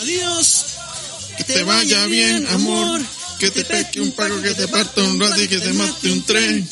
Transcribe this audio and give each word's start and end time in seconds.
Adiós. 0.00 0.64
Que 1.36 1.44
te 1.44 1.62
vaya 1.64 2.06
bien, 2.06 2.46
amor. 2.48 3.00
Que 3.38 3.50
te 3.50 3.64
peque 3.64 4.00
un 4.00 4.12
pago, 4.12 4.40
que 4.42 4.54
te 4.54 4.66
parta 4.68 5.02
un 5.02 5.20
rato 5.20 5.40
y 5.40 5.48
que 5.48 5.58
te 5.58 5.72
mate 5.72 6.10
un 6.10 6.22
tren. 6.24 6.68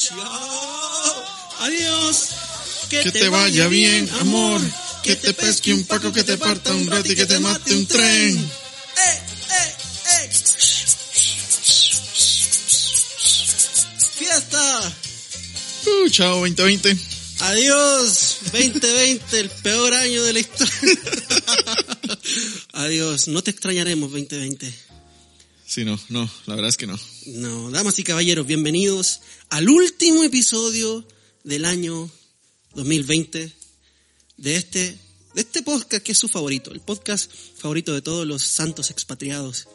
Adiós. 1.60 2.28
Que 2.90 3.10
te 3.10 3.28
vaya 3.28 3.68
bien, 3.68 4.08
amor. 4.20 4.60
Que 5.02 5.16
te 5.16 5.32
pesque 5.34 5.72
un 5.72 5.84
paco, 5.84 6.12
que 6.12 6.24
te 6.24 6.36
parta 6.36 6.74
un 6.74 6.86
rato 6.86 7.12
y 7.12 7.16
que 7.16 7.26
te 7.26 7.38
mate 7.38 7.74
un 7.74 7.86
tren. 7.86 8.36
¡Eh, 8.36 9.20
eh, 9.50 9.74
eh! 10.10 10.30
¡Fiesta! 14.18 14.92
Uh, 15.86 16.08
chao 16.10 16.40
2020. 16.40 16.96
Adiós, 17.40 18.25
2020, 18.52 19.40
el 19.40 19.50
peor 19.50 19.94
año 19.94 20.22
de 20.22 20.32
la 20.32 20.40
historia. 20.40 21.00
Adiós, 22.72 23.28
no 23.28 23.42
te 23.42 23.50
extrañaremos 23.50 24.10
2020. 24.12 24.72
Sí, 25.66 25.84
no, 25.84 25.98
no, 26.08 26.30
la 26.46 26.54
verdad 26.54 26.68
es 26.68 26.76
que 26.76 26.86
no. 26.86 26.98
No, 27.26 27.70
damas 27.70 27.98
y 27.98 28.04
caballeros, 28.04 28.46
bienvenidos 28.46 29.20
al 29.50 29.68
último 29.68 30.22
episodio 30.22 31.06
del 31.42 31.64
año 31.64 32.08
2020 32.74 33.52
de 34.36 34.56
este, 34.56 34.96
de 35.34 35.40
este 35.40 35.62
podcast 35.62 36.04
que 36.04 36.12
es 36.12 36.18
su 36.18 36.28
favorito, 36.28 36.72
el 36.72 36.80
podcast 36.80 37.30
favorito 37.56 37.94
de 37.94 38.02
todos 38.02 38.26
los 38.26 38.42
santos 38.42 38.90
expatriados 38.90 39.66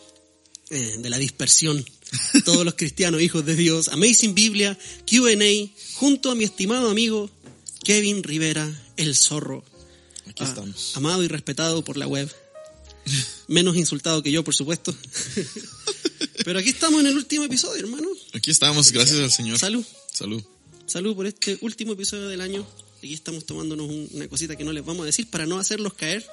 eh, 0.69 0.95
de 0.99 1.09
la 1.09 1.17
dispersión, 1.17 1.85
todos 2.45 2.63
los 2.63 2.75
cristianos, 2.75 3.21
hijos 3.21 3.45
de 3.45 3.55
Dios, 3.55 3.89
Amazing 3.89 4.33
Biblia, 4.33 4.77
QA, 5.05 5.69
junto 5.95 6.31
a 6.31 6.35
mi 6.35 6.45
estimado 6.45 6.89
amigo 6.89 7.29
Kevin 7.83 8.23
Rivera, 8.23 8.69
el 8.97 9.15
zorro. 9.15 9.63
Aquí 10.27 10.43
Ah, 10.43 10.47
estamos. 10.47 10.95
amado 10.95 11.23
y 11.23 11.27
respetado 11.27 11.83
por 11.83 11.97
la 11.97 12.07
web. 12.07 12.31
Menos 13.47 13.75
insultado 13.75 14.21
que 14.21 14.31
yo, 14.31 14.43
por 14.43 14.53
supuesto. 14.53 14.95
Pero 16.45 16.59
aquí 16.59 16.69
estamos 16.69 16.99
en 17.01 17.07
el 17.07 17.17
último 17.17 17.43
episodio, 17.45 17.83
hermano. 17.83 18.07
Aquí 18.33 18.51
estamos, 18.51 18.91
gracias 18.91 19.19
al 19.19 19.31
Señor. 19.31 19.57
Salud. 19.57 19.83
Salud. 20.11 20.43
Salud 20.85 21.15
por 21.15 21.25
este 21.25 21.57
último 21.61 21.93
episodio 21.93 22.27
del 22.27 22.41
año. 22.41 22.65
Aquí 22.99 23.13
estamos 23.13 23.45
tomándonos 23.45 23.89
un- 23.89 24.09
una 24.13 24.27
cosita 24.27 24.55
que 24.55 24.63
no 24.63 24.71
les 24.71 24.85
vamos 24.85 25.03
a 25.03 25.05
decir 25.05 25.27
para 25.29 25.45
no 25.45 25.57
hacerlos 25.59 25.93
caer. 25.95 26.25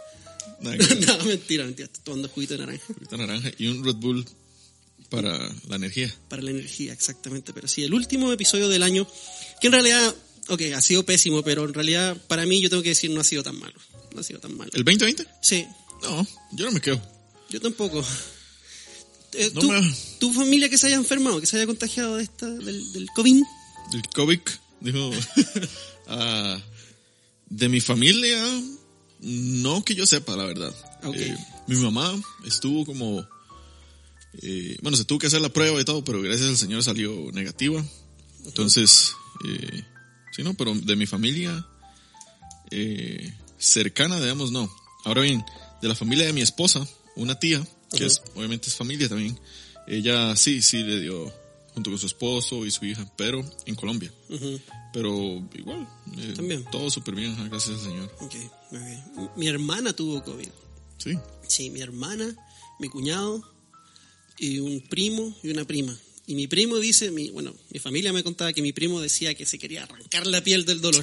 Nada 0.61 0.77
no, 1.19 1.25
mentira, 1.25 1.65
mentira. 1.65 1.87
Estoy 1.87 2.03
tomando 2.05 2.29
juguito 2.29 2.55
de 2.55 2.61
naranja. 2.61 2.85
Juguito 2.87 3.17
naranja 3.17 3.51
y 3.59 3.67
un 3.69 3.85
Red 3.85 3.95
Bull 3.97 4.27
para 5.09 5.39
la 5.69 5.77
energía. 5.77 6.15
Para 6.29 6.43
la 6.43 6.51
energía, 6.51 6.93
exactamente. 6.93 7.53
Pero 7.55 7.69
sí, 7.69 7.85
el 7.85 7.95
último 7.95 8.33
episodio 8.33 8.69
del 8.69 8.83
año, 8.83 9.09
que 9.61 9.69
en 9.69 9.73
realidad, 9.73 10.15
ok, 10.49 10.63
ha 10.77 10.81
sido 10.81 11.05
pésimo, 11.05 11.43
pero 11.43 11.65
en 11.65 11.75
realidad 11.75 12.17
para 12.29 12.47
mí 12.47 12.61
yo 12.61 12.71
tengo 12.71 12.83
que 12.83 12.91
decir 12.91 13.11
no 13.11 13.21
ha 13.21 13.25
sido 13.25 13.43
tan 13.43 13.59
malo. 13.59 13.79
No 14.15 14.21
ha 14.21 14.23
sido 14.23 14.41
tan 14.41 14.57
malo. 14.57 14.71
¿El 14.75 14.85
2020? 14.85 15.27
Sí, 15.43 15.67
No, 16.03 16.27
yo 16.53 16.67
no 16.67 16.73
me 16.73 16.81
quedo. 16.81 17.01
yo 17.51 17.61
tampoco. 17.61 18.05
Eh, 19.35 19.51
No 19.55 19.61
¿tu, 19.61 19.71
me- 19.71 19.95
¿Tu 20.19 20.33
familia 20.33 20.69
que 20.69 20.79
se 20.79 20.87
haya 20.87 20.97
enfermado, 20.97 21.41
que 21.41 21.47
se 21.47 21.57
haya 21.57 21.67
contagiado 21.67 22.17
de 22.17 22.23
esta, 22.23 22.47
del, 22.49 22.93
del 22.93 23.07
COVID? 23.15 23.43
El 23.93 24.03
COVID, 24.15 24.41
dijo. 24.81 25.11
ah, 26.09 26.59
de 27.51 27.69
mi 27.69 27.81
familia, 27.81 28.43
no 29.21 29.85
que 29.85 29.95
yo 29.95 30.07
sepa, 30.07 30.37
la 30.37 30.45
verdad. 30.45 30.75
Ok. 31.05 31.17
Eh, 31.17 31.37
mi 31.67 31.77
mamá 31.77 32.15
estuvo 32.47 32.85
como. 32.87 33.27
eh, 34.43 34.77
bueno, 34.83 34.97
se 34.97 35.05
tuvo 35.05 35.19
que 35.19 35.27
hacer 35.29 35.41
la 35.41 35.49
prueba 35.53 35.81
y 35.81 35.85
todo, 35.85 36.05
pero 36.05 36.21
gracias 36.23 36.49
al 36.49 36.57
Señor 36.57 36.83
salió 36.83 37.31
negativa. 37.33 37.85
Entonces, 38.47 39.13
eh, 39.47 39.85
sí, 40.39 40.45
no, 40.45 40.55
pero 40.55 40.73
de 40.75 40.95
mi 40.97 41.05
familia 41.07 41.67
eh, 42.71 43.35
cercana, 43.59 44.21
digamos, 44.21 44.53
no. 44.53 44.71
Ahora 45.05 45.23
bien, 45.23 45.45
de 45.83 45.89
la 45.89 45.95
familia 45.97 46.27
de 46.27 46.33
mi 46.33 46.43
esposa, 46.43 46.87
una 47.17 47.39
tía, 47.39 47.59
que 47.91 47.97
Ujú. 47.97 48.07
es, 48.07 48.23
obviamente 48.37 48.69
es 48.69 48.77
familia 48.77 49.09
también, 49.09 49.39
ella 49.89 50.37
sí, 50.37 50.63
sí 50.63 50.83
le 50.85 51.01
dio 51.01 51.33
junto 51.75 51.91
con 51.91 51.99
su 51.99 52.07
esposo 52.07 52.65
y 52.67 52.71
su 52.71 52.85
hija, 52.85 53.05
pero 53.17 53.45
en 53.67 53.75
Colombia. 53.75 54.13
Ujú. 54.29 54.61
Pero 54.93 55.13
igual, 55.55 55.89
eh, 56.19 56.33
También. 56.37 56.65
todo 56.71 56.89
súper 56.91 57.15
bien, 57.15 57.37
gracias 57.49 57.79
al 57.79 57.85
Señor. 57.85 58.15
Ok, 58.21 58.35
ok. 59.17 59.37
Mi 59.37 59.49
hermana 59.49 59.93
tuvo 59.93 60.23
COVID. 60.23 60.49
Sí, 60.99 61.19
Sí, 61.47 61.71
mi 61.71 61.81
hermana, 61.81 62.37
mi 62.79 62.89
cuñado 62.89 63.43
y 64.39 64.59
un 64.61 64.81
primo 64.83 65.35
y 65.43 65.51
una 65.51 65.65
prima. 65.65 65.97
Y 66.29 66.35
mi 66.35 66.47
primo 66.47 66.77
dice, 66.79 67.11
mi, 67.11 67.31
bueno, 67.31 67.55
mi 67.71 67.81
familia 67.81 68.13
me 68.13 68.23
contaba 68.23 68.53
que 68.53 68.61
mi 68.61 68.75
primo 68.75 69.01
decía 69.01 69.33
que 69.35 69.47
se 69.47 69.59
quería 69.59 69.85
arrancar 69.85 70.27
la 70.27 70.45
piel 70.45 70.67
del 70.67 70.83
dolor. 70.83 71.03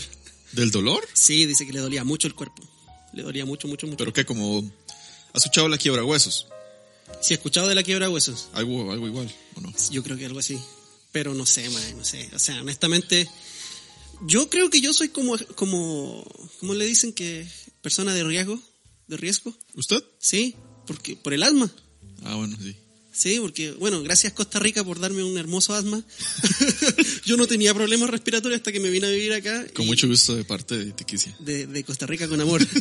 ¿del 0.52 0.70
dolor? 0.70 1.04
Sí, 1.14 1.48
dice 1.48 1.66
que 1.66 1.74
le 1.74 1.80
dolía 1.80 2.04
mucho 2.04 2.28
el 2.28 2.36
cuerpo. 2.36 2.62
Le 3.12 3.24
dolía 3.24 3.44
mucho, 3.44 3.68
mucho, 3.68 3.88
mucho. 3.88 3.98
Pero 3.98 4.14
que 4.14 4.24
como, 4.24 4.64
¿has 5.34 5.44
escuchado 5.44 5.68
la 5.68 5.80
quiebra 5.80 6.06
huesos? 6.06 6.46
Si 7.22 7.34
he 7.34 7.38
escuchado 7.38 7.68
de 7.68 7.74
la 7.74 7.82
quiebra 7.82 8.08
huesos, 8.08 8.50
Algo, 8.54 8.92
algo 8.92 9.08
igual, 9.08 9.34
¿o 9.56 9.62
no? 9.62 9.74
yo 9.90 10.04
creo 10.04 10.16
que 10.16 10.28
algo 10.28 10.38
así. 10.38 10.60
Pero 11.12 11.34
no 11.34 11.48
sé, 11.48 11.68
man, 11.72 11.98
no 11.98 12.06
sé. 12.06 12.30
O 12.36 12.38
sea, 12.38 12.62
honestamente, 12.62 13.28
yo 14.28 14.48
creo 14.52 14.70
que 14.70 14.80
yo 14.80 14.94
soy 14.94 15.10
como, 15.10 15.40
como, 15.56 16.24
¿cómo 16.60 16.76
le 16.76 16.86
dicen 16.86 17.14
que 17.14 17.48
persona 17.82 18.14
de 18.14 18.24
riesgo? 18.24 18.62
¿De 19.08 19.18
riesgo? 19.18 19.58
¿Usted? 19.74 20.04
Sí, 20.20 20.56
porque, 20.86 21.16
por 21.16 21.34
el 21.34 21.42
asma. 21.42 21.74
Ah, 22.24 22.36
bueno, 22.36 22.56
sí. 22.62 22.76
Sí, 23.16 23.40
porque, 23.40 23.72
bueno, 23.72 24.04
gracias 24.04 24.34
Costa 24.34 24.60
Rica 24.60 24.84
por 24.84 25.00
darme 25.00 25.24
un 25.24 25.38
hermoso 25.38 25.74
asma. 25.74 26.04
Yo 27.26 27.38
no 27.38 27.48
tenía 27.48 27.74
problemas 27.74 28.10
respiratorios 28.10 28.60
hasta 28.60 28.72
que 28.72 28.80
me 28.82 28.90
vine 28.90 29.08
a 29.08 29.10
vivir 29.10 29.32
acá. 29.34 29.66
Con 29.74 29.86
mucho 29.86 30.08
gusto 30.08 30.36
de 30.36 30.44
parte 30.44 30.78
de 30.78 30.92
Tiquicia. 30.92 31.36
De, 31.40 31.66
de 31.66 31.84
Costa 31.84 32.06
Rica 32.06 32.28
con 32.28 32.42
amor. 32.42 32.66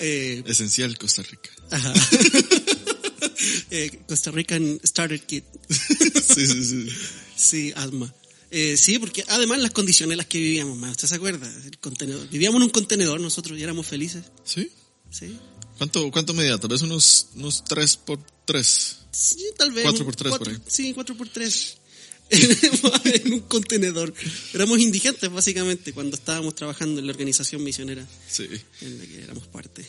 Eh, 0.00 0.44
Esencial 0.46 0.96
Costa 0.96 1.22
Rica. 1.22 1.50
ajá. 1.70 1.92
Eh, 3.70 4.00
Costa 4.08 4.30
Rican 4.30 4.80
Starter 4.84 5.20
Kit. 5.20 5.44
sí, 5.68 6.46
sí, 6.46 6.64
sí. 6.64 6.88
Sí, 7.36 7.72
asma. 7.76 8.12
Eh, 8.50 8.76
sí, 8.76 8.98
porque 8.98 9.24
además 9.28 9.58
las 9.60 9.72
condiciones 9.72 10.12
en 10.12 10.18
las 10.18 10.26
que 10.26 10.38
vivíamos, 10.38 10.76
más, 10.78 10.92
¿usted 10.92 11.08
se 11.08 11.14
acuerda? 11.16 11.50
El 11.64 11.78
contenedor. 11.78 12.28
Vivíamos 12.28 12.58
en 12.58 12.64
un 12.64 12.70
contenedor 12.70 13.20
nosotros 13.20 13.58
y 13.58 13.62
éramos 13.62 13.86
felices. 13.86 14.24
¿Sí? 14.44 14.70
Sí. 15.10 15.36
¿Cuánto, 15.76 16.10
cuánto 16.10 16.34
medía? 16.34 16.58
Tal 16.58 16.70
vez 16.70 16.82
unos, 16.82 17.28
unos 17.34 17.64
3 17.64 17.96
por 17.98 18.18
3. 18.46 18.97
Sí, 19.12 19.44
tal 19.56 19.72
vez. 19.72 19.84
Cuatro 19.84 20.00
un 20.00 20.06
por 20.06 20.16
tres, 20.16 20.30
cuatro- 20.30 20.52
por 20.52 20.54
ahí. 20.54 20.62
Sí, 20.68 20.92
cuatro 20.94 21.16
por 21.16 21.28
tres. 21.28 21.78
en 22.30 23.32
un 23.32 23.40
contenedor. 23.40 24.12
Éramos 24.52 24.78
indigentes, 24.80 25.30
básicamente, 25.32 25.92
cuando 25.94 26.16
estábamos 26.16 26.54
trabajando 26.54 27.00
en 27.00 27.06
la 27.06 27.12
organización 27.12 27.64
misionera 27.64 28.06
Sí. 28.28 28.46
en 28.82 28.98
la 28.98 29.06
que 29.06 29.22
éramos 29.24 29.46
parte. 29.46 29.86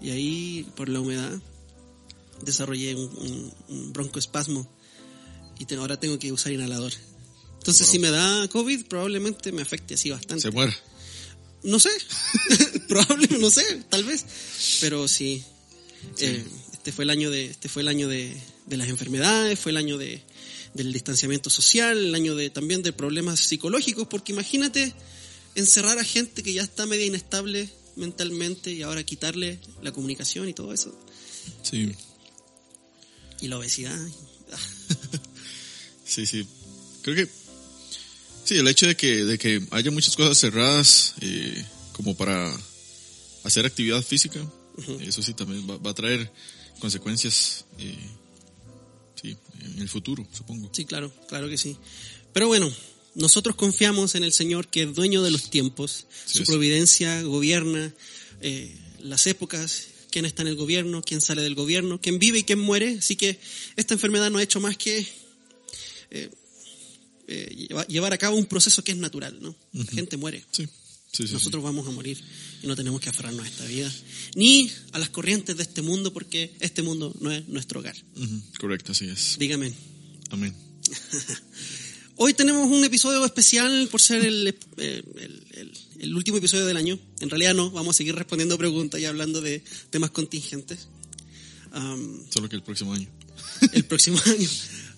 Y 0.00 0.10
ahí, 0.10 0.66
por 0.76 0.88
la 0.88 1.00
humedad, 1.00 1.40
desarrollé 2.44 2.94
un, 2.94 3.02
un- 3.18 3.54
un 3.68 3.92
broncoespasmo 3.92 4.68
y 5.58 5.64
te- 5.64 5.74
ahora 5.76 5.98
tengo 5.98 6.18
que 6.20 6.30
usar 6.32 6.52
inhalador. 6.52 6.92
Entonces, 7.58 7.86
Wow. 7.86 7.92
si 7.92 7.98
me 7.98 8.10
da 8.10 8.48
COVID, 8.48 8.84
probablemente 8.86 9.50
me 9.52 9.62
afecte 9.62 9.94
así 9.94 10.10
bastante. 10.10 10.42
Se 10.42 10.50
muera. 10.52 10.76
No 11.64 11.78
sé, 11.80 11.90
probablemente, 12.88 13.38
no 13.38 13.50
sé, 13.50 13.64
tal 13.88 14.04
vez. 14.04 14.24
Pero 14.80 15.06
sí, 15.08 15.44
eh, 16.18 16.44
este 16.72 16.90
fue 16.92 17.04
el 17.04 17.10
año 17.10 17.30
de, 17.30 17.46
este 17.46 17.68
fue 17.68 17.82
el 17.82 17.88
año 17.88 18.08
de, 18.08 18.36
de 18.72 18.78
las 18.78 18.88
enfermedades, 18.88 19.58
fue 19.58 19.70
el 19.70 19.76
año 19.76 19.98
de, 19.98 20.22
del 20.72 20.94
distanciamiento 20.94 21.50
social, 21.50 21.98
el 21.98 22.14
año 22.14 22.34
de 22.34 22.48
también 22.48 22.82
de 22.82 22.94
problemas 22.94 23.38
psicológicos, 23.40 24.08
porque 24.08 24.32
imagínate 24.32 24.94
encerrar 25.54 25.98
a 25.98 26.04
gente 26.04 26.42
que 26.42 26.54
ya 26.54 26.62
está 26.62 26.86
media 26.86 27.04
inestable 27.04 27.68
mentalmente 27.96 28.72
y 28.72 28.80
ahora 28.80 29.04
quitarle 29.04 29.60
la 29.82 29.92
comunicación 29.92 30.48
y 30.48 30.54
todo 30.54 30.72
eso. 30.72 30.98
Sí. 31.62 31.92
Y 33.42 33.48
la 33.48 33.58
obesidad. 33.58 33.98
Sí, 36.04 36.26
sí. 36.26 36.46
Creo 37.00 37.16
que. 37.16 37.26
Sí, 38.44 38.56
el 38.58 38.68
hecho 38.68 38.86
de 38.86 38.94
que, 38.96 39.24
de 39.24 39.38
que 39.38 39.62
haya 39.70 39.90
muchas 39.90 40.14
cosas 40.14 40.36
cerradas 40.36 41.14
eh, 41.22 41.64
como 41.92 42.14
para 42.14 42.54
hacer 43.44 43.64
actividad 43.64 44.02
física, 44.02 44.46
eso 45.00 45.22
sí 45.22 45.32
también 45.32 45.66
va, 45.70 45.78
va 45.78 45.92
a 45.92 45.94
traer 45.94 46.30
consecuencias. 46.80 47.64
eh, 47.78 47.96
en 49.64 49.78
el 49.80 49.88
futuro, 49.88 50.26
supongo. 50.32 50.70
Sí, 50.72 50.84
claro, 50.84 51.12
claro 51.28 51.48
que 51.48 51.56
sí. 51.58 51.76
Pero 52.32 52.46
bueno, 52.48 52.72
nosotros 53.14 53.54
confiamos 53.56 54.14
en 54.14 54.24
el 54.24 54.32
Señor 54.32 54.68
que 54.68 54.82
es 54.84 54.94
dueño 54.94 55.22
de 55.22 55.30
los 55.30 55.50
tiempos. 55.50 56.06
Sí, 56.26 56.38
Su 56.38 56.42
es. 56.44 56.48
providencia 56.48 57.22
gobierna 57.22 57.92
eh, 58.40 58.74
las 59.00 59.26
épocas, 59.26 59.86
quién 60.10 60.24
está 60.24 60.42
en 60.42 60.48
el 60.48 60.56
gobierno, 60.56 61.02
quién 61.02 61.20
sale 61.20 61.42
del 61.42 61.54
gobierno, 61.54 62.00
quién 62.00 62.18
vive 62.18 62.38
y 62.40 62.44
quién 62.44 62.58
muere. 62.58 62.96
Así 62.98 63.16
que 63.16 63.38
esta 63.76 63.94
enfermedad 63.94 64.30
no 64.30 64.38
ha 64.38 64.42
hecho 64.42 64.60
más 64.60 64.76
que 64.76 65.06
eh, 66.10 66.30
eh, 67.28 67.54
lleva- 67.68 67.86
llevar 67.86 68.12
a 68.12 68.18
cabo 68.18 68.36
un 68.36 68.46
proceso 68.46 68.82
que 68.84 68.92
es 68.92 68.98
natural, 68.98 69.38
¿no? 69.40 69.54
La 69.72 69.84
gente 69.84 70.16
muere. 70.16 70.44
Sí, 70.50 70.66
sí, 71.12 71.26
sí. 71.26 71.32
Nosotros 71.32 71.62
vamos 71.62 71.86
a 71.86 71.90
morir 71.90 72.18
y 72.62 72.66
no 72.66 72.74
tenemos 72.76 73.00
que 73.00 73.08
aferrarnos 73.10 73.44
a 73.44 73.48
esta 73.48 73.64
vida, 73.66 73.92
ni 74.34 74.70
a 74.92 74.98
las 74.98 75.08
corrientes 75.10 75.56
de 75.56 75.62
este 75.62 75.82
mundo, 75.82 76.12
porque 76.12 76.52
este 76.60 76.82
mundo 76.82 77.14
no 77.20 77.30
es 77.30 77.46
nuestro 77.48 77.80
hogar. 77.80 77.96
Correcto, 78.58 78.92
así 78.92 79.06
es. 79.06 79.36
Dígame. 79.38 79.72
Amén. 80.30 80.54
Hoy 82.16 82.34
tenemos 82.34 82.70
un 82.70 82.84
episodio 82.84 83.24
especial 83.24 83.88
por 83.90 84.00
ser 84.00 84.24
el, 84.24 84.54
el- 84.76 85.04
el- 85.54 85.72
el 86.00 86.14
último 86.14 86.36
episodio 86.38 86.66
del 86.66 86.76
año. 86.76 86.98
En 87.20 87.30
realidad 87.30 87.54
no, 87.54 87.70
vamos 87.70 87.94
a 87.94 87.98
seguir 87.98 88.14
respondiendo 88.14 88.58
preguntas 88.58 89.00
y 89.00 89.04
hablando 89.06 89.40
de 89.40 89.62
temas 89.90 90.10
contingentes. 90.10 90.88
Solo 92.30 92.48
que 92.48 92.56
el 92.56 92.62
próximo 92.62 92.92
año. 92.92 93.08
el 93.72 93.84
próximo 93.84 94.20
año. 94.26 94.48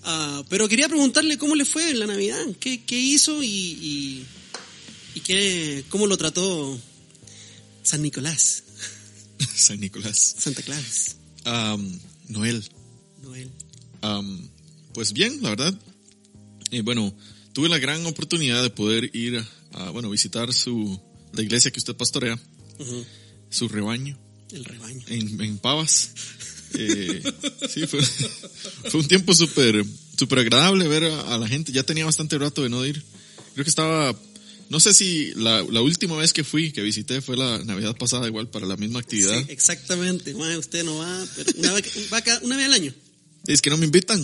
Ah, 0.03 0.43
pero 0.51 0.69
quería 0.69 0.89
preguntarle 0.89 1.39
cómo 1.39 1.55
le 1.55 1.65
fue 1.65 1.91
en 1.91 1.99
la 2.01 2.07
Navidad, 2.07 2.45
qué, 2.61 2.83
qué 2.85 2.99
hizo 2.99 3.43
y, 3.43 3.47
y, 3.49 4.25
y 5.15 5.21
qué, 5.21 5.85
cómo 5.89 6.07
lo 6.07 6.17
trató 6.17 6.79
San 7.83 8.03
Nicolás, 8.03 8.65
San 9.55 9.81
Nicolás. 9.81 10.37
Santa 10.39 10.63
Claus, 10.63 11.17
Noel. 12.29 12.65
Noel. 13.23 13.51
Pues 14.93 15.13
bien, 15.13 15.43
la 15.43 15.51
verdad. 15.51 15.75
Eh, 16.71 16.83
bueno, 16.83 17.15
tuve 17.53 17.69
la 17.69 17.79
gran 17.79 18.05
oportunidad 18.07 18.63
de 18.63 18.71
poder 18.71 19.11
ir 19.15 19.45
a, 19.73 19.91
bueno, 19.91 20.11
visitar 20.11 20.53
su, 20.53 21.01
la 21.33 21.43
iglesia 21.43 21.71
que 21.71 21.79
usted 21.79 21.97
pastorea, 21.97 22.39
su 23.51 23.69
rebaño 23.69 24.19
El 24.53 24.65
rebaño. 24.65 25.05
en, 25.09 25.41
en 25.41 25.59
Pavas. 25.59 26.11
Eh, 26.77 27.23
sí, 27.73 27.87
fue, 27.87 28.03
fue 28.91 29.01
un 29.01 29.07
tiempo 29.09 29.33
súper 29.35 29.85
súper 30.19 30.41
agradable 30.41 30.89
ver 30.89 31.05
a, 31.05 31.35
a 31.35 31.39
la 31.39 31.49
gente. 31.49 31.73
Ya 31.73 31.83
tenía 31.83 32.05
bastante 32.05 32.39
rato 32.39 32.63
de 32.63 32.69
no 32.69 32.85
ir. 32.85 33.03
Creo 33.55 33.65
que 33.65 33.71
estaba, 33.71 34.17
no 34.71 34.81
sé 34.81 34.93
si 34.95 35.33
la, 35.37 35.63
la 35.63 35.81
última 35.83 36.17
vez 36.17 36.33
que 36.33 36.45
fui, 36.45 36.73
que 36.73 36.83
visité, 36.83 37.21
fue 37.21 37.37
la 37.37 37.59
Navidad 37.65 37.97
pasada, 37.97 38.27
igual 38.27 38.49
para 38.49 38.67
la 38.67 38.77
misma 38.77 39.01
actividad. 39.01 39.39
Sí, 39.39 39.47
exactamente. 39.53 40.35
Mae, 40.35 40.57
usted 40.59 40.85
no 40.85 40.97
va, 40.97 41.27
pero 41.37 41.51
una 41.59 41.73
vez, 41.75 41.85
va 42.13 42.21
cada- 42.23 42.41
una 42.41 42.57
vez 42.57 42.67
al 42.67 42.73
año. 42.73 42.95
Es 43.47 43.61
que 43.63 43.71
no 43.71 43.77
me 43.77 43.85
invitan. 43.87 44.21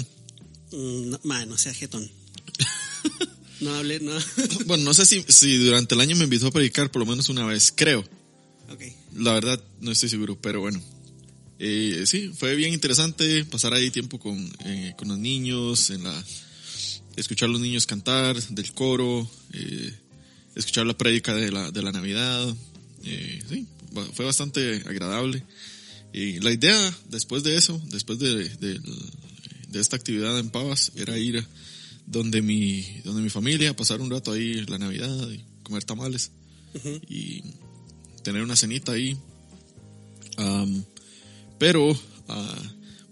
Mm, 0.72 1.10
No, 1.24 1.46
no 1.46 1.58
sea 1.58 1.74
jetón. 1.74 2.10
No 3.60 3.74
hable, 3.74 4.00
no. 4.00 4.12
Bueno, 4.66 4.84
no 4.84 4.94
sé 4.94 5.04
si, 5.04 5.22
si 5.28 5.58
durante 5.58 5.94
el 5.94 6.00
año 6.00 6.16
me 6.16 6.24
invitó 6.24 6.46
a 6.46 6.50
predicar 6.50 6.90
por 6.90 7.00
lo 7.00 7.06
menos 7.06 7.28
una 7.28 7.44
vez, 7.44 7.72
creo. 7.76 8.00
Ok. 8.70 8.82
La 9.16 9.34
verdad, 9.34 9.62
no 9.80 9.90
estoy 9.90 10.08
seguro, 10.08 10.40
pero 10.40 10.60
bueno. 10.60 10.80
Eh, 11.58 12.04
sí, 12.06 12.30
fue 12.34 12.54
bien 12.54 12.72
interesante 12.72 13.44
pasar 13.44 13.74
ahí 13.74 13.90
tiempo 13.90 14.18
con, 14.18 14.50
eh, 14.64 14.94
con 14.96 15.08
los 15.08 15.18
niños, 15.18 15.90
en 15.90 16.04
la, 16.04 16.24
escuchar 17.16 17.50
a 17.50 17.52
los 17.52 17.60
niños 17.60 17.84
cantar 17.84 18.42
del 18.42 18.72
coro, 18.72 19.30
eh, 19.52 19.92
escuchar 20.54 20.86
la 20.86 20.96
prédica 20.96 21.34
de 21.34 21.50
la, 21.50 21.70
de 21.70 21.82
la 21.82 21.92
Navidad. 21.92 22.54
Eh, 23.04 23.42
sí, 23.48 23.66
fue 24.14 24.24
bastante 24.24 24.82
agradable. 24.86 25.44
Y 26.12 26.40
la 26.40 26.52
idea 26.52 26.98
después 27.08 27.42
de 27.42 27.56
eso, 27.56 27.80
después 27.86 28.18
de, 28.18 28.48
de, 28.48 28.80
de 29.68 29.80
esta 29.80 29.96
actividad 29.96 30.38
en 30.38 30.50
Pavas, 30.50 30.92
era 30.96 31.16
ir 31.18 31.44
donde 32.06 32.42
mi, 32.42 32.82
donde 33.04 33.22
mi 33.22 33.30
familia, 33.30 33.74
pasar 33.76 34.00
un 34.00 34.10
rato 34.10 34.32
ahí 34.32 34.54
la 34.66 34.78
Navidad 34.78 35.30
y 35.30 35.44
comer 35.62 35.84
tamales 35.84 36.32
Ujú. 36.74 37.00
y 37.08 37.42
tener 38.24 38.42
una 38.42 38.56
cenita 38.56 38.92
ahí. 38.92 39.16
Am, 40.36 40.84
pero, 41.58 41.96
ah, 42.28 42.62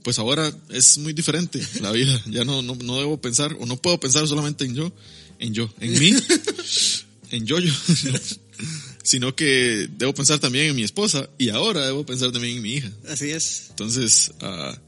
pues 0.03 0.19
ahora 0.19 0.53
es 0.71 0.99
muy 0.99 1.13
diferente 1.13 1.65
la 1.81 1.93
vida. 1.93 2.21
Ya 2.27 2.45
no, 2.45 2.63
no, 2.63 2.75
no 2.75 2.97
debo 2.97 3.21
pensar, 3.21 3.57
o 3.61 3.67
no 3.67 3.77
puedo 3.77 4.01
pensar 4.01 4.27
solamente 4.27 4.65
en 4.65 4.75
yo, 4.75 4.93
en 5.39 5.55
yo, 5.55 5.73
en 5.79 5.99
mí, 5.99 6.13
en 7.31 7.45
no. 7.45 7.57
sino 9.03 9.35
que 9.35 9.89
debo 9.97 10.13
pensar 10.15 10.39
también 10.39 10.67
en 10.67 10.77
mi 10.77 10.83
esposa 10.83 11.29
y 11.39 11.49
ahora 11.49 11.87
debo 11.87 12.05
pensar 12.05 12.31
también 12.33 12.57
en 12.57 12.63
mi 12.63 12.75
hija. 12.75 12.91
Así 13.09 13.31
es. 13.31 13.67
Entonces, 13.71 14.33
ah, 14.41 14.79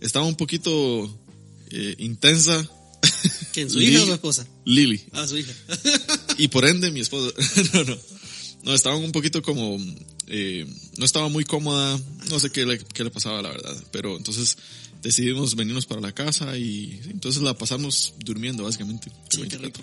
estaba 0.00 0.24
un 0.24 0.36
poquito 0.36 1.14
eh, 1.70 1.94
intensa. 1.98 2.68
¿Quién, 3.52 3.68
su 3.68 3.80
hija 3.82 4.02
o 4.02 4.06
su 4.06 4.12
esposa? 4.12 4.46
Lili, 4.64 5.02
Ah, 5.12 5.26
su 5.26 5.36
hija. 5.36 5.52
y 6.38 6.48
por 6.48 6.64
ende 6.64 6.90
mi 6.90 7.00
esposa. 7.00 7.34
no, 7.74 7.84
no. 7.84 7.98
No, 8.64 8.74
estaba 8.74 8.96
un 8.96 9.12
poquito 9.12 9.42
como, 9.42 9.78
eh, 10.26 10.66
no 10.98 11.04
estaba 11.04 11.28
muy 11.28 11.44
cómoda, 11.44 12.00
no 12.30 12.40
sé 12.40 12.50
qué 12.50 12.66
le, 12.66 12.78
qué 12.78 13.04
le 13.04 13.10
pasaba 13.10 13.40
la 13.40 13.50
verdad, 13.50 13.76
pero 13.92 14.16
entonces 14.16 14.58
decidimos 15.02 15.54
venirnos 15.54 15.86
para 15.86 16.00
la 16.00 16.12
casa 16.12 16.58
y 16.58 17.00
entonces 17.04 17.42
la 17.42 17.56
pasamos 17.56 18.14
durmiendo 18.18 18.64
básicamente. 18.64 19.12
Sí, 19.30 19.42
qué 19.48 19.58
rico. 19.58 19.80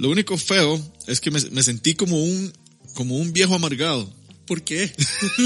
Lo 0.00 0.08
único 0.08 0.38
feo 0.38 0.80
es 1.06 1.20
que 1.20 1.30
me, 1.30 1.38
me 1.50 1.62
sentí 1.62 1.94
como 1.94 2.24
un, 2.24 2.50
como 2.94 3.18
un 3.18 3.34
viejo 3.34 3.54
amargado. 3.54 4.10
¿Por 4.46 4.62
qué? 4.62 4.90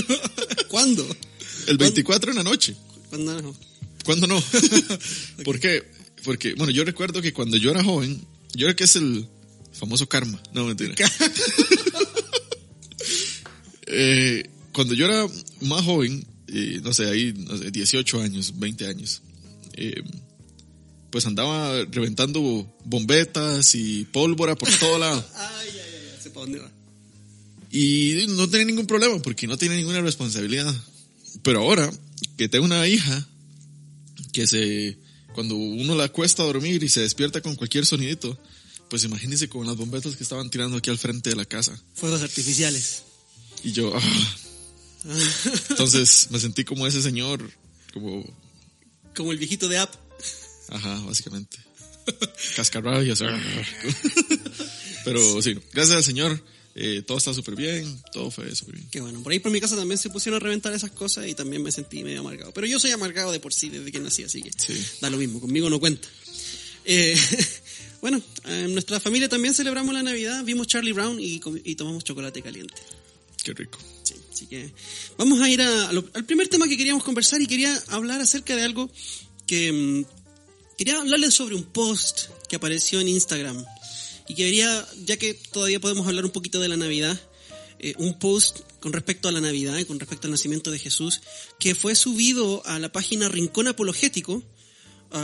¿Cuándo? 0.69 1.05
El 1.67 1.77
24 1.77 2.31
en 2.31 2.37
la 2.37 2.45
noche. 2.45 2.77
¿Cuándo 3.11 3.43
no? 3.43 3.57
¿Cuándo 4.05 4.29
no? 4.29 4.41
¿Por 5.45 5.59
qué? 5.59 5.83
Porque, 6.23 6.55
bueno, 6.55 6.71
yo 6.71 6.85
recuerdo 6.85 7.21
que 7.21 7.33
cuando 7.33 7.57
yo 7.57 7.73
era 7.73 7.83
joven, 7.83 8.25
yo 8.55 8.67
creo 8.67 8.77
que 8.77 8.85
es 8.85 8.95
el 8.95 9.27
famoso 9.73 10.09
karma. 10.09 10.41
No, 10.53 10.65
mentira. 10.65 10.95
Eh, 13.87 14.49
cuando 14.73 14.95
yo 14.95 15.05
era 15.05 15.29
más 15.61 15.85
joven, 15.85 16.27
eh, 16.49 16.81
no 16.83 16.93
sé, 16.93 17.09
ahí, 17.09 17.33
no 17.37 17.57
sé, 17.57 17.71
18 17.71 18.23
años, 18.23 18.59
20 18.59 18.87
años, 18.89 19.23
eh, 19.75 20.03
pues 21.15 21.27
andaba 21.27 21.85
reventando 21.93 22.67
bombetas 22.85 23.77
y 23.77 24.05
pólvora 24.07 24.57
por 24.57 24.69
todo 24.81 24.99
lado. 24.99 25.25
Ay, 25.37 25.69
ay, 25.71 26.11
ay, 26.25 26.31
para 26.31 26.41
dónde 26.41 26.59
va. 26.59 26.73
Y 27.71 28.27
no 28.31 28.51
tenía 28.51 28.67
ningún 28.67 28.89
problema 28.89 29.23
porque 29.23 29.47
no 29.47 29.57
tenía 29.57 29.77
ninguna 29.77 30.01
responsabilidad. 30.01 30.75
Pero 31.45 31.61
ahora 31.61 31.89
que 32.37 32.49
tengo 32.49 32.65
una 32.65 32.89
hija 32.89 33.29
que 34.33 34.49
se, 34.49 34.99
cuando 35.37 35.55
uno 35.55 35.95
la 35.95 36.07
acuesta 36.07 36.43
a 36.43 36.47
dormir 36.47 36.83
y 36.83 36.89
se 36.89 37.03
despierta 37.03 37.41
con 37.41 37.55
cualquier 37.55 37.87
sonidito, 37.87 38.37
pues 38.91 39.05
imagínense 39.05 39.49
con 39.49 39.69
las 39.69 39.77
bombetas 39.77 40.17
que 40.17 40.25
estaban 40.25 40.51
tirando 40.51 40.79
aquí 40.79 40.91
al 40.91 40.99
frente 40.99 41.31
de 41.31 41.37
la 41.37 41.45
casa. 41.45 41.81
Fuegos 41.95 42.23
artificiales. 42.23 43.05
Y 43.63 43.71
yo, 43.71 43.97
ah. 43.97 44.37
entonces 45.71 46.27
me 46.33 46.41
sentí 46.41 46.65
como 46.65 46.89
ese 46.89 47.01
señor, 47.01 47.53
como, 47.93 48.25
Como 49.15 49.31
el 49.31 49.39
viejito 49.39 49.69
de 49.69 49.79
App. 49.79 49.95
Ajá, 50.69 51.01
básicamente. 51.01 51.59
Cascarrabias. 52.57 53.23
Pero 55.05 55.43
sí, 55.43 55.55
gracias 55.73 55.97
al 55.99 56.05
Señor, 56.05 56.43
eh, 56.75 57.03
todo 57.07 57.19
está 57.19 57.33
súper 57.35 57.57
bien, 57.57 58.01
todo 58.13 58.31
fue 58.31 58.55
súper 58.55 58.77
bien. 58.77 58.89
Que 58.91 59.01
bueno, 59.01 59.23
por 59.23 59.33
ahí 59.33 59.39
por 59.39 59.53
mi 59.53 59.61
casa 59.61 59.77
también 59.77 59.99
se 59.99 60.11
pusieron 60.11 60.41
a 60.41 60.45
reventar 60.45 60.73
esas 60.73 60.91
cosas 60.91 61.27
y 61.29 61.35
también 61.35 61.63
me 61.63 61.71
sentí 61.73 62.03
medio 62.03 62.21
amargado. 62.21 62.53
Pero 62.53 62.67
yo 62.67 62.81
soy 62.81 62.91
amargado 62.91 63.33
de 63.33 63.41
por 63.41 63.53
sí 63.53 63.69
desde 63.69 63.93
que 63.93 64.01
nací, 64.01 64.23
así 64.25 64.43
que 64.43 64.51
Sí. 64.57 64.75
da 65.01 65.11
lo 65.11 65.17
mismo, 65.19 65.41
conmigo 65.41 65.69
no 65.71 65.79
cuenta. 65.79 66.09
Eh, 66.87 67.17
bueno, 68.01 68.21
en 68.45 68.73
nuestra 68.73 68.99
familia 69.01 69.29
también 69.29 69.55
celebramos 69.55 69.95
la 69.95 70.03
Navidad, 70.03 70.43
vimos 70.45 70.67
Charlie 70.67 70.93
Brown 70.93 71.19
y, 71.21 71.41
y 71.65 71.75
tomamos 71.77 72.03
chocolate 72.05 72.43
caliente. 72.43 72.75
Qué 73.43 73.53
rico. 73.53 73.79
Sí, 74.03 74.15
así 74.33 74.47
que 74.47 74.73
vamos 75.19 75.41
a 75.43 75.51
ir 75.51 75.61
a- 75.61 75.89
a 75.91 75.93
lo- 75.93 76.09
al 76.15 76.25
primer 76.25 76.49
tema 76.49 76.67
que 76.67 76.79
queríamos 76.79 77.05
conversar 77.05 77.43
y 77.43 77.47
quería 77.47 77.79
hablar 77.89 78.21
acerca 78.23 78.57
de 78.57 78.63
algo 78.63 78.91
que 79.47 79.71
mm, 79.71 80.24
quería 80.77 80.99
hablarles 80.99 81.35
sobre 81.35 81.55
un 81.55 81.65
post 81.65 82.29
que 82.49 82.57
apareció 82.57 83.01
en 83.01 83.09
Instagram 83.09 83.65
y 84.29 84.35
que 84.35 84.45
quería, 84.45 84.87
ya 85.05 85.17
que 85.17 85.35
todavía 85.35 85.81
podemos 85.81 86.07
hablar 86.07 86.25
un 86.25 86.31
poquito 86.31 86.61
de 86.61 86.69
la 86.69 86.77
Navidad, 86.77 87.19
eh, 87.79 87.95
un 87.99 88.19
post 88.19 88.61
con 88.81 88.93
respecto 88.93 89.29
a 89.29 89.33
la 89.33 89.41
Navidad 89.41 89.77
y 89.79 89.85
con 89.85 89.99
respecto 90.01 90.27
al 90.27 90.31
nacimiento 90.33 90.71
de 90.71 90.79
Jesús 90.79 91.21
que 91.59 91.75
fue 91.75 91.95
subido 91.95 92.63
a 92.67 92.79
la 92.79 92.91
página 92.93 93.29
Rincón 93.29 93.69
Apologético. 93.69 94.43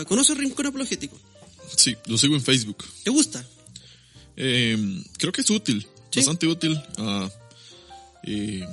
¿Conoces 0.07 0.37
Rincón 0.37 0.67
Apologético? 0.67 1.19
Sí, 1.77 1.97
lo 2.07 2.17
sigo 2.17 2.37
en 2.37 2.43
Facebook. 2.43 2.85
¿Te 3.03 3.11
gusta? 3.11 3.45
Eh, 4.37 5.03
creo 5.19 5.33
que 5.33 5.41
es 5.41 5.51
útil, 5.51 5.87
Sí. 6.11 6.21
bastante 6.21 6.47
útil. 6.47 6.81
Ah, 6.97 7.29
eh, 8.25 8.65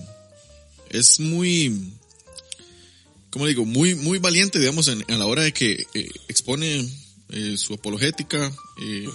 es 0.89 1.19
muy, 1.19 1.91
¿cómo 3.29 3.46
digo? 3.48 3.65
Muy, 3.65 3.96
muy 3.96 4.19
valiente, 4.19 4.60
digamos, 4.60 4.88
en, 4.88 5.03
a 5.10 5.17
la 5.17 5.25
hora 5.25 5.43
de 5.43 5.53
que 5.53 5.86
eh, 5.93 6.10
expone 6.27 6.88
eh, 7.29 7.57
su 7.57 7.74
apologética. 7.74 8.51
eh, 8.81 9.07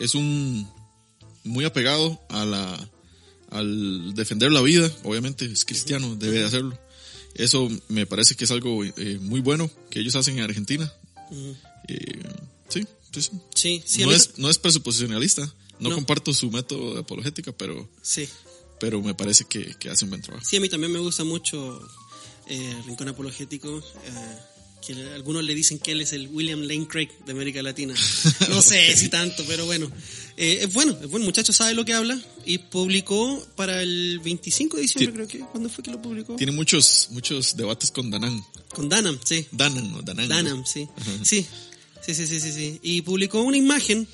Es 0.00 0.14
un 0.14 0.68
muy 1.44 1.64
apegado 1.64 2.20
a 2.28 2.44
la, 2.44 2.90
al 3.50 4.14
defender 4.14 4.52
la 4.52 4.60
vida, 4.60 4.90
obviamente 5.04 5.44
es 5.46 5.64
cristiano, 5.64 6.14
debe 6.16 6.40
de 6.40 6.44
hacerlo. 6.44 6.78
Eso 7.34 7.68
me 7.88 8.04
parece 8.06 8.34
que 8.34 8.44
es 8.44 8.50
algo 8.50 8.84
eh, 8.84 9.18
muy 9.20 9.40
bueno 9.40 9.70
que 9.90 10.00
ellos 10.00 10.14
hacen 10.16 10.36
en 10.38 10.44
Argentina. 10.44 10.92
Eh, 11.88 12.22
sí, 12.68 12.86
sí, 13.12 13.22
sí. 13.22 13.30
Sí, 13.54 13.82
sí, 13.86 14.02
a 14.02 14.06
no, 14.06 14.12
es, 14.12 14.38
no 14.38 14.50
es 14.50 14.58
presuposicionalista, 14.58 15.42
no, 15.78 15.90
No. 15.90 15.94
comparto 15.94 16.32
su 16.32 16.50
método 16.50 16.94
de 16.94 17.00
apologética, 17.00 17.52
pero, 17.52 17.88
sí. 18.02 18.28
pero 18.80 19.00
me 19.02 19.14
parece 19.14 19.44
que, 19.44 19.74
que 19.78 19.88
hace 19.88 20.04
un 20.04 20.10
buen 20.10 20.22
trabajo. 20.22 20.44
Sí, 20.44 20.56
a 20.56 20.60
mí 20.60 20.68
también 20.68 20.92
me 20.92 20.98
gusta 20.98 21.22
mucho 21.24 21.80
eh, 22.48 22.74
Rincón 22.86 23.08
Apologético. 23.08 23.78
eh, 23.78 24.38
que 24.86 24.94
le- 24.94 25.12
algunos 25.12 25.42
le 25.42 25.54
dicen 25.56 25.80
que 25.80 25.90
él 25.90 26.00
es 26.00 26.12
el 26.12 26.28
William 26.28 26.60
Lane 26.62 26.86
Craig 26.86 27.08
de 27.26 27.32
América 27.32 27.60
Latina. 27.62 27.94
No 28.48 28.62
sé 28.62 28.96
si 28.96 29.08
tanto, 29.08 29.44
pero 29.46 29.66
bueno. 29.66 29.90
Eh, 30.36 30.60
es 30.62 30.72
bueno, 30.72 30.96
es 31.02 31.08
buen 31.10 31.24
muchacho, 31.24 31.52
sabe 31.52 31.74
lo 31.74 31.84
que 31.84 31.92
habla. 31.94 32.18
Y 32.46 32.58
publicó 32.58 33.44
para 33.56 33.82
el 33.82 34.20
25 34.20 34.76
de 34.76 34.82
diciembre, 34.82 35.12
creo 35.12 35.26
que. 35.28 35.38
¿Cuándo 35.50 35.68
fue 35.68 35.82
que 35.82 35.90
lo 35.90 36.00
publicó? 36.00 36.36
Tiene 36.36 36.52
muchos, 36.52 37.08
muchos 37.10 37.56
debates 37.56 37.90
con 37.90 38.08
Danan. 38.10 38.40
Con 38.72 38.88
Danam, 38.88 39.18
sí. 39.24 39.46
Danan, 39.50 39.90
no, 39.90 40.00
Danan. 40.00 40.28
Danam, 40.28 40.64
sí. 40.64 40.86
Sí. 41.24 41.44
Sí, 42.06 42.14
sí, 42.14 42.26
sí, 42.28 42.40
sí, 42.40 42.52
sí. 42.52 42.78
Y 42.82 43.02
publicó 43.02 43.42
una 43.42 43.56
imagen 43.56 44.06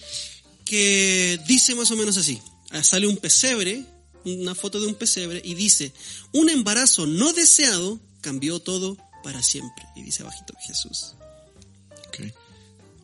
que 0.64 1.38
dice 1.46 1.74
más 1.74 1.90
o 1.90 1.96
menos 1.96 2.16
así. 2.16 2.40
Ah, 2.70 2.82
Sale 2.82 3.06
un 3.06 3.18
pesebre, 3.18 3.84
una 4.24 4.54
foto 4.54 4.80
de 4.80 4.86
un 4.86 4.94
pesebre, 4.94 5.40
y 5.44 5.54
dice, 5.54 5.92
un 6.32 6.48
embarazo 6.50 7.06
no 7.06 7.32
deseado 7.32 8.00
cambió 8.24 8.58
todo 8.58 8.96
para 9.22 9.42
siempre. 9.42 9.84
Y 9.94 10.02
dice 10.02 10.22
abajito 10.22 10.54
Jesús. 10.66 11.14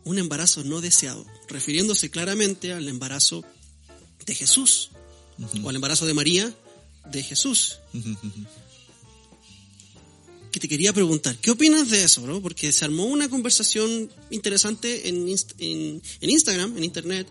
Un 0.05 0.19
embarazo 0.19 0.65
no 0.65 0.81
deseado, 0.81 1.25
refiriéndose 1.49 2.11
claramente 2.11 2.73
al 2.73 2.89
embarazo 2.89 3.45
de 4.25 4.35
Jesús, 4.35 4.91
o 5.63 5.69
al 5.69 5.77
embarazo 5.77 6.07
de 6.07 6.15
María 6.15 6.53
de 7.11 7.23
Jesús. 7.23 7.77
que 10.51 10.59
te 10.59 10.69
quería 10.69 10.93
preguntar, 10.93 11.37
¿qué 11.37 11.51
opinas 11.53 11.91
de 11.91 12.03
eso, 12.03 12.23
bro? 12.23 12.41
Porque 12.41 12.73
se 12.73 12.85
armó 12.85 13.05
una 13.05 13.29
conversación 13.29 14.11
interesante 14.31 15.09
en, 15.09 15.29
Inst- 15.29 15.55
en- 15.59 16.03
en 16.21 16.31
Instagram, 16.31 16.77
en 16.77 16.83
Internet, 16.85 17.29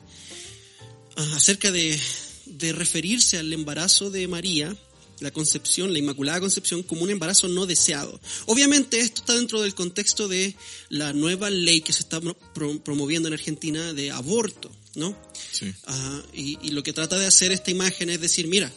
ah, 1.18 1.32
acerca 1.36 1.70
de, 1.72 2.00
de 2.46 2.72
referirse 2.72 3.38
al 3.38 3.52
embarazo 3.52 4.10
de 4.10 4.28
María, 4.28 4.76
la 5.20 5.32
concepción, 5.32 5.92
la 5.94 6.00
Inmaculada 6.00 6.40
Concepción, 6.40 6.84
como 6.84 7.04
un 7.04 7.10
embarazo 7.10 7.48
no 7.48 7.66
deseado. 7.66 8.20
Obviamente 8.46 9.00
esto 9.00 9.22
está 9.22 9.36
dentro 9.36 9.62
del 9.62 9.76
contexto 9.76 10.28
de 10.28 10.56
la 10.90 11.14
nueva 11.14 11.50
ley 11.50 11.82
que 11.82 11.94
se 11.94 12.00
está 12.02 12.20
pro- 12.22 12.38
pro- 12.54 12.80
promoviendo 12.84 13.28
en 13.28 13.34
Argentina 13.34 13.94
de 13.94 14.12
aborto, 14.12 14.72
¿no? 14.96 15.16
Sí. 15.52 15.74
Ajá, 15.86 16.24
y, 16.34 16.58
y 16.62 16.72
lo 16.72 16.84
que 16.84 16.94
trata 16.94 17.18
de 17.18 17.26
hacer 17.28 17.52
esta 17.52 17.72
imagen 17.72 18.10
es 18.10 18.22
decir, 18.22 18.48
mira, 18.48 18.72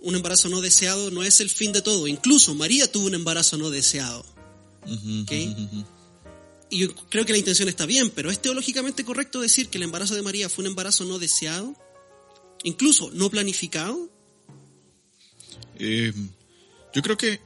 un 0.00 0.14
embarazo 0.14 0.48
no 0.48 0.60
deseado 0.60 1.10
no 1.10 1.22
es 1.22 1.40
el 1.40 1.48
fin 1.50 1.72
de 1.72 1.80
todo. 1.82 2.06
Incluso 2.06 2.54
María 2.54 2.90
tuvo 2.92 3.06
un 3.06 3.14
embarazo 3.14 3.56
no 3.56 3.70
deseado. 3.70 4.24
Ujú. 4.86 5.24
Y 6.70 6.78
yo 6.78 6.94
creo 7.08 7.24
que 7.24 7.32
la 7.32 7.38
intención 7.38 7.68
está 7.68 7.86
bien, 7.86 8.10
pero 8.10 8.30
¿es 8.30 8.40
teológicamente 8.42 9.04
correcto 9.04 9.40
decir 9.40 9.68
que 9.68 9.78
el 9.78 9.84
embarazo 9.84 10.14
de 10.14 10.22
María 10.22 10.48
fue 10.48 10.62
un 10.64 10.68
embarazo 10.70 11.04
no 11.04 11.18
deseado? 11.18 11.74
Incluso 12.64 13.10
no 13.12 13.30
planificado. 13.30 14.10
Eh, 15.78 16.12
yo 16.94 17.02
creo 17.02 17.16
que, 17.16 17.40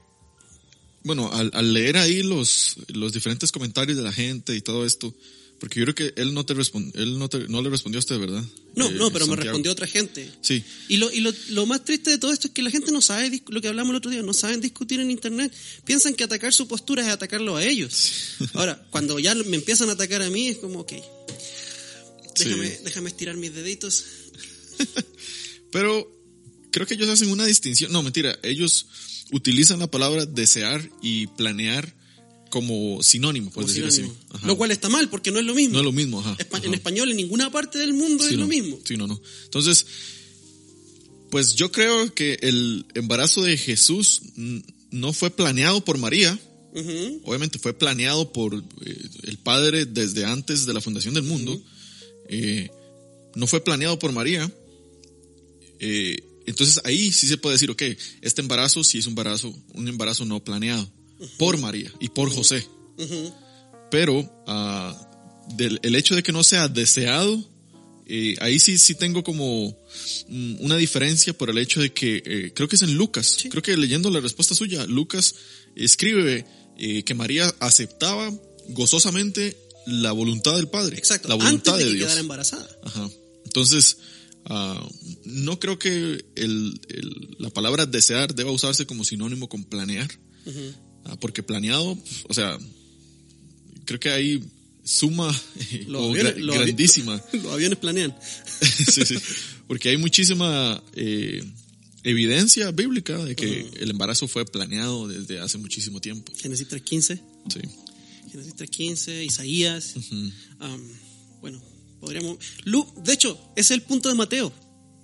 bueno, 1.04 1.30
al, 1.32 1.50
al 1.54 1.72
leer 1.72 1.96
ahí 1.96 2.22
los, 2.22 2.76
los 2.88 3.12
diferentes 3.12 3.50
comentarios 3.52 3.96
de 3.96 4.02
la 4.02 4.12
gente 4.12 4.54
y 4.56 4.60
todo 4.60 4.84
esto, 4.84 5.14
porque 5.58 5.80
yo 5.80 5.86
creo 5.86 5.94
que 5.94 6.20
él 6.20 6.34
no 6.34 6.44
te 6.46 6.54
respon- 6.54 6.92
él 6.94 7.18
no, 7.18 7.28
te- 7.28 7.48
no 7.48 7.60
le 7.62 7.70
respondió 7.70 7.98
a 7.98 8.00
usted, 8.00 8.18
¿verdad? 8.18 8.44
No, 8.76 8.88
Eh, 8.88 8.92
no, 8.92 9.10
pero 9.10 9.26
me 9.26 9.30
Santiago. 9.32 9.36
respondió 9.42 9.72
otra 9.72 9.86
gente. 9.88 10.30
Sí, 10.40 10.62
Y, 10.88 10.98
lo, 10.98 11.10
y 11.10 11.20
lo, 11.20 11.32
lo 11.48 11.66
más 11.66 11.84
triste 11.84 12.10
de 12.10 12.18
todo 12.18 12.32
esto 12.32 12.46
es 12.48 12.52
que 12.54 12.62
la 12.62 12.70
gente 12.70 12.92
no 12.92 13.00
sabe, 13.00 13.42
lo 13.48 13.60
que 13.60 13.66
hablamos 13.68 13.90
el 13.90 13.96
otro 13.96 14.10
día, 14.10 14.22
no 14.22 14.34
saben 14.34 14.60
discutir 14.60 15.00
en 15.00 15.10
Internet. 15.10 15.52
Piensan 15.84 16.14
que 16.14 16.22
atacar 16.24 16.52
su 16.52 16.68
postura 16.68 17.02
es 17.04 17.08
atacarlo 17.12 17.56
a 17.56 17.64
ellos. 17.64 18.12
Ahora, 18.52 18.86
cuando 18.90 19.18
ya 19.18 19.34
me 19.34 19.56
empiezan 19.56 19.88
a 19.88 19.92
atacar 19.92 20.22
a 20.22 20.30
mí, 20.30 20.46
es 20.48 20.58
como, 20.58 20.80
ok, 20.80 20.92
déjame, 22.38 22.68
Sí. 22.68 22.76
déjame 22.84 23.08
estirar 23.08 23.36
mis 23.36 23.52
deditos. 23.54 24.04
pero 25.72 26.08
creo 26.70 26.86
que 26.86 26.94
ellos 26.94 27.08
hacen 27.08 27.30
una 27.30 27.44
distinción. 27.46 27.92
No, 27.92 28.02
mentira, 28.02 28.38
ellos 28.42 28.86
utilizan 29.32 29.78
la 29.78 29.90
palabra 29.90 30.26
desear 30.26 30.88
y 31.02 31.26
planear 31.28 31.94
como 32.50 33.02
sinónimo, 33.02 33.50
por 33.50 33.66
decirlo 33.66 33.88
así. 33.88 34.02
Ajá. 34.30 34.46
Lo 34.46 34.56
cual 34.56 34.70
está 34.70 34.88
mal, 34.88 35.10
porque 35.10 35.30
no 35.30 35.38
es 35.38 35.44
lo 35.44 35.54
mismo. 35.54 35.74
no 35.74 35.80
es 35.80 35.84
lo 35.84 35.92
mismo, 35.92 36.20
ajá. 36.20 36.34
Espa- 36.38 36.56
ajá. 36.58 36.66
En 36.66 36.74
español, 36.74 37.10
en 37.10 37.16
ninguna 37.18 37.50
parte 37.50 37.78
del 37.78 37.92
mundo 37.92 38.24
Sí, 38.24 38.34
es 38.34 38.40
lo 38.40 38.46
mismo. 38.46 38.78
Sí, 38.84 38.96
no, 38.96 39.06
no. 39.06 39.20
Entonces, 39.44 39.84
pues 41.30 41.54
yo 41.54 41.70
creo 41.70 42.14
que 42.14 42.38
el 42.40 42.86
embarazo 42.94 43.42
de 43.42 43.56
Jesús 43.58 44.22
no 44.90 45.12
fue 45.12 45.30
planeado 45.30 45.84
por 45.84 45.98
María, 45.98 46.38
obviamente 47.24 47.58
fue 47.58 47.74
planeado 47.74 48.32
por 48.32 48.54
eh, 48.54 49.08
el 49.24 49.36
Padre 49.38 49.84
desde 49.84 50.24
antes 50.24 50.64
de 50.64 50.72
la 50.74 50.80
fundación 50.80 51.14
del 51.14 51.24
mundo, 51.24 51.60
Eh, 52.30 52.70
no 53.34 53.46
fue 53.46 53.62
planeado 53.64 53.98
por 53.98 54.12
María, 54.12 54.50
Eh, 55.80 56.16
entonces 56.48 56.80
ahí 56.84 57.12
sí 57.12 57.26
se 57.28 57.36
puede 57.38 57.54
decir, 57.54 57.70
ok, 57.70 57.82
este 58.22 58.40
embarazo 58.42 58.82
sí 58.84 58.98
es 58.98 59.06
un 59.06 59.12
embarazo, 59.12 59.54
un 59.74 59.88
embarazo 59.88 60.24
no 60.24 60.42
planeado 60.42 60.90
por 61.38 61.58
María 61.58 61.92
y 62.00 62.08
por 62.10 62.30
José, 62.30 62.66
pero 63.90 64.30
del, 65.56 65.80
el 65.82 65.94
hecho 65.94 66.14
de 66.14 66.22
que 66.22 66.32
no 66.32 66.44
sea 66.44 66.68
deseado, 66.68 67.42
eh, 68.06 68.36
ahí 68.40 68.58
sí, 68.58 68.78
sí 68.78 68.94
tengo 68.94 69.22
como 69.22 69.76
mm, 70.28 70.56
una 70.60 70.76
diferencia 70.76 71.32
por 71.36 71.50
el 71.50 71.58
hecho 71.58 71.80
de 71.80 71.92
que 71.92 72.22
eh, 72.24 72.52
creo 72.54 72.68
que 72.68 72.76
es 72.76 72.82
en 72.82 72.94
Lucas, 72.94 73.26
Sí. 73.38 73.48
creo 73.48 73.62
que 73.62 73.76
leyendo 73.76 74.10
la 74.10 74.20
respuesta 74.20 74.54
suya, 74.54 74.86
Lucas 74.86 75.34
escribe 75.76 76.46
eh, 76.78 77.02
que 77.02 77.14
María 77.14 77.54
aceptaba 77.60 78.32
gozosamente 78.68 79.56
la 79.86 80.12
voluntad 80.12 80.54
del 80.56 80.68
Padre, 80.68 80.96
Exacto. 80.98 81.28
la 81.28 81.34
Antes 81.34 81.46
voluntad 81.48 81.78
de 81.78 81.84
de, 81.84 81.90
que 81.92 81.96
Dios. 81.96 82.16
embarazada. 82.18 82.68
Ajá. 82.84 83.08
Entonces, 83.44 83.96
ah, 84.48 84.88
no 85.24 85.58
creo 85.60 85.78
que 85.78 86.24
el- 86.36 86.80
el- 86.88 87.36
la 87.38 87.50
palabra 87.50 87.86
desear 87.86 88.34
deba 88.34 88.50
usarse 88.50 88.86
como 88.86 89.04
sinónimo 89.04 89.48
con 89.48 89.64
planear, 89.64 90.10
Ujú. 90.46 90.74
Ah, 91.04 91.16
porque 91.20 91.42
planeado, 91.42 91.96
o 92.28 92.34
sea, 92.34 92.58
creo 93.84 94.00
que 94.00 94.10
hay 94.10 94.44
suma 94.84 95.28
Los 95.86 96.02
o 96.02 96.10
aviones- 96.12 96.34
gra- 96.36 96.38
los 96.40 96.56
grandísima, 96.56 97.22
Los 97.32 97.46
aviones 97.52 97.78
planean. 97.78 98.14
Sí, 98.60 99.04
sí. 99.06 99.14
porque 99.68 99.90
hay 99.90 99.96
muchísima 99.98 100.82
eh, 100.94 101.44
evidencia 102.02 102.70
bíblica 102.72 103.16
de 103.24 103.36
que 103.36 103.68
el 103.80 103.90
embarazo 103.90 104.26
fue 104.28 104.44
planeado 104.46 105.06
desde 105.08 105.38
hace 105.40 105.58
muchísimo 105.58 106.00
tiempo. 106.00 106.32
Génesis 106.36 106.68
3.15. 106.68 107.20
Sí. 107.52 107.60
Génesis 108.30 108.56
3.15, 108.56 109.24
Isaías. 109.26 109.94
Ujú. 109.96 110.30
Am, 110.60 110.82
bueno, 111.40 111.62
podríamos... 112.00 112.38
Lu- 112.64 112.86
de 113.04 113.12
hecho, 113.12 113.38
ese 113.56 113.74
es 113.74 113.80
el 113.80 113.82
punto 113.82 114.08
de 114.08 114.14
Mateo. 114.14 114.52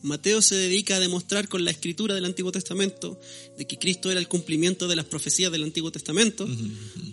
Mateo 0.03 0.43
se 0.43 0.55
dedica 0.57 0.97
a 0.97 1.01
demostrar 1.01 1.49
con 1.49 1.65
la 1.65 1.71
escritura 1.71 2.15
del 2.15 2.27
Antiguo 2.27 2.53
Testamento 2.53 3.19
de 3.57 3.67
que 3.67 3.79
Cristo 3.79 4.11
era 4.11 4.21
el 4.21 4.29
cumplimiento 4.29 4.87
de 4.87 4.97
las 4.97 5.07
profecías 5.07 5.51
del 5.51 5.63
Antiguo 5.65 5.91
Testamento 5.91 6.47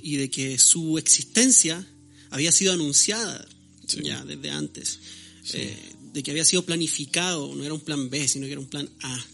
y 0.04 0.18
de 0.18 0.30
que 0.30 0.58
su 0.58 0.98
existencia 0.98 1.88
había 2.32 2.52
sido 2.52 2.74
anunciada 2.74 3.48
Sí. 3.88 4.00
ya 4.04 4.24
desde 4.26 4.50
antes. 4.52 5.00
Eh, 5.54 5.76
de 6.14 6.24
que 6.24 6.32
había 6.32 6.44
sido 6.46 6.64
planificado, 6.64 7.56
no 7.56 7.64
era 7.64 7.74
un 7.74 7.80
plan 7.80 8.10
B, 8.10 8.28
sino 8.28 8.46
que 8.46 8.52
era 8.52 8.62
un 8.62 8.68
plan 8.68 8.90
A. 9.02 9.26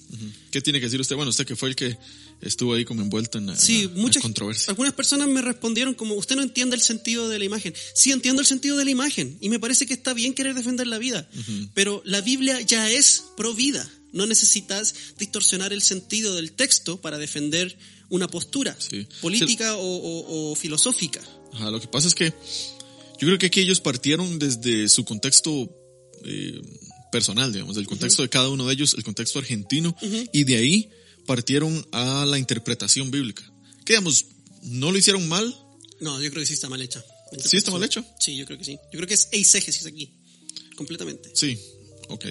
¿Qué 0.52 0.62
tiene 0.62 0.80
que 0.80 0.86
decir 0.86 1.02
usted? 1.02 1.16
Bueno, 1.16 1.30
usted 1.32 1.46
que 1.46 1.56
fue 1.56 1.70
el 1.70 1.76
que 1.76 1.98
estuvo 2.42 2.74
ahí 2.74 2.86
como 2.86 3.02
envuelto 3.02 3.38
en 3.38 3.48
la, 3.48 3.58
Sí, 3.58 3.84
la- 3.84 3.90
la 3.94 4.02
muchas, 4.02 4.22
controversia. 4.22 4.66
algunas 4.70 4.94
personas 4.94 5.28
me 5.28 5.42
respondieron 5.42 5.94
como, 5.94 6.16
usted 6.16 6.36
no 6.36 6.44
entiende 6.44 6.76
el 6.76 6.82
sentido 6.82 7.28
de 7.30 7.40
la 7.40 7.46
imagen. 7.46 7.74
Sí, 7.96 8.12
entiendo 8.12 8.42
el 8.42 8.48
sentido 8.48 8.78
de 8.78 8.86
la 8.86 8.92
imagen 8.92 9.38
y 9.42 9.50
me 9.50 9.60
parece 9.60 9.86
que 9.86 9.94
está 9.94 10.14
bien 10.14 10.34
querer 10.34 10.54
defender 10.56 10.88
la 10.88 10.98
vida, 10.98 11.28
pero 11.74 12.02
la 12.06 12.22
Biblia 12.22 12.62
ya 12.62 12.90
es 12.92 13.24
pro 13.36 13.54
vida. 13.54 13.90
No 14.14 14.26
necesitas 14.26 14.94
distorsionar 15.20 15.74
el 15.74 15.82
sentido 15.82 16.34
del 16.36 16.54
texto 16.54 17.02
para 17.02 17.18
defender 17.18 17.78
una 18.10 18.28
postura 18.28 18.76
Sí. 18.80 19.06
política 19.22 19.76
o, 19.76 19.82
o- 19.86 20.52
o 20.52 20.56
filosófica. 20.56 21.22
Ajá, 21.54 21.72
lo 21.72 21.82
que 21.82 21.88
pasa 21.88 22.08
es 22.08 22.16
que 22.16 22.30
yo 23.20 23.28
creo 23.28 23.38
que 23.38 23.48
aquí 23.48 23.60
ellos 23.62 23.82
partieron 23.82 24.40
desde 24.40 24.88
su 24.90 25.04
contexto 25.04 25.70
eh, 26.24 26.62
personal, 27.12 27.52
digamos, 27.54 27.76
del 27.76 27.86
contexto 27.88 28.22
de 28.22 28.30
cada 28.30 28.50
uno 28.50 28.66
de 28.68 28.74
ellos, 28.74 28.94
el 28.98 29.04
contexto 29.04 29.40
argentino, 29.40 29.96
y 30.34 30.44
de 30.46 30.56
ahí 30.56 30.90
partieron 31.28 31.86
a 31.92 32.26
la 32.26 32.40
interpretación 32.40 33.12
bíblica. 33.12 33.44
Que 33.86 33.94
digamos, 33.94 34.26
no 34.64 34.92
lo 34.92 34.98
hicieron 34.98 35.28
mal, 35.30 35.56
No, 36.00 36.20
yo 36.22 36.30
creo 36.32 36.42
que 36.42 36.48
sí 36.48 36.54
está 36.54 36.70
mal 36.70 36.82
hecha. 36.82 37.04
¿Sí 37.44 37.58
está 37.58 37.72
mal 37.72 37.84
hecho? 37.84 38.04
Sí, 38.20 38.36
yo 38.38 38.46
creo 38.46 38.58
que 38.58 38.64
sí. 38.64 38.74
Yo 38.92 38.98
creo 38.98 39.08
que 39.08 39.14
es 39.16 39.28
eisegesis 39.32 39.86
aquí, 39.86 40.10
completamente. 40.76 41.30
sí, 41.36 41.60
ok. 42.10 42.26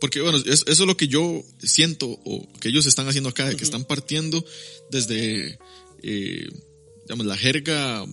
Porque 0.00 0.20
bueno, 0.22 0.38
es- 0.38 0.64
eso 0.66 0.82
es 0.82 0.86
lo 0.86 0.96
que 0.96 1.08
yo 1.08 1.44
siento 1.62 2.06
o 2.08 2.50
que 2.58 2.68
ellos 2.70 2.86
están 2.86 3.06
haciendo 3.08 3.28
acá, 3.28 3.48
de 3.50 3.56
que 3.56 3.64
están 3.64 3.84
partiendo 3.84 4.42
desde, 4.90 5.58
eh, 6.02 6.48
digamos, 7.04 7.26
la 7.26 7.36
jerga 7.36 8.06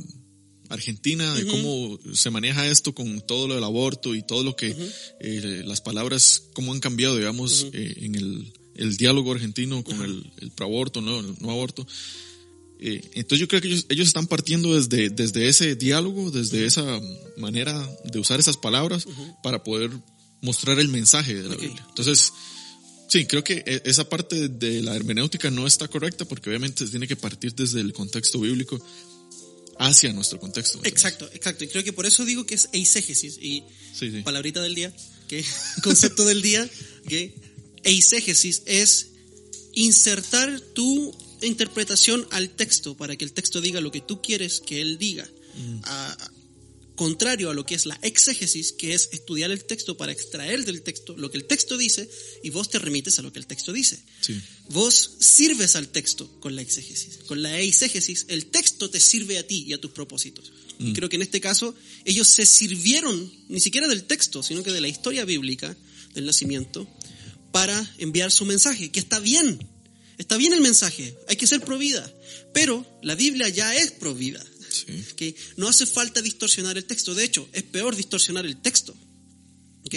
argentina, 0.69 1.33
de 1.33 1.45
cómo 1.45 1.97
se 2.13 2.29
maneja 2.29 2.67
esto 2.67 2.93
con 2.93 3.21
todo 3.25 3.47
lo 3.47 3.55
del 3.55 3.63
aborto 3.63 4.15
y 4.15 4.21
todo 4.25 4.43
lo 4.43 4.55
que 4.57 4.75
eh, 5.21 5.61
las 5.65 5.79
palabras, 5.79 6.43
cómo 6.53 6.73
han 6.73 6.81
cambiado, 6.81 7.15
digamos, 7.15 7.67
eh, 7.71 7.93
en 8.01 8.15
el, 8.15 8.51
el 8.77 8.97
diálogo 8.97 9.31
argentino 9.33 9.83
con 9.83 10.01
el, 10.01 10.31
el 10.39 10.51
proaborto, 10.51 11.01
no, 11.01 11.19
el 11.19 11.35
no 11.39 11.51
aborto. 11.51 11.85
Eh, 12.79 13.01
entonces 13.15 13.39
yo 13.39 13.47
creo 13.47 13.59
que 13.61 13.67
ellos, 13.69 13.85
ellos 13.89 14.07
están 14.07 14.27
partiendo 14.27 14.75
desde, 14.79 15.09
desde 15.09 15.47
ese 15.49 15.75
diálogo, 15.75 16.29
desde 16.31 16.65
esa 16.65 16.99
manera 17.37 17.73
de 18.05 18.19
usar 18.19 18.39
esas 18.39 18.55
palabras 18.57 19.07
para 19.41 19.63
poder 19.63 19.89
mostrar 20.41 20.79
el 20.79 20.87
mensaje 20.87 21.33
de 21.33 21.49
la 21.49 21.55
Ok. 21.55 21.61
Biblia. 21.61 21.85
Entonces, 21.89 22.31
sí, 23.09 23.25
creo 23.25 23.43
que 23.43 23.63
e- 23.65 23.81
esa 23.85 24.07
parte 24.07 24.47
de 24.47 24.83
la 24.83 24.95
hermenéutica 24.95 25.49
no 25.49 25.65
está 25.65 25.87
correcta 25.87 26.25
porque 26.25 26.49
obviamente 26.51 26.85
se 26.85 26.91
tiene 26.91 27.07
que 27.07 27.15
partir 27.15 27.55
desde 27.55 27.81
el 27.81 27.93
contexto 27.93 28.39
bíblico 28.39 28.79
hacia 29.79 30.13
nuestro 30.13 30.39
contexto. 30.39 30.79
Exacto, 30.83 31.27
exacto. 31.33 31.63
Y 31.63 31.67
creo 31.67 31.83
que 31.83 31.93
por 31.93 32.05
eso 32.05 32.25
digo 32.25 32.45
que 32.45 32.55
es 32.55 32.69
eisegesis. 32.73 33.37
Y 33.41 33.63
Sí, 33.93 34.11
sí. 34.11 34.21
palabrita 34.21 34.61
del 34.61 34.75
día, 34.75 34.93
que 35.27 35.43
concepto 35.83 36.25
del 36.25 36.41
día, 36.43 36.69
que 37.07 37.33
eisegesis 37.83 38.63
es 38.65 39.07
insertar 39.73 40.59
tu 40.73 41.15
interpretación 41.41 42.27
al 42.31 42.49
texto 42.49 42.95
para 42.97 43.15
que 43.15 43.25
el 43.25 43.33
texto 43.33 43.61
diga 43.61 43.81
lo 43.81 43.91
que 43.91 44.01
tú 44.01 44.21
quieres 44.21 44.59
que 44.59 44.81
él 44.81 44.97
diga. 44.97 45.29
Mm. 45.55 45.79
A- 45.83 46.31
contrario 46.95 47.51
a 47.51 47.53
lo 47.53 47.63
que 47.63 47.75
es 47.75 47.85
la 47.85 47.97
exégesis, 48.01 48.71
que 48.71 48.95
es 48.95 49.09
estudiar 49.11 49.51
el 49.51 49.63
texto 49.63 49.95
para 49.97 50.11
extraer 50.11 50.65
del 50.65 50.81
texto 50.81 51.15
lo 51.15 51.29
que 51.29 51.37
el 51.37 51.45
texto 51.45 51.77
dice 51.77 52.09
y 52.43 52.49
vos 52.49 52.71
te 52.71 52.79
remites 52.79 53.19
a 53.19 53.21
lo 53.21 53.31
que 53.31 53.37
el 53.37 53.45
texto 53.45 53.71
dice. 53.71 53.99
Sí. 54.19 54.41
Vos 54.71 55.11
sirves 55.19 55.75
al 55.75 55.89
texto 55.89 56.27
con 56.39 56.55
la 56.55 56.63
exégesis. 56.63 57.19
Con 57.27 57.43
la 57.43 57.59
exégesis, 57.59 58.25
el 58.29 58.47
texto 58.47 58.89
te 58.89 58.99
sirve 58.99 59.37
a 59.37 59.45
ti 59.45 59.63
y 59.67 59.73
a 59.73 59.77
tus 59.79 59.91
propósitos. 59.91 60.51
Y 60.79 60.93
creo 60.93 61.07
que 61.07 61.15
en 61.17 61.21
este 61.21 61.39
caso 61.39 61.75
ellos 62.03 62.27
se 62.27 62.47
sirvieron 62.47 63.31
ni 63.47 63.59
siquiera 63.59 63.87
del 63.87 64.03
texto, 64.03 64.41
sino 64.41 64.63
que 64.63 64.71
de 64.71 64.81
la 64.81 64.87
historia 64.87 65.23
bíblica 65.23 65.77
del 66.15 66.25
nacimiento 66.25 66.87
para 67.51 67.95
enviar 67.97 68.31
su 68.31 68.45
mensaje, 68.45 68.89
que 68.91 68.99
está 68.99 69.19
bien. 69.19 69.59
Está 70.17 70.37
bien 70.37 70.53
el 70.53 70.61
mensaje, 70.61 71.15
hay 71.27 71.35
que 71.35 71.45
ser 71.45 71.61
provida, 71.61 72.11
pero 72.51 72.85
la 73.03 73.13
Biblia 73.13 73.49
ya 73.49 73.75
es 73.75 73.91
provida. 73.91 74.43
Sí. 74.69 75.35
No 75.57 75.67
hace 75.67 75.85
falta 75.85 76.21
distorsionar 76.21 76.77
el 76.77 76.85
texto. 76.85 77.13
De 77.13 77.23
hecho, 77.23 77.47
es 77.53 77.63
peor 77.63 77.95
distorsionar 77.95 78.45
el 78.45 78.57
texto. 78.57 78.95
¿ok? 79.85 79.93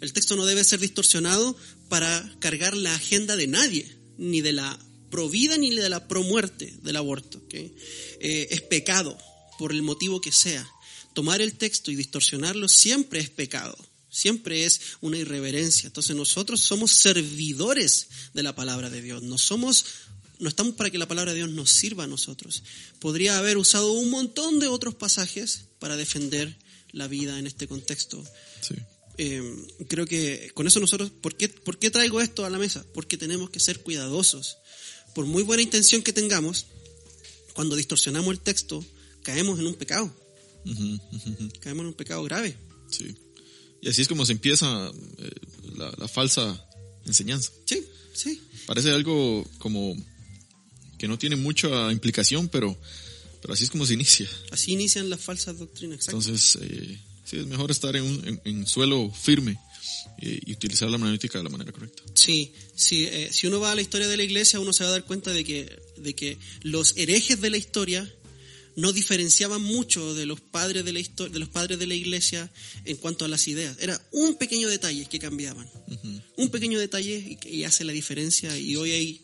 El 0.00 0.12
texto 0.12 0.36
no 0.36 0.46
debe 0.46 0.62
ser 0.64 0.80
distorsionado 0.80 1.56
para 1.88 2.36
cargar 2.38 2.76
la 2.76 2.94
agenda 2.94 3.36
de 3.36 3.46
nadie, 3.46 3.90
ni 4.18 4.40
de 4.40 4.52
la 4.52 4.78
provida 5.10 5.56
ni 5.56 5.74
de 5.74 5.88
la 5.88 6.06
promuerte 6.06 6.74
del 6.82 6.96
aborto. 6.96 7.38
¿ok? 7.38 7.54
Eh, 7.54 8.48
es 8.50 8.60
pecado, 8.62 9.18
por 9.58 9.72
el 9.72 9.82
motivo 9.82 10.20
que 10.20 10.32
sea. 10.32 10.68
Tomar 11.14 11.40
el 11.40 11.54
texto 11.54 11.90
y 11.90 11.96
distorsionarlo 11.96 12.68
siempre 12.68 13.20
es 13.20 13.30
pecado. 13.30 13.76
Siempre 14.16 14.64
es 14.64 14.80
una 15.02 15.18
irreverencia. 15.18 15.88
Entonces 15.88 16.16
nosotros 16.16 16.60
somos 16.60 16.92
servidores 16.92 18.08
de 18.32 18.42
la 18.42 18.54
palabra 18.54 18.88
de 18.88 19.02
Dios. 19.02 19.22
No 19.22 19.36
somos 19.36 19.84
no 20.38 20.48
estamos 20.48 20.74
para 20.74 20.90
que 20.90 20.98
la 20.98 21.08
palabra 21.08 21.32
de 21.32 21.38
Dios 21.38 21.50
nos 21.50 21.70
sirva 21.70 22.04
a 22.04 22.06
nosotros. 22.06 22.62
Podría 22.98 23.38
haber 23.38 23.56
usado 23.56 23.92
un 23.92 24.10
montón 24.10 24.58
de 24.58 24.68
otros 24.68 24.94
pasajes 24.94 25.66
para 25.78 25.96
defender 25.96 26.56
la 26.92 27.08
vida 27.08 27.38
en 27.38 27.46
este 27.46 27.68
contexto. 27.68 28.22
Sí. 28.60 28.74
Eh, 29.18 29.42
creo 29.88 30.06
que 30.06 30.50
con 30.54 30.66
eso 30.66 30.80
nosotros, 30.80 31.10
¿por 31.10 31.36
qué, 31.36 31.48
¿por 31.48 31.78
qué 31.78 31.90
traigo 31.90 32.20
esto 32.20 32.44
a 32.44 32.50
la 32.50 32.58
mesa? 32.58 32.84
Porque 32.94 33.16
tenemos 33.16 33.50
que 33.50 33.60
ser 33.60 33.80
cuidadosos. 33.80 34.58
Por 35.14 35.26
muy 35.26 35.42
buena 35.42 35.62
intención 35.62 36.02
que 36.02 36.12
tengamos, 36.12 36.66
cuando 37.54 37.76
distorsionamos 37.76 38.32
el 38.32 38.40
texto, 38.40 38.84
caemos 39.22 39.58
en 39.58 39.66
un 39.66 39.74
pecado. 39.74 40.14
Caemos 41.60 41.82
en 41.82 41.88
un 41.88 41.94
pecado 41.94 42.22
grave. 42.24 42.56
Sí. 42.90 43.14
Y 43.82 43.88
así 43.88 44.02
es 44.02 44.08
como 44.08 44.24
se 44.26 44.32
empieza 44.32 44.90
eh, 45.18 45.30
la, 45.76 45.92
la 45.98 46.08
falsa 46.08 46.64
enseñanza. 47.04 47.50
Sí, 47.64 47.84
sí. 48.14 48.40
Parece 48.66 48.90
algo 48.90 49.48
como 49.58 49.96
que 50.98 51.08
no 51.08 51.18
tiene 51.18 51.36
mucha 51.36 51.92
implicación, 51.92 52.48
pero, 52.48 52.76
pero 53.42 53.54
así 53.54 53.64
es 53.64 53.70
como 53.70 53.86
se 53.86 53.94
inicia. 53.94 54.28
Así 54.50 54.72
inician 54.72 55.10
las 55.10 55.20
falsas 55.20 55.58
doctrinas. 55.58 55.98
Exacto. 55.98 56.18
Entonces, 56.18 56.58
eh, 56.62 56.98
sí, 57.24 57.36
es 57.38 57.46
mejor 57.46 57.70
estar 57.70 57.94
en, 57.96 58.02
un, 58.02 58.26
en, 58.26 58.40
en 58.44 58.66
suelo 58.66 59.10
firme 59.10 59.58
eh, 60.18 60.40
y 60.46 60.52
utilizar 60.52 60.88
la 60.88 60.96
hermenéutica 60.96 61.38
de 61.38 61.44
la 61.44 61.50
manera 61.50 61.70
correcta. 61.70 62.02
Sí, 62.14 62.52
sí 62.74 63.04
eh, 63.04 63.28
si 63.30 63.46
uno 63.46 63.60
va 63.60 63.72
a 63.72 63.74
la 63.74 63.82
historia 63.82 64.08
de 64.08 64.16
la 64.16 64.24
iglesia, 64.24 64.58
uno 64.58 64.72
se 64.72 64.84
va 64.84 64.90
a 64.90 64.92
dar 64.92 65.04
cuenta 65.04 65.32
de 65.32 65.44
que, 65.44 65.78
de 65.98 66.14
que 66.14 66.38
los 66.62 66.96
herejes 66.96 67.40
de 67.40 67.50
la 67.50 67.58
historia 67.58 68.10
no 68.76 68.92
diferenciaban 68.92 69.62
mucho 69.62 70.14
de 70.14 70.26
los 70.26 70.40
padres 70.40 70.84
de 70.84 70.92
la 70.92 71.00
histo- 71.00 71.28
de 71.30 71.38
los 71.38 71.48
padres 71.48 71.78
de 71.78 71.86
la 71.86 71.94
iglesia 71.94 72.50
en 72.84 72.96
cuanto 72.96 73.24
a 73.24 73.28
las 73.28 73.48
ideas. 73.48 73.76
Era 73.80 74.00
un 74.12 74.36
pequeño 74.36 74.68
detalle 74.68 75.06
que 75.06 75.18
cambiaban. 75.18 75.68
Un 76.36 76.50
pequeño 76.50 76.78
detalle 76.78 77.38
y, 77.46 77.64
hace 77.64 77.84
la 77.84 77.92
diferencia. 77.92 78.56
Y 78.58 78.76
hoy 78.76 78.90
hay 78.92 79.22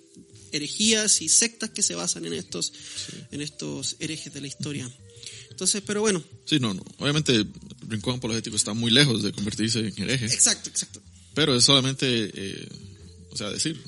herejías 0.52 1.22
y 1.22 1.28
sectas 1.28 1.70
que 1.70 1.82
se 1.82 1.94
basan 1.94 2.24
en 2.26 2.32
estos, 2.34 2.72
en 3.30 3.40
estos 3.42 3.96
herejes 4.00 4.32
de 4.34 4.40
la 4.40 4.46
historia. 4.46 4.90
Entonces, 5.50 5.82
pero 5.86 6.00
bueno, 6.00 6.22
Sí, 6.46 6.58
no, 6.58 6.72
no. 6.74 6.82
Obviamente, 6.98 7.46
Rincón 7.88 8.16
Apologético 8.16 8.56
está 8.56 8.72
muy 8.74 8.90
lejos 8.90 9.22
de 9.22 9.32
convertirse 9.32 9.80
en 9.80 10.02
hereje, 10.02 10.26
exacto, 10.26 10.70
exacto. 10.70 11.00
pero 11.34 11.54
es 11.54 11.64
solamente, 11.64 12.06
eh, 12.34 12.68
o 13.30 13.36
sea, 13.36 13.50
decir, 13.50 13.78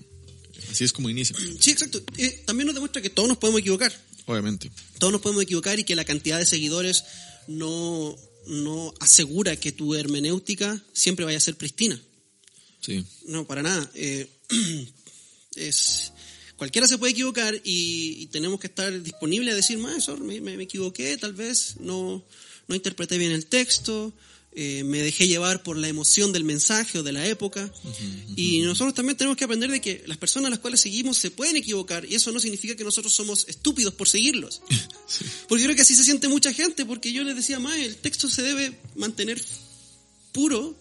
así 0.71 0.85
es 0.85 0.93
como 0.93 1.09
inicia, 1.11 1.37
Sí, 1.59 1.71
exacto. 1.71 2.03
Eh, 2.19 2.43
también 2.47 2.67
nos 2.67 2.75
demuestra 2.75 3.01
que 3.03 3.11
todos 3.11 3.29
nos 3.29 3.39
podemos 3.39 3.61
equivocar. 3.61 3.93
Obviamente. 4.27 4.71
Todos 4.99 5.13
nos 5.13 5.23
podemos 5.23 5.43
equivocar 5.43 5.79
y 5.79 5.85
que 5.85 5.95
la 5.97 6.05
cantidad 6.05 6.39
de 6.39 6.47
seguidores 6.47 7.05
no, 7.49 8.17
no 8.47 8.93
asegura 9.01 9.57
que 9.57 9.73
tu 9.73 9.95
hermenéutica 9.95 10.83
siempre 10.93 11.25
vaya 11.25 11.39
a 11.39 11.41
ser 11.41 11.57
pristina. 11.57 12.01
Sí, 12.81 13.05
No, 13.27 13.47
para 13.47 13.63
nada. 13.63 13.91
Eh, 13.95 14.29
es, 15.57 16.13
cualquiera 16.57 16.87
se 16.87 16.99
puede 16.99 17.13
equivocar 17.13 17.55
y, 17.65 18.23
y 18.23 18.27
tenemos 18.27 18.61
que 18.61 18.67
estar 18.67 19.03
disponibles 19.03 19.53
a 19.53 19.57
decir, 19.57 19.79
maestro, 19.79 20.17
me, 20.19 20.41
me- 20.41 20.57
me 20.57 20.65
equivoqué, 20.65 21.17
tal 21.17 21.33
vez 21.33 21.77
no, 21.81 22.25
no 22.69 22.75
interpreté 22.75 23.19
bien 23.19 23.33
el 23.33 23.47
texto, 23.47 24.13
eh, 24.57 24.85
me 24.85 25.03
dejé 25.03 25.27
llevar 25.27 25.63
por 25.63 25.77
la 25.77 25.89
emoción 25.89 26.33
del 26.33 26.45
mensaje 26.45 26.99
o 26.99 27.03
de 27.03 27.13
la 27.13 27.27
época. 27.27 27.73
Y 28.37 28.61
nosotros 28.61 28.95
también 28.95 29.17
tenemos 29.17 29.37
que 29.37 29.45
aprender 29.45 29.71
de 29.71 29.81
que 29.81 30.05
las 30.07 30.17
personas 30.17 30.47
a 30.47 30.51
las 30.51 30.59
cuales 30.61 30.81
seguimos 30.81 31.19
se 31.19 31.31
pueden 31.31 31.57
equivocar 31.57 32.05
y 32.05 32.15
eso 32.15 32.31
no 32.31 32.39
significa 32.39 32.77
que 32.77 32.85
nosotros 32.85 33.13
somos 33.13 33.47
estúpidos 33.49 33.95
por 33.95 34.09
seguirlos. 34.09 34.63
Porque 35.49 35.63
yo 35.63 35.67
creo 35.67 35.77
que 35.77 35.83
así 35.83 35.97
se 35.97 36.05
siente 36.05 36.29
mucha 36.29 36.53
gente, 36.53 36.85
porque 36.85 37.13
yo 37.13 37.23
les 37.25 37.37
decía, 37.37 37.59
más 37.59 37.77
el 37.77 37.97
texto 37.97 38.29
se 38.29 38.43
debe 38.43 38.79
mantener 38.95 39.43
puro 40.33 40.77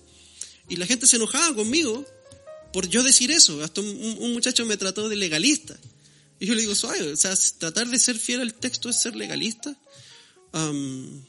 y 0.69 0.77
la 0.77 0.85
gente 0.85 1.07
se 1.07 1.17
enojaba 1.17 1.53
conmigo 1.55 2.05
por 2.71 2.87
yo 2.87 3.03
decir 3.03 3.31
eso. 3.31 3.63
Hasta 3.63 3.81
un, 3.81 4.17
un 4.19 4.33
muchacho 4.33 4.65
me 4.65 4.77
trató 4.77 5.09
de 5.09 5.15
legalista. 5.15 5.77
Y 6.39 6.45
yo 6.45 6.55
le 6.55 6.61
digo, 6.61 6.75
suave, 6.75 7.13
o 7.13 7.15
sea, 7.15 7.35
tratar 7.57 7.87
de 7.87 7.97
ser 7.97 8.19
fiel 8.19 8.41
al 8.41 8.53
texto 8.53 8.89
es 8.89 8.99
ser 8.99 9.15
legalista. 9.15 9.75
Am, 10.51 11.23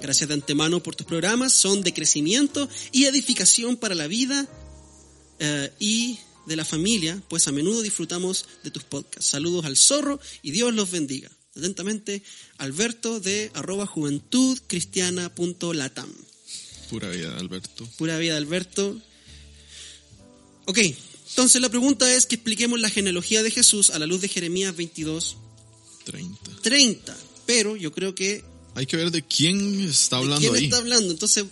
Gracias 0.02 0.28
de 0.28 0.34
antemano 0.34 0.84
por 0.84 0.96
tus 0.96 1.08
programas, 1.08 1.54
son 1.54 1.84
de 1.84 1.94
crecimiento 1.94 2.68
y 2.92 3.06
edificación 3.06 3.78
para 3.78 3.96
la 3.96 4.08
vida 4.08 4.46
eh, 5.40 5.72
y 5.80 6.20
de 6.46 6.56
la 6.56 6.64
familia, 6.66 7.22
pues 7.30 7.48
a 7.48 7.52
menudo 7.52 7.82
disfrutamos 7.82 8.46
de 8.64 8.72
tus 8.72 8.84
podcasts. 8.84 9.30
Saludos 9.30 9.66
al 9.66 9.78
zorro 9.78 10.20
y 10.42 10.52
Dios 10.52 10.74
los 10.74 10.90
bendiga. 10.92 11.30
Atentamente, 11.56 12.24
Alberto 12.58 13.20
de 13.20 13.52
arroba 13.54 13.86
juventudcristiana.latam. 13.86 16.10
Pura 16.90 17.10
vida, 17.10 17.38
Alberto. 17.38 17.88
Pura 17.98 18.18
vida, 18.18 18.38
Alberto. 18.38 19.00
Ok, 20.66 20.80
entonces 21.30 21.62
la 21.62 21.70
pregunta 21.70 22.12
es 22.14 22.26
que 22.26 22.36
expliquemos 22.36 22.80
la 22.80 22.90
genealogía 22.90 23.44
de 23.44 23.52
Jesús 23.52 23.90
a 23.92 24.00
la 24.00 24.06
luz 24.06 24.22
de 24.22 24.28
Jeremías 24.30 24.76
22, 24.76 25.38
30. 26.06 26.52
30. 26.62 27.18
Pero 27.46 27.76
yo 27.76 27.92
creo 27.92 28.16
que 28.16 28.44
Hay 28.76 28.86
que 28.86 28.98
ver 28.98 29.12
de 29.12 29.24
quién 29.24 29.80
está 29.82 30.18
¿De 30.18 30.24
hablando 30.24 30.42
quién 30.42 30.56
ahí. 30.56 30.64
está 30.66 30.78
hablando? 30.78 31.12
Entonces, 31.12 31.46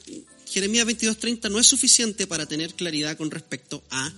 Jeremías 0.49 0.87
22.30 0.87 1.51
no 1.51 1.59
es 1.59 1.67
suficiente 1.67 2.27
para 2.27 2.45
tener 2.45 2.73
claridad 2.73 3.17
con 3.17 3.31
respecto 3.31 3.83
a 3.89 4.13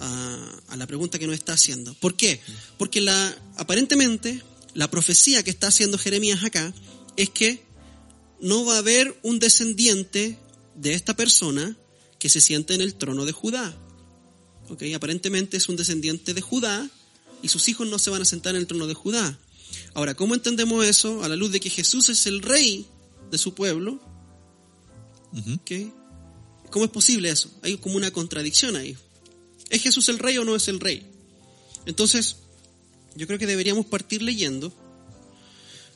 a, 0.00 0.76
la 0.76 0.86
pregunta 0.86 1.18
que 1.18 1.26
nos 1.26 1.36
está 1.36 1.54
haciendo. 1.54 1.94
¿Por 1.94 2.16
qué? 2.16 2.40
Porque 2.78 3.00
la, 3.00 3.36
aparentemente 3.56 4.42
la 4.74 4.90
profecía 4.90 5.42
que 5.42 5.50
está 5.50 5.68
haciendo 5.68 5.98
Jeremías 5.98 6.44
acá 6.44 6.72
es 7.16 7.30
que 7.30 7.62
no 8.40 8.64
va 8.64 8.74
a 8.74 8.78
haber 8.78 9.18
un 9.22 9.38
descendiente 9.38 10.38
de 10.74 10.92
esta 10.92 11.16
persona 11.16 11.76
que 12.18 12.28
se 12.28 12.40
siente 12.40 12.74
en 12.74 12.82
el 12.82 12.94
trono 12.94 13.24
de 13.24 13.32
Judá. 13.32 13.76
¿Ok? 14.68 14.82
Aparentemente 14.94 15.56
es 15.56 15.68
un 15.68 15.76
descendiente 15.76 16.34
de 16.34 16.40
Judá 16.40 16.88
y 17.42 17.48
sus 17.48 17.68
hijos 17.68 17.86
no 17.88 17.98
se 17.98 18.10
van 18.10 18.22
a 18.22 18.26
sentar 18.26 18.54
en 18.54 18.60
el 18.60 18.66
trono 18.66 18.86
de 18.86 18.94
Judá. 18.94 19.38
Ahora, 19.94 20.14
¿cómo 20.14 20.34
entendemos 20.34 20.86
eso 20.86 21.24
a 21.24 21.28
la 21.28 21.36
luz 21.36 21.52
de 21.52 21.60
que 21.60 21.70
Jesús 21.70 22.08
es 22.08 22.26
el 22.26 22.42
rey 22.42 22.86
de 23.30 23.38
su 23.38 23.54
pueblo? 23.54 24.00
Ujú. 25.36 25.54
¿Ok? 25.54 25.70
¿Cómo 26.70 26.84
es 26.84 26.90
posible 26.90 27.30
eso? 27.30 27.50
Hay 27.62 27.78
como 27.78 27.96
una 27.96 28.10
contradicción 28.10 28.76
ahí. 28.76 28.96
¿Es 29.70 29.82
Jesús 29.82 30.08
el 30.08 30.18
rey 30.18 30.38
o 30.38 30.44
no 30.44 30.56
es 30.56 30.68
el 30.68 30.80
rey? 30.80 31.06
Entonces, 31.86 32.36
yo 33.14 33.26
creo 33.26 33.38
que 33.38 33.46
deberíamos 33.46 33.86
partir 33.86 34.22
leyendo 34.22 34.72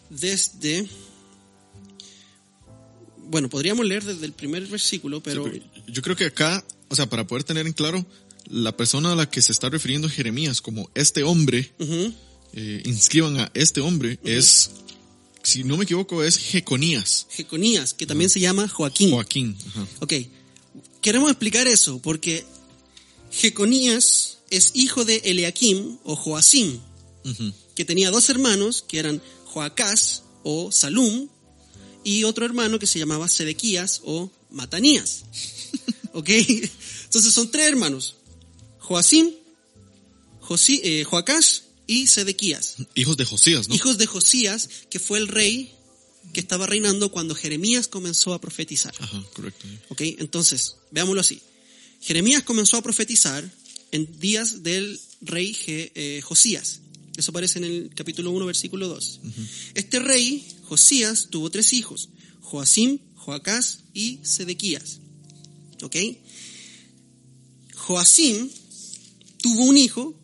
desde... 0.08 0.88
Bueno, 3.18 3.48
podríamos 3.48 3.86
leer 3.86 4.04
desde 4.04 4.26
el 4.26 4.32
primer 4.32 4.66
versículo, 4.66 5.22
pero... 5.22 5.44
Sí, 5.44 5.62
pero 5.72 5.86
yo 5.86 6.02
creo 6.02 6.16
que 6.16 6.24
acá, 6.24 6.64
o 6.88 6.96
sea, 6.96 7.08
para 7.08 7.26
poder 7.26 7.44
tener 7.44 7.66
en 7.66 7.72
claro, 7.72 8.04
la 8.46 8.76
persona 8.76 9.12
a 9.12 9.16
la 9.16 9.30
que 9.30 9.42
se 9.42 9.52
está 9.52 9.68
refiriendo 9.68 10.08
Jeremías 10.08 10.60
como 10.60 10.90
este 10.94 11.22
hombre, 11.22 11.72
eh, 12.52 12.82
inscriban 12.84 13.38
a 13.38 13.50
este 13.54 13.80
hombre, 13.80 14.18
es, 14.24 14.70
si 15.42 15.64
no 15.64 15.76
me 15.76 15.84
equivoco, 15.84 16.22
es 16.22 16.38
Jeconías, 16.38 17.26
Jeconías, 17.30 17.94
que 17.94 18.06
también 18.06 18.30
se 18.30 18.40
llama 18.40 18.68
Joaquín. 18.68 19.10
Joaquín. 19.10 19.56
Ajá. 19.68 19.86
Ok, 20.00 20.14
queremos 21.00 21.30
explicar 21.30 21.66
eso 21.66 22.00
porque 22.00 22.44
Jeconías 23.30 24.38
es 24.50 24.72
hijo 24.74 25.04
de 25.04 25.16
Eliakim 25.24 25.98
o 26.04 26.16
Joacim, 26.16 26.80
que 27.74 27.84
tenía 27.84 28.10
dos 28.10 28.28
hermanos 28.28 28.84
que 28.86 28.98
eran 28.98 29.22
Joacás 29.44 30.24
o 30.42 30.72
Salum 30.72 31.28
y 32.02 32.24
otro 32.24 32.44
hermano 32.44 32.78
que 32.78 32.86
se 32.86 32.98
llamaba 32.98 33.28
Sedequías 33.28 34.00
o 34.04 34.30
Matanías. 34.50 35.24
¿Ok? 36.12 36.28
Entonces 36.30 37.32
son 37.32 37.50
tres 37.50 37.68
hermanos, 37.68 38.16
Joacim, 38.78 39.30
eh, 40.82 41.04
Joacás 41.04 41.64
y 41.90 42.06
Sedequías, 42.06 42.76
Hijos 42.94 43.16
de 43.16 43.24
Josías, 43.24 43.68
¿no? 43.68 43.74
hijos 43.74 43.98
de 43.98 44.06
Josías, 44.06 44.68
que 44.90 45.00
fue 45.00 45.18
el 45.18 45.26
rey 45.26 45.72
que 46.32 46.38
estaba 46.38 46.66
reinando 46.66 47.10
cuando 47.10 47.34
Jeremías 47.34 47.88
comenzó 47.88 48.32
a 48.32 48.40
profetizar. 48.40 48.94
Ajá, 49.00 49.24
correcto. 49.34 49.66
¿Ok? 49.88 50.00
Entonces, 50.18 50.76
veámoslo 50.92 51.20
así. 51.20 51.40
Jeremías 52.00 52.44
comenzó 52.44 52.76
a 52.76 52.82
profetizar 52.82 53.42
en 53.90 54.20
días 54.20 54.62
del 54.62 55.00
rey 55.20 55.52
Je- 55.52 55.90
eh, 55.96 56.20
Josías. 56.22 56.80
Eso 57.16 57.32
aparece 57.32 57.58
en 57.58 57.64
el 57.64 57.90
capítulo 57.94 58.30
1, 58.30 58.46
versículo 58.46 58.86
2. 58.86 59.20
Este 59.74 59.98
rey, 59.98 60.46
Josías, 60.68 61.26
tuvo 61.30 61.50
tres 61.50 61.72
hijos, 61.72 62.08
Joacim, 62.40 62.98
Joacás 63.16 63.80
y 63.94 64.20
Sedequías. 64.22 65.00
¿Ok? 65.82 65.96
Joacim 67.74 68.48
tuvo 69.42 69.64
un 69.64 69.76
hijo 69.76 70.14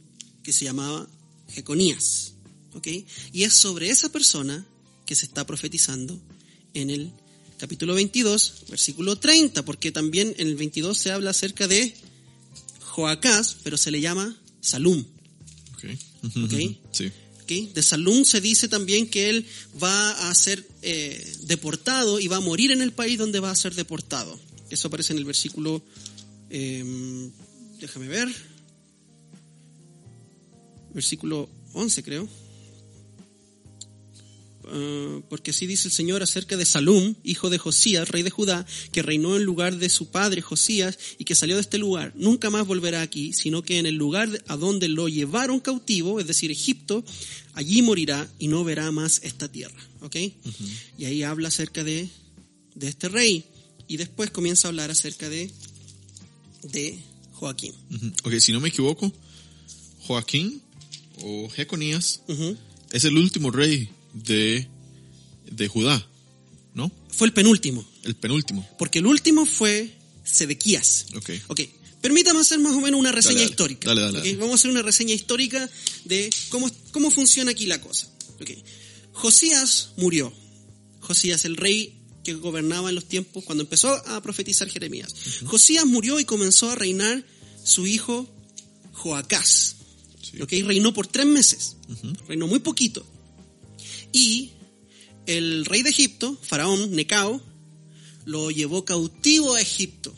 que 0.45 0.53
se 0.53 0.65
llamaba 0.65 1.09
Jeconías. 1.57 2.35
¿Ok? 2.75 2.89
Y 3.33 3.45
es 3.45 3.55
sobre 3.55 3.89
esa 3.89 4.11
persona 4.13 4.67
que 5.07 5.15
se 5.17 5.25
está 5.25 5.47
profetizando 5.47 6.21
en 6.75 6.91
el 6.91 7.11
capítulo 7.59 7.95
22, 7.95 8.65
versículo 8.69 9.17
30, 9.17 9.65
porque 9.65 9.91
también 9.91 10.35
en 10.37 10.49
el 10.49 10.57
22 10.57 10.99
se 10.99 11.11
habla 11.11 11.31
acerca 11.31 11.67
de 11.67 11.95
Joacás, 12.83 13.57
pero 13.65 13.79
se 13.79 13.91
le 13.91 14.03
llama 14.03 14.37
Salum. 14.61 15.05
Ok. 15.75 15.85
Ujú, 16.25 16.45
Ok. 16.45 16.53
ujú. 16.53 16.77
Sí. 16.93 17.13
De 17.47 17.83
Salum 17.83 18.25
se 18.25 18.41
dice 18.41 18.67
también 18.69 19.09
que 19.09 19.31
él 19.31 19.47
va 19.81 20.29
a 20.29 20.35
ser 20.35 20.67
eh, 20.83 21.37
deportado 21.43 22.19
y 22.19 22.27
va 22.27 22.39
a 22.39 22.41
morir 22.41 22.73
en 22.73 22.83
el 22.83 22.93
país 22.93 23.19
donde 23.19 23.39
va 23.39 23.53
a 23.53 23.57
ser 23.57 23.75
deportado. 23.75 24.39
Eso 24.69 24.89
aparece 24.89 25.13
en 25.13 25.19
el 25.21 25.25
versículo, 25.25 25.81
eh, 26.51 27.31
déjame 27.79 28.09
ver, 28.09 28.29
versículo 30.97 31.49
11 31.75 32.03
creo. 32.03 32.29
Ah, 34.69 35.21
porque 35.29 35.53
así 35.53 35.67
dice 35.67 35.89
el 35.89 35.95
Señor 35.95 36.23
acerca 36.23 36.57
de 36.57 36.65
Salum, 36.65 37.15
hijo 37.23 37.51
de 37.51 37.59
Josías, 37.59 38.09
rey 38.09 38.23
de 38.23 38.31
Judá, 38.31 38.67
que 38.93 39.03
reinó 39.03 39.37
en 39.37 39.45
lugar 39.45 39.77
de 39.77 39.89
su 39.89 40.11
padre 40.11 40.41
Josías 40.41 40.99
y 41.19 41.25
que 41.25 41.35
salió 41.35 41.57
de 41.57 41.61
este 41.61 41.79
lugar. 41.79 42.13
Nunca 42.17 42.51
más 42.51 42.67
volverá 42.67 43.03
aquí, 43.03 43.33
sino 43.33 43.63
que 43.63 43.79
en 43.79 43.87
el 43.87 43.95
lugar 43.95 44.43
a 44.49 44.57
donde 44.57 44.89
lo 44.89 45.09
llevaron 45.09 45.61
cautivo, 45.61 46.19
es 46.19 46.27
decir, 46.27 46.51
Egipto, 46.51 47.05
allí 47.53 47.83
morirá 47.83 48.29
y 48.39 48.49
no 48.49 48.65
verá 48.65 48.91
más 48.91 49.21
esta 49.23 49.53
tierra. 49.53 49.77
¿Ok? 50.01 50.17
Y 50.99 51.05
ahí 51.05 51.23
habla 51.23 51.49
acerca 51.49 51.85
de, 51.85 52.09
de 52.75 52.89
este 52.89 53.09
rey. 53.09 53.45
Y 53.87 53.99
después 53.99 54.31
comienza 54.31 54.67
a 54.67 54.71
hablar 54.71 54.91
acerca 54.91 55.29
de, 55.29 55.51
de 56.63 56.99
Joaquín. 57.35 57.73
Ujú. 57.95 58.13
Ok, 58.25 58.41
si 58.41 58.51
no 58.51 58.61
me 58.61 58.71
equivoco, 58.71 59.13
Joaquín 60.07 60.63
o 61.23 61.49
Jeconías 61.51 62.21
es 62.91 63.05
el 63.05 63.17
último 63.17 63.51
rey 63.51 63.89
de, 64.13 64.67
de 65.51 65.69
Judá, 65.69 66.07
¿no? 66.75 66.91
Fue 67.09 67.27
el 67.27 67.33
penúltimo, 67.33 67.85
El 68.05 68.15
penúltimo. 68.17 68.69
porque 68.79 68.99
el 69.01 69.07
último 69.07 69.47
fue 69.47 69.95
Sedequías. 70.25 71.07
Ok. 71.17 71.31
Ok, 71.49 71.61
permítame 72.01 72.41
hacer 72.41 72.59
más 72.59 72.75
o 72.75 72.81
menos 72.81 72.99
una 73.01 73.13
reseña 73.13 73.35
Dale, 73.37 73.45
dale. 73.45 73.51
histórica. 73.51 73.95
Dale. 73.95 74.37
Vamos 74.37 74.53
a 74.53 74.55
hacer 74.57 74.71
una 74.71 74.83
reseña 74.83 75.15
histórica 75.15 75.69
de 76.05 76.31
cómo, 76.51 76.71
cómo 76.93 77.11
funciona 77.11 77.51
aquí 77.53 77.67
la 77.67 77.81
cosa. 77.81 78.09
Ok, 78.41 78.51
Josías 79.13 79.91
murió. 79.97 80.33
Josías, 81.01 81.45
el 81.45 81.57
rey 81.57 81.95
que 82.25 82.35
gobernaba 82.35 82.89
en 82.89 82.97
los 82.97 83.05
tiempos 83.07 83.45
cuando 83.45 83.63
empezó 83.63 83.89
a 84.09 84.21
profetizar 84.21 84.69
Jeremías. 84.69 85.15
Josías 85.47 85.87
murió 85.87 86.19
y 86.19 86.25
comenzó 86.25 86.69
a 86.71 86.75
reinar 86.75 87.25
su 87.65 87.87
hijo 87.87 88.29
Joacás. 88.93 89.77
Sí. 90.31 90.63
Reinó 90.63 90.93
por 90.93 91.07
tres 91.07 91.27
meses. 91.27 91.77
Reinó 92.27 92.47
muy 92.47 92.61
poquito. 92.61 93.05
Y 94.13 94.51
el 95.27 95.65
rey 95.65 95.83
de 95.83 95.91
Egipto, 95.91 96.39
Faraón, 96.43 96.93
Necao, 96.93 97.41
lo 98.25 98.51
llevó 98.51 98.85
cautivo 98.85 99.55
a 99.55 99.61
Egipto. 99.61 100.15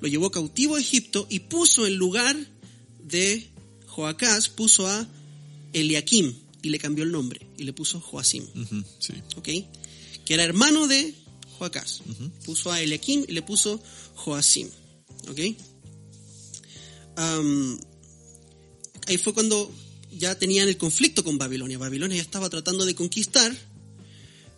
Lo 0.00 0.08
llevó 0.08 0.30
cautivo 0.30 0.76
a 0.76 0.80
Egipto 0.80 1.26
y 1.28 1.40
puso 1.40 1.86
en 1.86 1.96
lugar 1.96 2.36
de 3.04 3.48
Joacás, 3.86 4.48
puso 4.48 4.86
a 4.86 5.06
Eliakim 5.72 6.34
y 6.62 6.70
le 6.70 6.78
cambió 6.78 7.04
el 7.04 7.12
nombre 7.12 7.46
y 7.56 7.64
le 7.64 7.72
puso 7.72 8.00
Joacim. 8.00 8.46
Sí. 8.98 9.14
¿ok? 9.36 9.48
Que 10.24 10.34
era 10.34 10.44
hermano 10.44 10.86
de 10.86 11.14
Joacás. 11.58 12.02
Puso 12.44 12.72
a 12.72 12.80
Eliakim 12.80 13.24
y 13.28 13.32
le 13.32 13.42
puso 13.42 13.82
Joacim. 14.14 14.68
¿ok? 15.28 15.40
Am, 17.16 17.78
ahí 19.08 19.18
fue 19.18 19.34
cuando 19.34 19.70
ya 20.12 20.38
tenían 20.38 20.68
el 20.68 20.76
conflicto 20.76 21.24
con 21.24 21.38
Babilonia. 21.38 21.78
Babilonia 21.78 22.16
ya 22.16 22.22
estaba 22.22 22.48
tratando 22.50 22.84
de 22.84 22.94
conquistar 22.94 23.56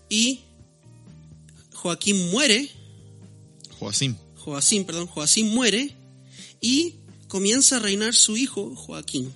y 0.09 0.41
Joaquín 1.73 2.31
muere, 2.31 2.69
Joacim. 3.79 4.17
Joacim, 4.37 4.85
perdón, 4.85 5.07
Joacim 5.07 5.47
muere 5.49 5.95
y 6.61 6.97
comienza 7.29 7.77
a 7.77 7.79
reinar 7.79 8.15
su 8.15 8.37
hijo 8.37 8.75
Joaquín. 8.75 9.33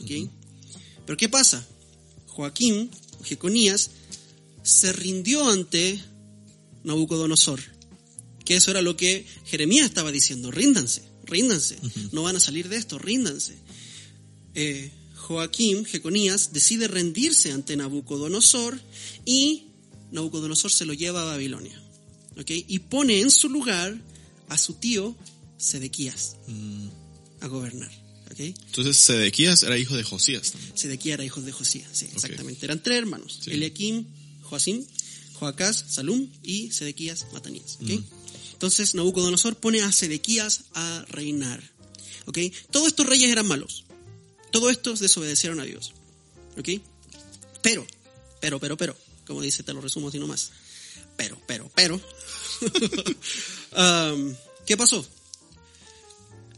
¿Ok? 0.00 0.30
Pero 1.04 1.16
¿qué 1.16 1.28
pasa? 1.28 1.66
Joaquín, 2.28 2.90
Jeconías, 3.24 3.90
se 4.62 4.92
rindió 4.92 5.48
ante 5.50 6.00
Nabucodonosor. 6.84 7.60
Que 8.44 8.56
eso 8.56 8.70
era 8.70 8.82
lo 8.82 8.96
que 8.96 9.26
Jeremías 9.44 9.86
estaba 9.86 10.12
diciendo, 10.12 10.52
ríndanse, 10.52 11.02
ríndanse, 11.24 11.76
no 12.12 12.22
van 12.22 12.36
a 12.36 12.40
salir 12.40 12.68
de 12.68 12.76
esto, 12.76 12.98
ríndanse. 12.98 13.56
Eh, 14.56 14.90
Joaquín, 15.16 15.84
Jeconías, 15.84 16.52
decide 16.52 16.88
rendirse 16.88 17.52
ante 17.52 17.76
Nabucodonosor 17.76 18.80
y 19.24 19.64
Nabucodonosor 20.12 20.72
se 20.72 20.84
lo 20.86 20.94
lleva 20.94 21.22
a 21.22 21.24
Babilonia. 21.24 21.80
¿ok? 22.38 22.50
Y 22.68 22.78
pone 22.80 23.20
en 23.20 23.30
su 23.30 23.48
lugar 23.48 23.96
a 24.48 24.58
su 24.58 24.74
tío 24.74 25.16
Sedequías 25.58 26.36
a 27.40 27.46
gobernar. 27.48 27.90
¿ok? 28.30 28.40
Entonces 28.40 28.96
Sedequías 28.98 29.62
era 29.62 29.76
hijo 29.78 29.96
de 29.96 30.04
Josías 30.04 30.52
también. 30.52 30.76
Sedequías 30.76 31.14
era 31.14 31.24
hijo 31.24 31.40
de 31.40 31.52
Josías, 31.52 31.88
sí, 31.92 32.06
exactamente. 32.12 32.64
Eran 32.64 32.82
tres 32.82 32.98
hermanos, 32.98 33.40
Sí. 33.42 33.50
Eliakim, 33.50 34.06
Joacim, 34.42 34.84
Joacás, 35.34 35.84
Salum 35.88 36.30
y 36.42 36.70
Sedequías, 36.70 37.26
Matanías. 37.32 37.78
¿ok? 37.82 37.90
Entonces 38.52 38.94
Nabucodonosor 38.94 39.56
pone 39.56 39.82
a 39.82 39.90
Sedequías 39.92 40.64
a 40.74 41.04
reinar. 41.08 41.62
¿ok? 42.26 42.38
Todos 42.70 42.88
estos 42.88 43.06
reyes 43.06 43.30
eran 43.30 43.46
malos. 43.46 43.85
Todos 44.50 44.70
estos 44.70 45.00
desobedecieron 45.00 45.60
a 45.60 45.64
Dios. 45.64 45.92
¿ok? 46.58 46.68
Pero, 47.62 47.86
pero, 48.40 48.58
pero, 48.58 48.76
pero, 48.76 48.96
como 49.26 49.42
dice, 49.42 49.62
te 49.62 49.72
lo 49.72 49.80
resumo 49.80 50.08
así 50.08 50.18
nomás. 50.18 50.50
Pero, 51.16 51.40
pero, 51.46 51.70
pero. 51.74 52.00
Am, 53.72 54.36
¿Qué 54.66 54.76
pasó? 54.76 55.06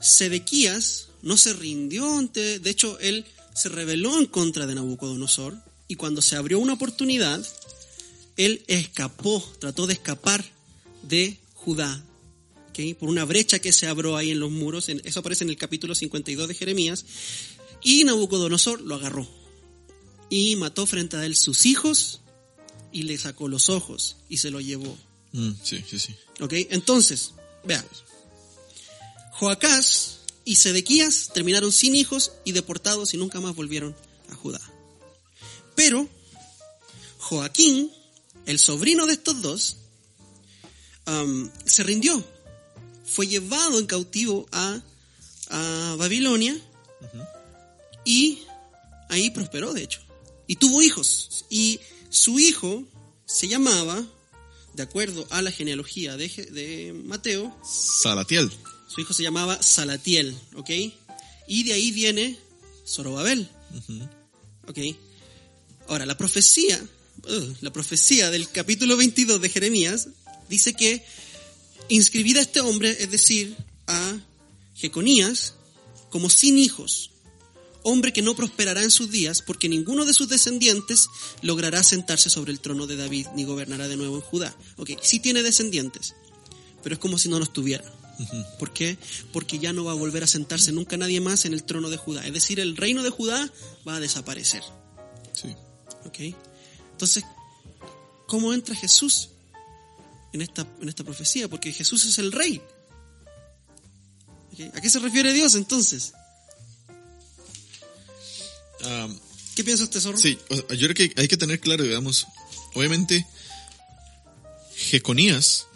Sedequías 0.01 1.09
no 1.23 1.37
se 1.37 1.53
rindió 1.53 2.19
ante, 2.19 2.59
de 2.59 2.71
hecho, 2.71 2.99
él 3.01 3.27
se 3.55 3.69
rebeló 3.69 4.19
en 4.19 4.27
contra 4.27 4.67
de 4.67 4.75
Nabucodonosor 4.75 5.57
y 5.89 5.97
cuando 5.97 6.23
se 6.23 6.37
abrió 6.37 6.59
una 6.59 6.75
oportunidad, 6.75 7.45
él 8.37 8.63
escapó, 8.69 9.45
trató 9.59 9.87
de 9.87 9.95
escapar 9.95 10.45
de 11.03 11.39
Judá, 11.55 12.03
¿ok? 12.71 12.97
por 12.99 13.09
una 13.09 13.25
brecha 13.25 13.59
que 13.59 13.73
se 13.73 13.89
abrió 13.89 14.17
ahí 14.17 14.31
en 14.31 14.41
los 14.41 14.51
muros, 14.51 14.89
eso 14.89 15.21
aparece 15.21 15.45
en 15.45 15.51
el 15.51 15.57
capítulo 15.57 15.95
52 15.95 16.49
de 16.49 16.55
Jeremías, 16.55 17.05
y 17.83 18.05
Nabucodonosor 18.05 18.81
lo 18.81 18.97
agarró 18.97 19.27
y 20.31 20.57
mató 20.57 20.87
frente 20.87 21.17
a 21.17 21.25
él 21.25 21.37
sus 21.37 21.67
hijos 21.67 22.21
y 22.93 23.03
le 23.05 23.19
sacó 23.19 23.49
los 23.49 23.69
ojos 23.69 24.17
y 24.29 24.39
se 24.39 24.51
lo 24.51 24.61
llevó. 24.61 24.97
Mm, 25.33 25.53
sí, 25.63 25.85
sí, 25.89 25.99
sí. 25.99 26.17
¿Ok? 26.41 26.53
Entonces, 26.71 27.33
veamos. 27.65 28.05
Joacás 29.33 30.21
y 30.45 30.57
Sedequías 30.57 31.31
terminaron 31.33 31.73
sin 31.73 31.95
hijos 31.95 32.33
y 32.45 32.53
deportados 32.53 33.15
y 33.15 33.19
nunca 33.19 33.41
más 33.41 33.55
volvieron 33.55 33.95
a 34.31 34.35
Judá. 34.35 34.61
Pero 35.75 36.09
Joaquín, 37.19 37.93
el 38.47 38.59
sobrino 38.59 39.07
de 39.07 39.13
estos 39.13 39.43
dos, 39.43 39.77
se 41.65 41.83
rindió. 41.83 42.23
Fue 43.05 43.27
llevado 43.27 43.79
en 43.79 43.87
cautivo 43.87 44.47
a, 44.53 44.83
a 45.51 45.97
Babilonia 45.99 46.61
y 48.09 48.39
ahí 49.11 49.29
prosperó, 49.31 49.75
de 49.75 49.83
hecho. 49.83 50.01
Y 50.47 50.57
tuvo 50.57 50.81
hijos. 50.81 51.45
Y 51.51 51.79
su 52.09 52.39
hijo 52.39 52.83
se 53.27 53.49
llamaba, 53.49 54.03
de 54.73 54.83
acuerdo 54.83 55.27
a 55.29 55.43
la 55.43 55.51
genealogía 55.53 56.17
de, 56.17 56.27
de 56.29 56.95
Mateo, 57.05 57.55
Salatiel. 57.63 58.51
su 58.89 59.03
hijo 59.03 59.13
se 59.13 59.23
llamaba 59.23 59.63
Salatiel, 59.63 60.35
¿ok? 60.57 60.71
Y 61.49 61.65
de 61.65 61.75
ahí 61.75 61.91
viene 61.91 62.39
Zorobabel, 62.87 63.47
¿ok? 64.67 64.79
Ahora, 65.89 66.07
la 66.07 66.17
profecía, 66.17 66.83
la 67.61 67.73
profecía 67.75 68.31
del 68.31 68.49
capítulo 68.49 68.97
22 68.97 69.39
de 69.39 69.51
Jeremías 69.51 70.09
dice 70.49 70.73
que 70.73 71.05
inscribida 71.91 72.41
a 72.41 72.45
este 72.45 72.61
hombre, 72.61 72.97
es 73.01 73.11
decir, 73.11 73.55
a 73.87 74.19
Jeconías, 74.77 75.53
como 76.09 76.31
sin 76.31 76.57
hijos, 76.57 77.11
hombre 77.83 78.13
que 78.13 78.23
no 78.23 78.35
prosperará 78.35 78.83
en 78.83 78.91
sus 78.91 79.11
días, 79.11 79.43
porque 79.43 79.69
ninguno 79.69 80.05
de 80.05 80.15
sus 80.15 80.29
descendientes 80.29 81.09
logrará 81.43 81.83
sentarse 81.83 82.31
sobre 82.31 82.53
el 82.53 82.61
trono 82.61 82.87
de 82.87 82.97
David, 82.97 83.29
ni 83.35 83.45
gobernará 83.45 83.89
de 83.89 83.97
nuevo 83.97 84.17
en 84.17 84.23
Judá. 84.23 84.57
Ok, 84.77 84.91
sí 85.03 85.21
tiene 85.21 85.43
descendientes, 85.43 86.15
pero 86.83 86.95
es 86.95 86.99
como 86.99 87.19
si 87.19 87.29
no 87.29 87.39
los 87.39 87.53
tuviera. 87.53 87.85
¿Por 88.59 88.73
qué? 88.73 88.99
Porque 89.33 89.59
ya 89.59 89.73
no 89.73 89.85
va 89.85 89.93
a 89.93 89.95
volver 89.95 90.25
a 90.25 90.27
sentarse 90.27 90.73
nunca 90.73 90.97
nadie 90.97 91.21
más 91.21 91.45
en 91.45 91.53
el 91.53 91.63
trono 91.63 91.89
de 91.89 91.97
Judá. 91.97 92.27
Es 92.27 92.33
decir, 92.33 92.61
el 92.61 92.77
reino 92.77 93.03
de 93.03 93.11
Judá 93.11 93.51
va 93.87 93.97
a 93.97 94.01
desaparecer. 94.01 94.63
Sí. 95.33 95.55
¿Ok? 96.05 96.35
Entonces, 96.93 97.25
¿cómo 98.27 98.53
entra 98.53 98.75
Jesús 98.75 99.31
en 100.33 100.43
esta, 100.43 100.67
en 100.81 100.89
esta 100.89 101.05
profecía? 101.05 101.49
Porque 101.49 101.73
Jesús 101.73 102.05
es 102.07 102.19
el 102.19 102.33
rey. 102.33 102.61
¿A 104.75 104.81
qué 104.81 104.91
se 104.91 104.99
refiere 104.99 105.33
Dios 105.33 105.55
entonces? 105.55 106.13
¿Qué 109.55 109.65
piensa 109.65 109.85
usted, 109.85 110.01
Zorro? 110.01 110.19
sí, 110.19 110.39
o 110.51 110.55
sea, 110.55 110.65
yo 110.77 110.89
creo 110.89 110.95
que 110.95 111.21
hay 111.21 111.29
que 111.29 111.37
tener 111.37 111.59
claro, 111.61 111.83
digamos, 111.85 112.27
obviamente, 112.75 113.27
Jeconías 114.77 115.67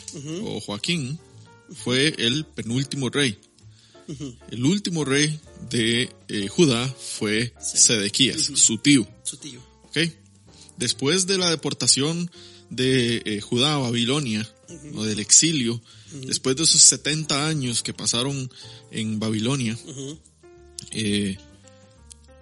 o 0.44 0.60
Joaquín 0.60 1.18
fue 1.74 2.14
el 2.18 2.44
penúltimo 2.44 3.10
rey. 3.10 3.38
El 4.50 4.64
último 4.64 5.04
rey 5.04 5.38
de 5.70 6.10
eh, 6.28 6.48
Judá 6.48 6.86
fue 6.86 7.54
Sedequías, 7.60 8.42
su 8.42 8.78
tío. 8.78 9.08
Su 9.22 9.36
tío. 9.38 9.60
¿ok? 9.84 9.98
Después 10.76 11.26
de 11.26 11.38
la 11.38 11.50
deportación 11.50 12.30
de 12.68 13.22
eh, 13.24 13.40
Judá 13.40 13.74
a 13.74 13.78
Babilonia, 13.78 14.48
o 14.94 15.04
del 15.04 15.18
exilio, 15.18 15.80
después 16.26 16.56
de 16.56 16.64
esos 16.64 16.82
70 16.82 17.46
años 17.46 17.82
que 17.82 17.92
pasaron 17.92 18.50
en 18.90 19.18
Babilonia, 19.18 19.78
eh, 20.90 21.36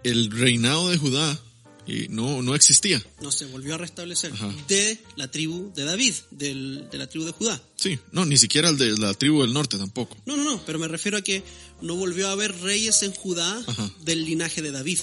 el 0.04 0.30
reinado 0.30 0.88
de 0.90 0.96
Judá 0.98 1.38
eh, 1.86 2.06
no, 2.10 2.42
no 2.42 2.54
existía. 2.54 3.02
No 3.20 3.32
se 3.32 3.46
volvió 3.46 3.74
a 3.74 3.78
restablecer. 3.78 4.32
Ajá. 4.32 4.54
De 4.68 4.98
la 5.16 5.30
tribu 5.30 5.72
de 5.74 5.84
David, 5.84 6.14
del- 6.30 6.88
de 6.90 6.98
la 6.98 7.08
tribu 7.08 7.24
de 7.26 7.32
Judá. 7.32 7.60
Sí, 7.76 7.98
no, 8.12 8.24
ni 8.26 8.36
siquiera 8.36 8.68
el 8.68 8.78
de 8.78 8.96
la 8.98 9.12
tribu 9.14 9.42
del 9.42 9.52
norte 9.52 9.76
tampoco. 9.78 10.16
No, 10.26 10.36
no, 10.36 10.44
no, 10.44 10.62
pero 10.66 10.78
me 10.78 10.86
refiero 10.88 11.18
a 11.18 11.22
que 11.22 11.42
no 11.80 11.96
volvió 11.96 12.28
a 12.28 12.32
haber 12.32 12.54
reyes 12.60 13.02
en 13.02 13.12
Judá 13.12 13.62
Ajá. 13.66 13.90
del 14.04 14.24
linaje 14.24 14.62
de 14.62 14.70
David, 14.70 15.00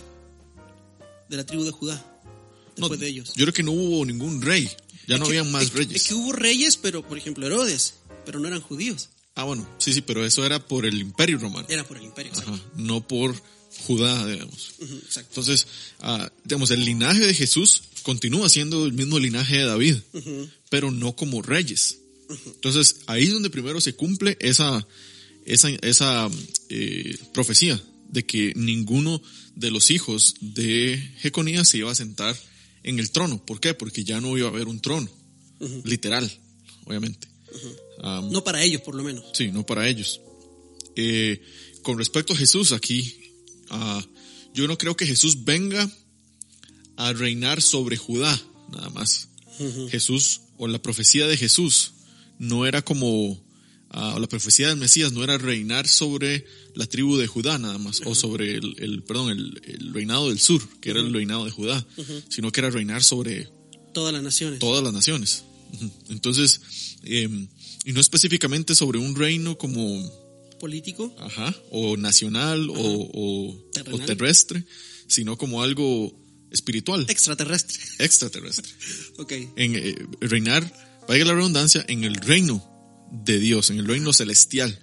de 1.29 1.37
la 1.37 1.45
tribu 1.45 1.63
de 1.63 1.71
Judá, 1.71 1.95
No, 2.77 2.87
después 2.87 2.99
de 2.99 3.07
ellos. 3.07 3.33
Yo 3.35 3.45
creo 3.45 3.53
que 3.53 3.63
no 3.63 3.71
hubo 3.71 4.05
ningún 4.05 4.41
rey, 4.41 4.69
ya 5.07 5.17
no 5.17 5.23
Es 5.25 5.29
habían 5.29 5.51
más 5.51 5.63
es 5.63 5.71
que- 5.71 5.77
reyes. 5.79 5.95
Es 6.03 6.07
que 6.07 6.13
hubo 6.13 6.31
reyes, 6.31 6.77
pero 6.77 7.05
por 7.05 7.17
ejemplo 7.17 7.45
Herodes, 7.45 7.95
pero 8.25 8.39
no 8.39 8.47
eran 8.47 8.61
judíos, 8.61 9.09
Ah, 9.35 9.43
bueno, 9.43 9.67
sí, 9.77 9.93
sí, 9.93 10.01
pero 10.01 10.25
eso 10.25 10.43
era 10.45 10.65
por 10.65 10.83
el 10.85 10.97
imperio 10.99 11.37
romano. 11.37 11.67
era 11.69 11.83
por 11.83 11.97
el 11.97 12.03
imperio. 12.03 12.31
Ajá, 12.35 12.59
no 12.75 13.05
por 13.07 13.35
Judá, 13.85 14.25
digamos. 14.27 14.73
Exacto. 14.79 15.29
Entonces, 15.29 15.67
ah, 15.99 16.31
digamos, 16.43 16.71
el 16.71 16.83
linaje 16.83 17.25
de 17.25 17.33
Jesús 17.33 17.83
continúa 18.03 18.49
siendo 18.49 18.85
el 18.85 18.93
mismo 18.93 19.19
linaje 19.19 19.57
de 19.57 19.65
David, 19.65 19.97
pero 20.69 20.91
no 20.91 21.15
como 21.15 21.41
reyes. 21.41 21.99
Entonces, 22.45 23.01
ahí 23.07 23.23
es 23.23 23.33
donde 23.33 23.49
primero 23.49 23.81
se 23.81 23.93
cumple 23.93 24.37
esa, 24.39 24.85
esa, 25.45 25.69
esa 25.81 26.29
eh, 26.69 27.17
profecía 27.33 27.81
de 28.09 28.25
que 28.25 28.53
ninguno 28.55 29.21
de 29.55 29.71
los 29.71 29.91
hijos 29.91 30.35
de 30.39 30.97
Jeconías 31.17 31.67
se 31.69 31.79
iba 31.79 31.91
a 31.91 31.95
sentar 31.95 32.35
en 32.83 32.99
el 32.99 33.11
trono. 33.11 33.45
¿Por 33.45 33.59
qué? 33.59 33.73
Porque 33.73 34.03
ya 34.03 34.21
no 34.21 34.37
iba 34.37 34.47
a 34.47 34.51
haber 34.51 34.67
un 34.67 34.79
trono, 34.79 35.09
literal, 35.83 36.29
obviamente. 36.85 37.27
No 38.31 38.43
para 38.43 38.63
ellos, 38.63 38.81
por 38.81 38.95
lo 38.95 39.03
menos. 39.03 39.25
Sí, 39.33 39.51
no 39.51 39.65
para 39.65 39.87
ellos. 39.87 40.21
Eh, 40.95 41.41
con 41.81 41.97
respecto 41.97 42.33
a 42.33 42.37
Jesús 42.37 42.71
aquí, 42.71 43.26
ah, 43.69 44.03
yo 44.53 44.67
no 44.67 44.77
creo 44.77 44.95
que 44.95 45.05
Jesús 45.05 45.43
venga 45.45 45.89
a 46.95 47.13
reinar 47.13 47.61
sobre 47.61 47.97
Judá, 47.97 48.39
nada 48.71 48.89
más. 48.89 49.29
Jesús, 49.89 50.41
o 50.57 50.67
la 50.67 50.81
profecía 50.81 51.27
de 51.27 51.35
Jesús, 51.37 51.93
no 52.39 52.65
era 52.67 52.83
como, 52.83 53.43
ah, 53.89 54.13
o 54.15 54.19
la 54.19 54.27
profecía 54.27 54.67
del 54.69 54.77
Mesías 54.77 55.11
no 55.13 55.23
era 55.23 55.37
reinar 55.37 55.87
sobre 55.87 56.45
la 56.75 56.85
tribu 56.85 57.17
de 57.17 57.25
Judá 57.27 57.57
nada 57.57 57.77
más, 57.79 58.01
o 58.05 58.13
sobre 58.15 58.55
el, 58.55 58.75
el- 58.79 59.03
perdón, 59.03 59.29
el, 59.31 59.61
el 59.65 59.93
reinado 59.93 60.29
del 60.29 60.39
sur, 60.39 60.61
que 60.79 60.91
era 60.91 60.99
el 60.99 61.11
reinado 61.13 61.45
de 61.45 61.51
Judá, 61.51 61.85
sino 62.29 62.51
que 62.51 62.59
era 62.61 62.69
reinar 62.69 63.03
sobre 63.03 63.49
Todas 63.93 64.13
las 64.13 64.21
naciones. 64.21 64.59
todas 64.59 64.83
las 64.83 64.93
naciones. 64.93 65.43
Entonces, 66.09 66.61
eh, 67.03 67.27
y 67.85 67.93
no 67.93 67.99
específicamente 67.99 68.75
sobre 68.75 68.99
un 68.99 69.15
reino 69.15 69.57
como, 69.57 69.83
Político. 70.59 71.13
ajá, 71.19 71.55
o 71.71 71.97
nacional 71.97 72.69
o, 72.69 72.75
o- 72.75 73.69
terrestre, 74.05 74.63
sino 75.07 75.37
como 75.37 75.61
algo 75.63 76.13
espiritual, 76.51 77.05
Extraterrestre. 77.09 77.79
extraterrestre. 77.99 78.71
ok. 79.17 79.31
En 79.55 79.75
eh, 79.75 79.95
reinar, 80.21 80.63
vaya 81.07 81.25
la 81.25 81.33
redundancia, 81.33 81.85
en 81.87 82.03
el 82.03 82.15
reino 82.15 82.63
de 83.11 83.39
Dios, 83.39 83.69
en 83.69 83.79
el 83.79 83.87
reino 83.87 84.11
celestial. 84.13 84.77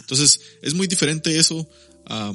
Entonces, 0.00 0.40
es 0.62 0.74
muy 0.74 0.86
diferente 0.86 1.38
eso 1.38 1.68
a, 2.06 2.32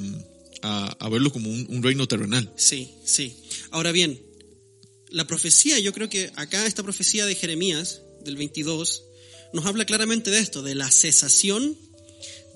a 0.63 1.09
verlo 1.09 1.31
como 1.31 1.49
un, 1.49 1.65
un 1.69 1.83
reino 1.83 2.07
terrenal. 2.07 2.51
Sí, 2.55 2.89
sí. 3.05 3.35
Ahora 3.71 3.91
bien, 3.91 4.19
la 5.09 5.27
profecía, 5.27 5.77
yo 5.79 5.93
creo 5.93 6.09
que 6.09 6.31
acá 6.35 6.65
esta 6.65 6.83
profecía 6.83 7.25
de 7.25 7.35
Jeremías, 7.35 8.01
del 8.25 8.35
22, 8.37 9.03
nos 9.53 9.65
habla 9.65 9.85
claramente 9.85 10.31
de 10.31 10.39
esto, 10.39 10.61
de 10.63 10.75
la 10.75 10.89
cesación 10.91 11.77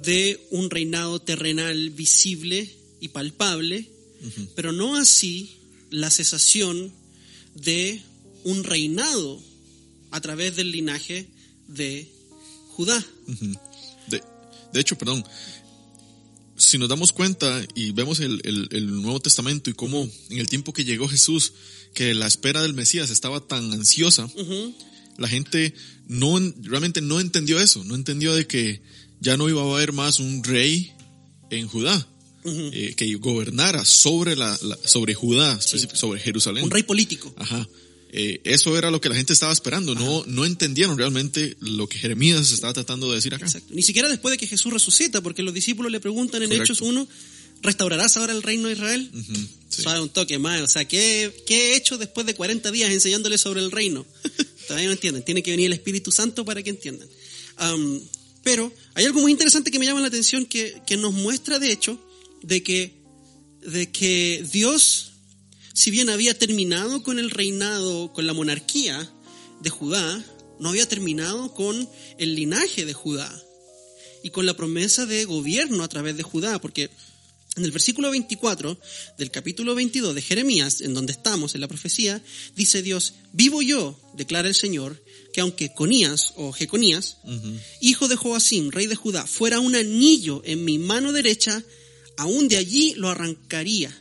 de 0.03 0.39
un 0.51 0.69
reinado 0.69 1.19
terrenal 1.21 1.89
visible 1.91 2.69
y 2.99 3.09
palpable, 3.09 3.87
pero 4.55 4.71
no 4.71 4.95
así 4.95 5.51
la 5.89 6.09
cesación 6.11 6.91
de 7.55 8.01
un 8.43 8.63
reinado 8.63 9.41
a 10.11 10.21
través 10.21 10.55
del 10.55 10.71
linaje 10.71 11.27
de 11.67 12.07
Judá. 12.69 13.03
De, 14.07 14.21
de 14.73 14.79
hecho, 14.79 14.97
perdón, 14.97 15.23
si 16.57 16.77
nos 16.77 16.89
damos 16.89 17.11
cuenta 17.11 17.65
y 17.75 17.91
vemos 17.91 18.19
el, 18.19 18.39
el- 18.43 18.67
el 18.71 19.01
Nuevo 19.01 19.19
Testamento 19.19 19.69
y 19.69 19.73
cómo 19.73 20.09
en 20.29 20.37
el 20.37 20.47
tiempo 20.47 20.73
que 20.73 20.85
llegó 20.85 21.07
Jesús, 21.07 21.53
que 21.93 22.13
la 22.13 22.27
espera 22.27 22.61
del 22.61 22.73
Mesías 22.73 23.09
estaba 23.09 23.41
tan 23.47 23.71
ansiosa, 23.73 24.29
la 25.17 25.27
gente 25.27 25.73
no 26.07 26.37
en- 26.37 26.55
realmente 26.63 27.01
no 27.01 27.19
entendió 27.19 27.59
eso, 27.59 27.83
no 27.83 27.95
entendió 27.95 28.33
de 28.35 28.45
que 28.47 28.81
ya 29.21 29.37
no 29.37 29.47
iba 29.47 29.61
a 29.61 29.73
haber 29.73 29.93
más 29.93 30.19
un 30.19 30.43
rey 30.43 30.91
en 31.49 31.67
Judá. 31.67 32.07
eh, 32.43 32.95
que 32.97 33.13
gobernara 33.15 33.85
sobre 33.85 34.35
la, 34.35 34.57
la- 34.63 34.77
sobre 34.83 35.13
Judá, 35.13 35.59
sobre 35.61 36.19
Jerusalén. 36.19 36.63
Un 36.63 36.71
rey 36.71 36.81
político. 36.83 37.31
Ajá. 37.37 37.67
eh, 38.13 38.41
eso 38.45 38.75
era 38.77 38.89
lo 38.91 38.99
que 38.99 39.09
la 39.09 39.15
gente 39.15 39.31
estaba 39.31 39.53
esperando. 39.53 39.93
No, 39.95 40.23
no 40.25 40.43
entendieron 40.45 40.97
realmente 40.97 41.55
lo 41.59 41.87
que 41.87 41.99
Jeremías 41.99 42.51
estaba 42.51 42.73
tratando 42.73 43.09
de 43.09 43.15
decir 43.17 43.33
acá. 43.35 43.45
Exacto. 43.45 43.73
Ni 43.75 43.83
siquiera 43.83 44.09
después 44.09 44.31
de 44.31 44.37
que 44.39 44.47
Jesús 44.47 44.73
resucita, 44.73 45.21
porque 45.21 45.43
los 45.43 45.53
discípulos 45.53 45.91
le 45.91 45.99
preguntan 45.99 46.41
en 46.41 46.49
Correcto. 46.49 46.73
Hechos 46.73 46.81
1, 46.81 47.07
¿restaurarás 47.61 48.17
ahora 48.17 48.33
el 48.33 48.41
reino 48.41 48.69
de 48.69 48.73
Israel? 48.73 49.11
Sí. 49.69 49.83
Suave 49.83 50.01
un 50.01 50.09
toque 50.09 50.39
más. 50.39 50.61
O 50.61 50.67
sea, 50.67 50.85
¿qué, 50.85 51.31
¿qué 51.45 51.73
he 51.73 51.75
hecho 51.77 51.99
después 51.99 52.25
de 52.25 52.33
40 52.33 52.71
días 52.71 52.91
enseñándoles 52.91 53.39
sobre 53.39 53.61
el 53.61 53.69
reino? 53.71 54.03
Todavía 54.67 54.87
no 54.87 54.93
entienden. 54.93 55.23
Tiene 55.23 55.43
que 55.43 55.51
venir 55.51 55.67
el 55.67 55.73
Espíritu 55.73 56.11
Santo 56.11 56.43
para 56.43 56.63
que 56.63 56.71
entiendan. 56.71 57.07
Am, 57.57 58.01
pero 58.43 58.71
hay 58.93 59.05
algo 59.05 59.21
muy 59.21 59.31
interesante 59.31 59.71
que 59.71 59.79
me 59.79 59.85
llama 59.85 60.01
la 60.01 60.07
atención 60.07 60.45
que, 60.45 60.81
que 60.85 60.97
nos 60.97 61.13
muestra, 61.13 61.59
de 61.59 61.71
hecho, 61.71 61.99
de 62.41 62.63
que, 62.63 62.93
de 63.61 63.91
que 63.91 64.45
Dios, 64.51 65.11
si 65.73 65.91
bien 65.91 66.09
había 66.09 66.37
terminado 66.37 67.03
con 67.03 67.19
el 67.19 67.29
reinado, 67.29 68.11
con 68.13 68.25
la 68.25 68.33
monarquía 68.33 69.11
de 69.61 69.69
Judá, 69.69 70.23
no 70.59 70.69
había 70.69 70.87
terminado 70.87 71.53
con 71.53 71.89
el 72.17 72.35
linaje 72.35 72.85
de 72.85 72.93
Judá 72.93 73.31
y 74.23 74.29
con 74.29 74.45
la 74.45 74.55
promesa 74.55 75.05
de 75.05 75.25
gobierno 75.25 75.83
a 75.83 75.87
través 75.87 76.17
de 76.17 76.23
Judá, 76.23 76.59
porque 76.61 76.89
en 77.57 77.65
el 77.65 77.71
versículo 77.71 78.11
24 78.11 78.77
del 79.17 79.31
capítulo 79.31 79.75
22 79.75 80.15
de 80.15 80.21
Jeremías, 80.21 80.81
en 80.81 80.93
donde 80.93 81.11
estamos 81.11 81.53
en 81.53 81.61
la 81.61 81.67
profecía, 81.67 82.21
dice 82.55 82.81
Dios, 82.81 83.15
vivo 83.33 83.61
yo, 83.61 83.99
declara 84.15 84.47
el 84.47 84.55
Señor, 84.55 85.03
que 85.33 85.41
aunque 85.41 85.73
Conías 85.73 86.33
o 86.35 86.51
Jeconías, 86.51 87.17
hijo 87.79 88.07
de 88.07 88.15
Joacim, 88.15 88.69
rey 88.71 88.87
de 88.87 88.95
Judá, 88.95 89.25
fuera 89.25 89.59
un 89.59 89.75
anillo 89.75 90.41
en 90.45 90.65
mi 90.65 90.77
mano 90.77 91.11
derecha, 91.13 91.63
aún 92.17 92.47
de 92.47 92.57
allí 92.57 92.93
lo 92.95 93.09
arrancaría. 93.09 93.97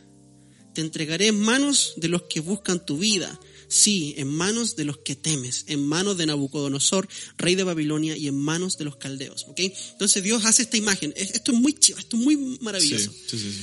Te 0.75 0.81
entregaré 0.81 1.29
en 1.29 1.41
manos 1.41 1.95
de 1.97 2.09
los 2.09 2.23
que 2.23 2.41
buscan 2.41 2.85
tu 2.85 2.99
vida, 2.99 3.39
sí, 3.69 4.15
en 4.17 4.29
manos 4.29 4.77
de 4.77 4.85
los 4.85 4.99
que 4.99 5.15
temes, 5.17 5.65
en 5.69 5.85
manos 5.87 6.17
de 6.19 6.27
Nabucodonosor, 6.27 7.09
rey 7.39 7.55
de 7.55 7.65
Babilonia, 7.65 8.17
y 8.17 8.27
en 8.29 8.37
manos 8.37 8.77
de 8.79 8.85
los 8.85 8.97
caldeos. 8.97 9.47
¿ok? 9.49 9.61
Entonces 9.93 10.23
Dios 10.23 10.45
hace 10.45 10.63
esta 10.63 10.77
imagen. 10.77 11.13
Es- 11.17 11.31
Esto 11.33 11.53
es 11.53 11.59
muy 11.59 11.73
chiva, 11.75 11.99
esto 12.01 12.17
es 12.17 12.23
muy 12.23 12.37
maravilloso. 12.61 13.11
sí, 13.13 13.39
sí, 13.39 13.53
sí. 13.53 13.63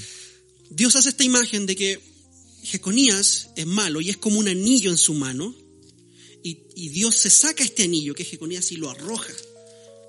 Dios 0.69 0.95
hace 0.97 1.09
esta 1.09 1.23
imagen 1.23 1.65
de 1.65 1.75
que 1.77 1.99
Jeconías 2.63 3.49
es 3.55 3.65
malo 3.65 4.01
y 4.01 4.09
es 4.09 4.17
como 4.17 4.39
un 4.39 4.47
anillo 4.47 4.91
en 4.91 4.97
su 4.97 5.13
mano. 5.13 5.55
Y, 6.47 6.67
y 6.75 6.89
Dios 6.89 7.15
se 7.15 7.29
saca 7.29 7.63
este 7.63 7.83
anillo 7.83 8.13
que 8.13 8.23
es 8.23 8.29
Jeconías 8.29 8.71
y 8.71 8.77
lo 8.77 8.89
arroja. 8.89 9.33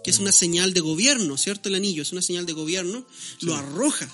Que 0.04 0.10
es 0.10 0.18
una 0.18 0.30
señal 0.30 0.72
de 0.72 0.80
gobierno, 0.80 1.36
¿cierto? 1.36 1.68
El 1.68 1.74
anillo 1.74 2.02
es 2.02 2.12
una 2.12 2.22
señal 2.22 2.46
de 2.46 2.52
gobierno. 2.52 3.06
Lo 3.40 3.56
arroja. 3.56 4.08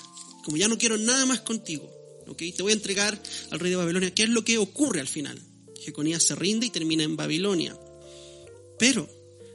Como 0.44 0.56
ya 0.56 0.68
no 0.68 0.78
quiero 0.78 0.96
nada 0.96 1.26
más 1.26 1.40
contigo. 1.40 1.90
¿ok? 2.26 2.38
Te 2.56 2.62
voy 2.62 2.72
a 2.72 2.76
entregar 2.76 3.20
al 3.50 3.60
rey 3.60 3.70
de 3.70 3.76
Babilonia. 3.76 4.14
¿Qué 4.14 4.22
es 4.22 4.30
lo 4.30 4.44
que 4.44 4.58
ocurre 4.58 5.00
al 5.00 5.08
final? 5.08 5.38
Jeconías 5.84 6.22
se 6.22 6.34
rinde 6.34 6.66
y 6.66 6.70
termina 6.70 7.04
en 7.04 7.16
Babilonia. 7.16 7.78
Pero 8.78 9.08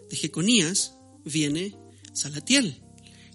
de 0.10 0.16
Jeconías 0.16 0.94
viene 1.26 1.76
Salatiel. 2.14 2.78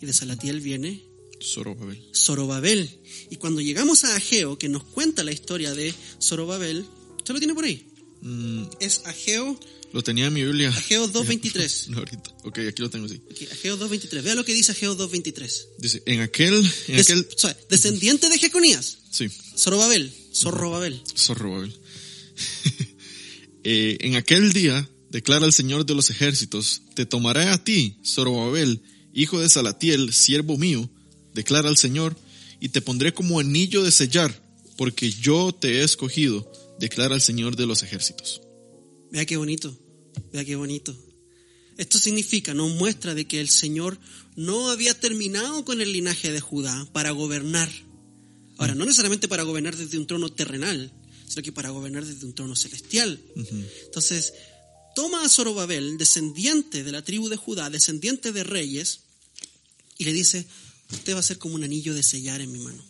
Y 0.00 0.06
de 0.06 0.12
Salatiel 0.12 0.60
viene 0.60 1.02
Zorobabel. 1.42 2.02
Zorobabel. 2.14 2.88
Y 3.30 3.36
cuando 3.36 3.60
llegamos 3.60 4.04
a 4.04 4.14
Ageo, 4.14 4.58
que 4.58 4.68
nos 4.68 4.84
cuenta 4.84 5.24
la 5.24 5.32
historia 5.32 5.74
de 5.74 5.92
Zorobabel, 6.22 6.86
¿usted 7.16 7.34
lo 7.34 7.40
tiene 7.40 7.54
por 7.54 7.64
ahí? 7.64 7.86
Mm, 8.24 8.64
Es 8.80 9.02
Ageo, 9.04 9.58
lo 9.92 10.02
tenía 10.02 10.26
en 10.26 10.32
mi 10.32 10.42
Biblia. 10.44 10.70
Ageo 10.70 11.06
2.23. 11.12 11.88
No, 11.88 11.98
ahorita. 11.98 12.30
Ok, 12.44 12.58
aquí 12.68 12.82
lo 12.82 12.88
tengo, 12.90 13.06
sí. 13.06 13.20
Aquí, 13.30 13.46
Ageo 13.52 13.78
2.23. 13.78 14.22
Vea 14.22 14.34
lo 14.34 14.44
que 14.44 14.54
dice 14.54 14.72
Ageo 14.72 14.96
2.23. 14.96 15.66
Dice, 15.78 16.02
en 16.06 16.20
aquel, 16.20 16.54
en 16.88 16.96
Des- 16.96 17.10
aquel, 17.10 17.26
descendiente 17.70 18.28
de 18.30 18.38
Jeconías, 18.38 18.98
sí, 19.10 19.28
Zorobabel, 19.56 20.10
Zorobabel. 20.34 21.00
Zorobabel. 21.16 21.72
Eh, 23.66 23.96
en 24.00 24.16
aquel 24.16 24.52
día, 24.52 24.86
declara 25.08 25.46
el 25.46 25.52
Señor 25.54 25.86
de 25.86 25.94
los 25.94 26.10
ejércitos, 26.10 26.82
te 26.94 27.06
tomaré 27.06 27.44
a 27.48 27.62
ti, 27.64 27.96
Zorobabel, 28.04 28.82
hijo 29.14 29.40
de 29.40 29.48
Salatiel, 29.48 30.12
siervo 30.12 30.58
mío, 30.58 30.90
declara 31.32 31.70
el 31.70 31.78
Señor, 31.78 32.14
y 32.60 32.68
te 32.68 32.82
pondré 32.82 33.14
como 33.14 33.40
anillo 33.40 33.82
de 33.82 33.90
sellar, 33.90 34.38
porque 34.76 35.10
yo 35.10 35.54
te 35.58 35.78
he 35.80 35.82
escogido, 35.82 36.46
declara 36.78 37.14
el 37.14 37.20
Señor 37.20 37.56
de 37.56 37.66
los 37.66 37.82
ejércitos. 37.82 38.42
Vea 39.10 39.26
qué 39.26 39.36
bonito, 39.36 39.76
vea 40.32 40.44
qué 40.44 40.56
bonito. 40.56 40.96
Esto 41.76 41.98
significa, 41.98 42.54
nos 42.54 42.72
muestra 42.72 43.14
de 43.14 43.26
que 43.26 43.40
el 43.40 43.48
Señor 43.48 43.98
no 44.36 44.70
había 44.70 44.98
terminado 44.98 45.64
con 45.64 45.80
el 45.80 45.92
linaje 45.92 46.32
de 46.32 46.40
Judá 46.40 46.88
para 46.92 47.10
gobernar. 47.10 47.70
Ahora, 48.58 48.74
no 48.74 48.84
necesariamente 48.84 49.28
para 49.28 49.42
gobernar 49.42 49.76
desde 49.76 49.98
un 49.98 50.06
trono 50.06 50.30
terrenal, 50.30 50.92
sino 51.26 51.42
que 51.42 51.52
para 51.52 51.70
gobernar 51.70 52.04
desde 52.04 52.26
un 52.26 52.34
trono 52.34 52.54
celestial. 52.54 53.20
Entonces, 53.86 54.34
toma 54.94 55.24
a 55.24 55.28
Zorobabel, 55.28 55.98
descendiente 55.98 56.84
de 56.84 56.92
la 56.92 57.02
tribu 57.02 57.28
de 57.28 57.36
Judá, 57.36 57.70
descendiente 57.70 58.30
de 58.30 58.44
reyes, 58.44 59.00
y 59.98 60.04
le 60.04 60.12
dice, 60.12 60.46
usted 60.92 61.14
va 61.14 61.20
a 61.20 61.24
ser 61.24 61.38
como 61.38 61.56
un 61.56 61.64
anillo 61.64 61.94
de 61.94 62.02
sellar 62.02 62.40
en 62.40 62.52
mi 62.52 62.60
mano, 62.60 62.84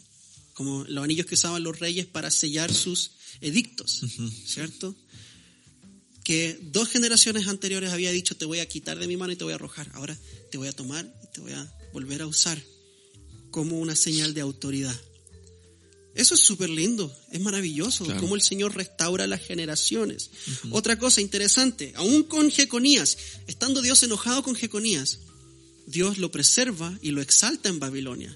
como 0.54 0.84
los 0.84 1.04
anillos 1.04 1.26
que 1.26 1.34
usaban 1.34 1.62
los 1.62 1.78
reyes 1.78 2.06
para 2.06 2.30
sellar 2.30 2.72
sus 2.72 3.12
edictos, 3.40 4.02
¿cierto? 4.46 4.96
Que 6.22 6.58
dos 6.62 6.88
generaciones 6.88 7.48
anteriores 7.48 7.92
había 7.92 8.10
dicho, 8.10 8.34
te 8.36 8.46
voy 8.46 8.60
a 8.60 8.66
quitar 8.68 8.98
de 8.98 9.06
mi 9.06 9.16
mano 9.16 9.32
y 9.32 9.36
te 9.36 9.44
voy 9.44 9.52
a 9.52 9.56
arrojar, 9.56 9.90
ahora 9.94 10.18
te 10.50 10.56
voy 10.56 10.68
a 10.68 10.72
tomar 10.72 11.04
y 11.22 11.32
te 11.34 11.40
voy 11.40 11.52
a 11.52 11.72
volver 11.92 12.22
a 12.22 12.26
usar 12.26 12.60
como 13.50 13.78
una 13.78 13.94
señal 13.94 14.32
de 14.32 14.40
autoridad. 14.40 14.98
Eso 16.14 16.34
es 16.36 16.40
súper 16.40 16.70
lindo, 16.70 17.12
es 17.32 17.40
maravilloso, 17.40 18.04
Claro. 18.04 18.20
cómo 18.20 18.36
el 18.36 18.42
Señor 18.42 18.74
restaura 18.76 19.26
las 19.26 19.42
generaciones. 19.42 20.30
Otra 20.70 20.96
cosa 20.98 21.20
interesante, 21.20 21.92
aún 21.96 22.22
con 22.22 22.50
Jeconías, 22.52 23.18
estando 23.48 23.82
Dios 23.82 24.00
enojado 24.04 24.44
con 24.44 24.54
Jeconías, 24.54 25.18
Dios 25.86 26.18
lo 26.18 26.30
preserva 26.30 26.96
y 27.02 27.10
lo 27.10 27.20
exalta 27.20 27.68
en 27.68 27.80
Babilonia. 27.80 28.34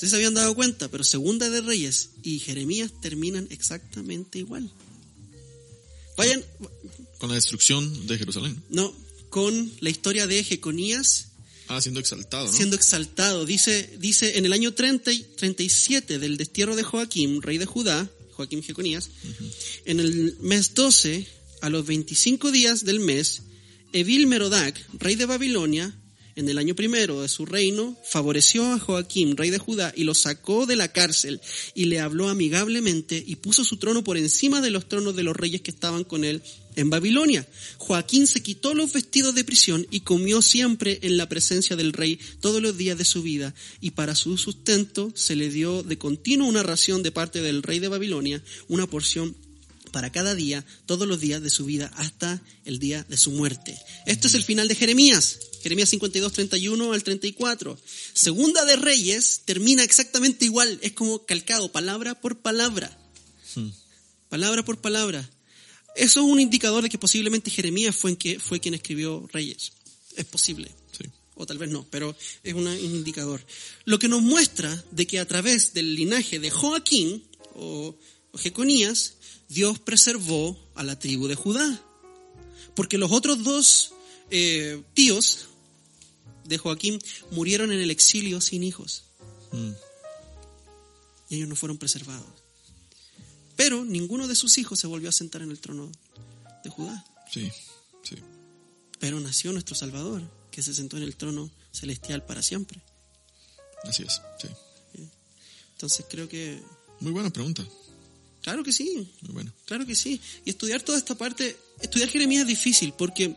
Ustedes 0.00 0.12
se 0.12 0.16
habían 0.16 0.32
dado 0.32 0.54
cuenta, 0.54 0.88
pero 0.88 1.04
Segunda 1.04 1.50
de 1.50 1.60
Reyes 1.60 2.12
y 2.22 2.38
Jeremías 2.38 2.90
terminan 3.02 3.46
exactamente 3.50 4.38
igual. 4.38 4.70
Vayan, 6.16 6.42
Con 7.18 7.28
la 7.28 7.34
destrucción 7.34 8.06
de 8.06 8.16
Jerusalén. 8.16 8.62
no, 8.70 8.94
con 9.28 9.70
la 9.80 9.90
historia 9.90 10.26
de 10.26 10.42
Jeconías 10.42 11.26
Ah, 11.68 11.82
siendo 11.82 12.00
exaltado, 12.00 12.46
¿no? 12.46 12.52
siendo 12.52 12.76
exaltado. 12.76 13.44
Dice, 13.44 13.94
dice 13.98 14.38
en 14.38 14.46
el 14.46 14.54
año 14.54 14.72
30 14.72 15.12
y 15.12 15.22
37 15.36 16.18
del 16.18 16.38
destierro 16.38 16.76
de 16.76 16.82
Joaquim, 16.82 17.42
rey 17.42 17.58
de 17.58 17.66
Judá, 17.66 18.10
Joaquim 18.32 18.62
Jeconías, 18.62 19.10
en 19.84 20.00
el 20.00 20.38
mes 20.40 20.72
12, 20.72 21.26
a 21.60 21.68
los 21.68 21.84
25 21.84 22.50
días 22.50 22.86
del 22.86 23.00
mes, 23.00 23.42
Evil 23.92 24.26
Merodac, 24.28 24.82
rey 24.94 25.14
de 25.14 25.26
Babilonia, 25.26 25.94
en 26.36 26.48
el 26.48 26.58
año 26.58 26.74
primero 26.74 27.22
de 27.22 27.28
su 27.28 27.46
reino, 27.46 27.96
favoreció 28.04 28.66
a 28.66 28.78
Joaquim, 28.78 29.36
rey 29.36 29.50
de 29.50 29.58
Judá, 29.58 29.92
y 29.96 30.04
lo 30.04 30.14
sacó 30.14 30.66
de 30.66 30.76
la 30.76 30.88
cárcel 30.88 31.40
y 31.74 31.86
le 31.86 32.00
habló 32.00 32.28
amigablemente 32.28 33.22
y 33.26 33.36
puso 33.36 33.64
su 33.64 33.76
trono 33.76 34.04
por 34.04 34.16
encima 34.16 34.60
de 34.60 34.70
los 34.70 34.88
tronos 34.88 35.16
de 35.16 35.22
los 35.22 35.36
reyes 35.36 35.60
que 35.60 35.70
estaban 35.70 36.04
con 36.04 36.24
él 36.24 36.42
en 36.76 36.90
Babilonia. 36.90 37.46
Joaquín 37.78 38.26
se 38.26 38.42
quitó 38.42 38.74
los 38.74 38.92
vestidos 38.92 39.34
de 39.34 39.44
prisión 39.44 39.86
y 39.90 40.00
comió 40.00 40.42
siempre 40.42 40.98
en 41.02 41.16
la 41.16 41.28
presencia 41.28 41.76
del 41.76 41.92
rey 41.92 42.18
todos 42.40 42.62
los 42.62 42.76
días 42.76 42.96
de 42.98 43.04
su 43.04 43.22
vida, 43.22 43.54
y 43.80 43.92
para 43.92 44.14
su 44.14 44.38
sustento 44.38 45.12
se 45.14 45.36
le 45.36 45.50
dio 45.50 45.82
de 45.82 45.98
continuo 45.98 46.48
una 46.48 46.62
ración 46.62 47.02
de 47.02 47.12
parte 47.12 47.42
del 47.42 47.62
rey 47.62 47.78
de 47.78 47.88
Babilonia, 47.88 48.42
una 48.68 48.86
porción 48.86 49.34
para 49.90 50.10
cada 50.10 50.34
día, 50.34 50.64
todos 50.86 51.06
los 51.06 51.20
días 51.20 51.42
de 51.42 51.50
su 51.50 51.64
vida, 51.64 51.90
hasta 51.96 52.42
el 52.64 52.78
día 52.78 53.04
de 53.08 53.16
su 53.16 53.32
muerte. 53.32 53.76
Esto 54.06 54.28
es 54.28 54.34
el 54.34 54.44
final 54.44 54.68
de 54.68 54.74
Jeremías. 54.74 55.38
Jeremías 55.62 55.90
52, 55.90 56.32
31 56.32 56.92
al 56.92 57.02
34. 57.02 57.78
Segunda 58.12 58.64
de 58.64 58.76
Reyes 58.76 59.42
termina 59.44 59.84
exactamente 59.84 60.44
igual, 60.44 60.78
es 60.82 60.92
como 60.92 61.24
calcado, 61.26 61.70
palabra 61.70 62.20
por 62.20 62.38
palabra. 62.38 62.96
Palabra 64.28 64.64
por 64.64 64.80
palabra. 64.80 65.28
Eso 65.96 66.20
es 66.20 66.26
un 66.26 66.40
indicador 66.40 66.82
de 66.82 66.88
que 66.88 66.98
posiblemente 66.98 67.50
Jeremías 67.50 67.94
fue, 67.96 68.12
en 68.12 68.16
que, 68.16 68.38
fue 68.38 68.60
quien 68.60 68.74
escribió 68.74 69.28
Reyes. 69.32 69.72
Es 70.16 70.24
posible. 70.24 70.70
Sí. 70.96 71.04
O 71.34 71.46
tal 71.46 71.58
vez 71.58 71.68
no, 71.68 71.86
pero 71.90 72.16
es 72.42 72.54
un 72.54 72.68
indicador. 72.68 73.44
Lo 73.84 73.98
que 73.98 74.08
nos 74.08 74.22
muestra 74.22 74.84
de 74.92 75.06
que 75.06 75.18
a 75.18 75.26
través 75.26 75.74
del 75.74 75.94
linaje 75.94 76.38
de 76.38 76.50
Joaquín 76.50 77.24
o, 77.54 77.96
o 78.30 78.38
Jeconías, 78.38 79.14
Dios 79.48 79.78
preservó 79.80 80.56
a 80.74 80.84
la 80.84 80.98
tribu 80.98 81.26
de 81.26 81.34
Judá. 81.34 81.84
Porque 82.74 82.98
los 82.98 83.10
otros 83.10 83.42
dos 83.42 83.92
eh, 84.30 84.80
tíos 84.94 85.48
de 86.44 86.58
Joaquín 86.58 86.98
murieron 87.30 87.72
en 87.72 87.80
el 87.80 87.90
exilio 87.90 88.40
sin 88.40 88.62
hijos. 88.62 89.04
Mm. 89.52 89.70
Y 91.28 91.36
ellos 91.36 91.48
no 91.48 91.56
fueron 91.56 91.78
preservados. 91.78 92.26
Pero 93.56 93.84
ninguno 93.84 94.26
de 94.26 94.34
sus 94.34 94.58
hijos 94.58 94.80
se 94.80 94.86
volvió 94.86 95.08
a 95.08 95.12
sentar 95.12 95.42
en 95.42 95.50
el 95.50 95.60
trono 95.60 95.90
de 96.64 96.70
Judá. 96.70 97.04
Sí, 97.30 97.50
sí. 98.02 98.16
Pero 98.98 99.20
nació 99.20 99.52
nuestro 99.52 99.74
Salvador, 99.74 100.22
que 100.50 100.62
se 100.62 100.74
sentó 100.74 100.96
en 100.96 101.04
el 101.04 101.16
trono 101.16 101.50
celestial 101.72 102.24
para 102.24 102.42
siempre. 102.42 102.80
Así 103.84 104.02
es, 104.02 104.20
sí. 104.40 104.48
Entonces 105.72 106.04
creo 106.10 106.28
que 106.28 106.60
Muy 107.00 107.12
buena 107.12 107.30
pregunta. 107.30 107.66
Claro 108.42 108.62
que 108.62 108.72
sí. 108.72 109.08
Muy 109.22 109.32
bueno. 109.32 109.52
Claro 109.64 109.86
que 109.86 109.94
sí. 109.94 110.20
Y 110.44 110.50
estudiar 110.50 110.82
toda 110.82 110.98
esta 110.98 111.14
parte, 111.14 111.56
estudiar 111.80 112.08
Jeremías 112.08 112.42
es 112.42 112.48
difícil 112.48 112.92
porque 112.92 113.34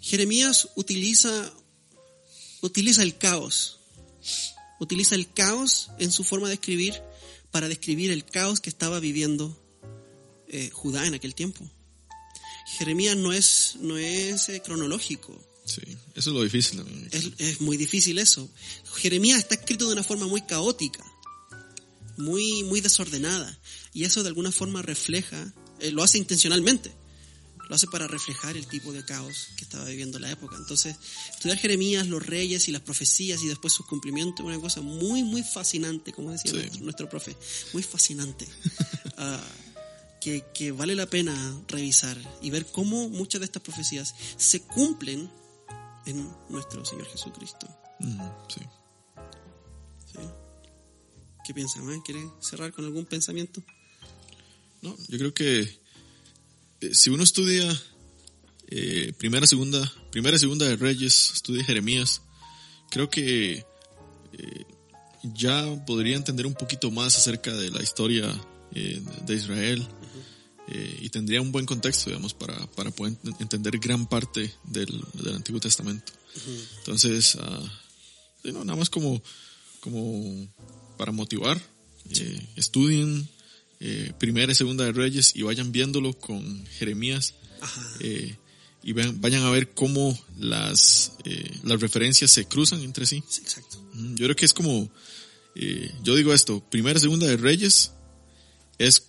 Jeremías 0.00 0.68
utiliza, 0.76 1.52
utiliza 2.62 3.02
el 3.02 3.18
caos. 3.18 3.80
Utiliza 4.80 5.14
el 5.14 5.30
caos 5.32 5.90
en 5.98 6.10
su 6.10 6.24
forma 6.24 6.48
de 6.48 6.54
escribir 6.54 6.94
para 7.50 7.68
describir 7.68 8.10
el 8.10 8.24
caos 8.24 8.60
que 8.60 8.70
estaba 8.70 9.00
viviendo 9.00 9.56
eh, 10.48 10.70
Judá 10.72 11.06
en 11.06 11.14
aquel 11.14 11.34
tiempo. 11.34 11.68
Jeremías 12.78 13.16
no 13.16 13.32
es, 13.32 13.76
no 13.80 13.98
es 13.98 14.48
eh, 14.48 14.62
cronológico. 14.62 15.38
Sí, 15.64 15.82
eso 16.14 16.30
es 16.30 16.34
lo 16.34 16.42
difícil 16.42 16.78
también. 16.78 17.08
Es, 17.12 17.30
es 17.38 17.60
muy 17.60 17.76
difícil 17.76 18.18
eso. 18.18 18.48
Jeremías 18.96 19.38
está 19.38 19.54
escrito 19.54 19.86
de 19.86 19.92
una 19.92 20.02
forma 20.02 20.26
muy 20.26 20.42
caótica, 20.42 21.04
muy, 22.16 22.64
muy 22.64 22.80
desordenada. 22.80 23.58
Y 23.92 24.04
eso 24.04 24.22
de 24.22 24.28
alguna 24.28 24.52
forma 24.52 24.82
refleja, 24.82 25.52
eh, 25.80 25.90
lo 25.90 26.02
hace 26.02 26.18
intencionalmente, 26.18 26.92
lo 27.70 27.76
hace 27.76 27.86
para 27.86 28.08
reflejar 28.08 28.56
el 28.56 28.66
tipo 28.66 28.92
de 28.92 29.04
caos 29.04 29.50
que 29.56 29.62
estaba 29.62 29.84
viviendo 29.84 30.18
la 30.18 30.28
época. 30.28 30.56
Entonces, 30.56 30.96
estudiar 31.30 31.56
Jeremías, 31.56 32.08
los 32.08 32.26
reyes 32.26 32.66
y 32.66 32.72
las 32.72 32.82
profecías 32.82 33.40
y 33.42 33.46
después 33.46 33.72
sus 33.72 33.86
cumplimientos 33.86 34.40
es 34.40 34.46
una 34.46 34.60
cosa 34.60 34.80
muy, 34.80 35.22
muy 35.22 35.44
fascinante, 35.44 36.12
como 36.12 36.32
decía 36.32 36.50
Sí. 36.50 36.56
nuestro, 36.56 36.82
nuestro 36.82 37.08
profe, 37.08 37.36
muy 37.72 37.82
fascinante. 37.84 38.46
Ah, 39.22 39.40
que, 40.20 40.44
que 40.54 40.72
vale 40.72 40.94
la 40.94 41.04
pena 41.06 41.34
revisar 41.68 42.16
y 42.42 42.48
ver 42.50 42.64
cómo 42.66 43.08
muchas 43.10 43.40
de 43.40 43.44
estas 43.44 43.62
profecías 43.62 44.14
se 44.38 44.62
cumplen 44.62 45.30
en 46.06 46.28
nuestro 46.48 46.84
Señor 46.86 47.06
Jesucristo. 47.06 47.68
Ujú, 48.00 48.32
sí. 48.48 48.60
¿sí? 50.12 50.18
¿Qué 51.44 51.52
piensan? 51.54 51.90
eh? 51.92 52.00
¿Quiere 52.04 52.22
cerrar 52.40 52.72
con 52.72 52.84
algún 52.86 53.04
pensamiento? 53.04 53.62
No, 54.82 54.96
yo 55.08 55.18
creo 55.18 55.34
que 55.34 55.60
eh, 55.60 55.80
si 56.92 57.10
uno 57.10 57.22
estudia 57.22 57.66
eh, 58.68 59.12
primera, 59.18 59.46
segunda, 59.46 59.92
primera 60.10 60.36
y 60.36 60.40
segunda 60.40 60.66
de 60.66 60.76
Reyes, 60.76 61.32
estudia 61.34 61.64
Jeremías, 61.64 62.22
creo 62.90 63.10
que 63.10 63.64
eh, 64.32 64.64
ya 65.34 65.84
podría 65.86 66.16
entender 66.16 66.46
un 66.46 66.54
poquito 66.54 66.90
más 66.90 67.16
acerca 67.16 67.52
de 67.54 67.70
la 67.70 67.82
historia 67.82 68.32
eh, 68.74 69.02
de 69.26 69.34
Israel 69.34 69.86
eh, 70.68 70.98
y 71.02 71.10
tendría 71.10 71.42
un 71.42 71.52
buen 71.52 71.66
contexto, 71.66 72.10
digamos, 72.10 72.32
para, 72.32 72.66
para 72.72 72.90
poder 72.90 73.14
ent- 73.24 73.40
entender 73.40 73.78
gran 73.78 74.08
parte 74.08 74.54
del, 74.64 75.04
del 75.14 75.34
Antiguo 75.34 75.60
Testamento. 75.60 76.12
Entonces, 76.78 77.36
no, 78.44 78.64
nada 78.64 78.78
más 78.78 78.88
como, 78.88 79.20
como 79.80 80.48
para 80.96 81.10
motivar, 81.12 81.60
eh, 82.10 82.48
estudien 82.56 83.28
eh, 83.80 84.12
primera 84.18 84.52
y 84.52 84.54
segunda 84.54 84.84
de 84.84 84.92
Reyes 84.92 85.32
y 85.34 85.42
vayan 85.42 85.72
viéndolo 85.72 86.12
con 86.12 86.66
Jeremías 86.66 87.34
eh, 88.00 88.36
y 88.82 88.92
vean- 88.92 89.20
vayan 89.20 89.42
a 89.42 89.50
ver 89.50 89.70
cómo 89.74 90.18
las, 90.38 91.12
eh, 91.24 91.50
las 91.64 91.80
referencias 91.80 92.30
se 92.30 92.46
cruzan 92.46 92.80
entre 92.82 93.06
sí. 93.06 93.22
Sí, 93.28 93.40
exacto. 93.42 93.78
Mm, 93.94 94.14
Yo 94.16 94.24
creo 94.26 94.36
que 94.36 94.44
es 94.46 94.54
como, 94.54 94.90
eh, 95.54 95.90
yo 96.02 96.14
digo 96.14 96.32
esto, 96.32 96.62
primera 96.70 96.98
y 96.98 97.02
segunda 97.02 97.26
de 97.26 97.36
Reyes 97.36 97.92
es 98.78 99.08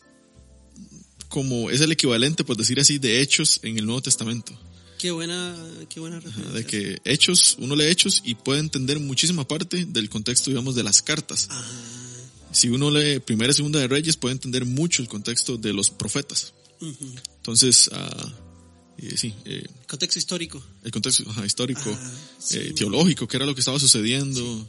como, 1.30 1.69
es 1.69 1.80
el 1.82 1.91
equivalente, 1.91 2.43
por 2.43 2.57
decir 2.57 2.80
así, 2.80 2.97
de 2.99 3.22
hechos 3.22 3.59
en 3.63 3.78
el 3.78 3.86
Nuevo 3.86 4.01
Testamento. 4.01 4.57
Qué 4.97 5.11
buena, 5.11 5.55
qué 5.89 5.99
buena 5.99 6.19
referencia. 6.19 6.51
De 6.53 6.65
que 6.65 7.01
hechos, 7.05 7.55
uno 7.59 7.76
lee 7.76 7.86
hechos 7.86 8.22
y 8.26 8.36
puede 8.36 8.59
entender 8.59 8.99
muchísima 8.99 9.47
parte 9.47 9.86
del 9.86 10.09
contexto, 10.09 10.49
digamos, 10.51 10.76
de 10.76 10.84
las 10.84 11.01
cartas. 11.01 11.47
Ajá. 11.49 11.72
Si 12.52 12.70
uno 12.70 12.91
lee 12.91 13.20
primera 13.20 13.52
y 13.52 13.56
segunda 13.56 13.80
de 13.80 13.88
Reyes, 13.88 14.18
puede 14.18 14.34
entender 14.34 14.66
mucho 14.66 15.02
el 15.02 15.08
contexto 15.08 15.58
de 15.58 15.74
los 15.74 15.89
profetas. 15.89 16.54
Entonces, 17.38 17.89
ah, 17.93 18.34
eh, 18.97 19.16
sí, 19.18 19.34
eh, 19.45 19.66
Contexto 19.88 20.20
histórico. 20.20 20.64
el 20.84 20.91
contexto 20.91 21.24
ajá, 21.30 21.45
histórico, 21.45 21.82
Ah, 21.86 22.12
sí. 22.39 22.58
eh, 22.58 22.74
teológico, 22.76 23.28
que 23.28 23.38
era 23.38 23.45
lo 23.45 23.54
que 23.54 23.62
estaba 23.62 23.80
sucediendo 23.80 24.68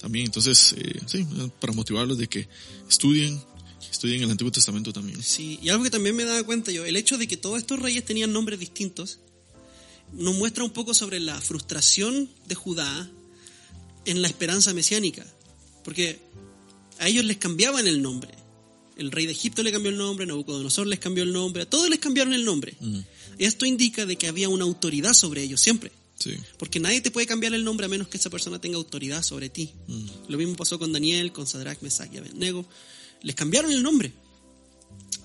también. 0.00 0.26
Entonces, 0.26 0.74
sí, 1.06 1.26
para 1.60 1.72
motivarlos 1.72 2.18
de 2.18 2.28
que 2.28 2.48
estudien, 2.88 3.42
estudien 3.90 4.22
el 4.22 4.30
Antiguo 4.30 4.52
Testamento 4.52 4.92
también. 4.92 5.22
Sí, 5.22 5.58
y 5.62 5.70
algo 5.70 5.82
que 5.84 5.90
también 5.90 6.14
me 6.14 6.24
daba 6.24 6.42
cuenta 6.44 6.70
yo, 6.70 6.84
el 6.84 6.96
hecho 6.96 7.18
de 7.18 7.26
que 7.26 7.36
todos 7.36 7.58
estos 7.58 7.78
reyes 7.80 8.04
tenían 8.04 8.32
nombres 8.32 8.60
distintos, 8.60 9.18
nos 10.12 10.34
muestra 10.36 10.62
un 10.64 10.70
poco 10.70 10.94
sobre 10.94 11.18
la 11.18 11.40
frustración 11.40 12.28
de 12.46 12.54
Judá 12.54 13.10
en 14.04 14.22
la 14.22 14.28
esperanza 14.28 14.72
mesiánica. 14.74 15.26
Porque 15.82 16.20
a 16.98 17.08
ellos 17.08 17.24
les 17.24 17.36
cambiaban 17.38 17.86
el 17.86 18.02
nombre. 18.02 18.30
El 18.96 19.10
rey 19.10 19.26
de 19.26 19.32
Egipto 19.32 19.62
le 19.62 19.72
cambió 19.72 19.90
el 19.90 19.98
nombre, 19.98 20.24
Nabucodonosor 20.26 20.86
les 20.86 21.00
cambió 21.00 21.24
el 21.24 21.32
nombre, 21.32 21.62
a 21.62 21.70
todos 21.70 21.88
les 21.90 21.98
cambiaron 21.98 22.32
el 22.32 22.44
nombre. 22.44 22.76
Mm, 22.80 23.00
Esto 23.38 23.66
indica 23.66 24.06
de 24.06 24.16
que 24.16 24.28
había 24.28 24.48
una 24.48 24.64
autoridad 24.64 25.14
sobre 25.14 25.42
ellos 25.42 25.60
siempre. 25.60 25.90
sí, 26.18 26.34
Porque 26.58 26.78
nadie 26.78 27.00
te 27.00 27.10
puede 27.10 27.26
cambiar 27.26 27.54
el 27.54 27.64
nombre 27.64 27.86
a 27.86 27.88
menos 27.88 28.06
que 28.06 28.16
esa 28.18 28.30
persona 28.30 28.60
tenga 28.60 28.76
autoridad 28.76 29.22
sobre 29.24 29.48
ti. 29.50 29.70
mm, 29.88 30.06
Lo 30.28 30.38
mismo 30.38 30.54
pasó 30.54 30.78
con 30.78 30.92
Daniel, 30.92 31.32
con 31.32 31.46
Sadrach, 31.46 31.80
Mesach 31.82 32.12
y 32.14 32.18
Abednego. 32.18 32.64
Les 33.22 33.34
cambiaron 33.34 33.72
el 33.72 33.82
nombre. 33.82 34.12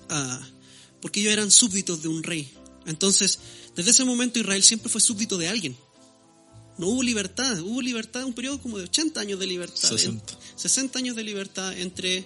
Ah, 0.08 0.40
porque 1.00 1.20
ellos 1.20 1.32
eran 1.32 1.50
súbditos 1.50 2.02
de 2.02 2.08
un 2.08 2.22
rey. 2.22 2.50
Entonces, 2.86 3.38
desde 3.76 3.92
ese 3.92 4.04
momento 4.04 4.38
Israel 4.40 4.62
siempre 4.64 4.88
fue 4.90 5.00
súbdito 5.00 5.38
de 5.38 5.48
alguien. 5.48 5.76
No 6.80 6.88
hubo 6.88 7.02
libertad, 7.02 7.60
hubo 7.60 7.80
libertad, 7.82 8.24
un 8.24 8.32
periodo 8.32 8.60
como 8.60 8.78
de 8.78 8.84
80 8.84 9.20
años 9.20 9.38
de 9.38 9.46
libertad. 9.46 9.88
60. 9.88 10.32
En- 10.32 10.38
60 10.58 10.98
años 10.98 11.14
de 11.16 11.22
libertad 11.24 11.78
entre, 11.78 12.24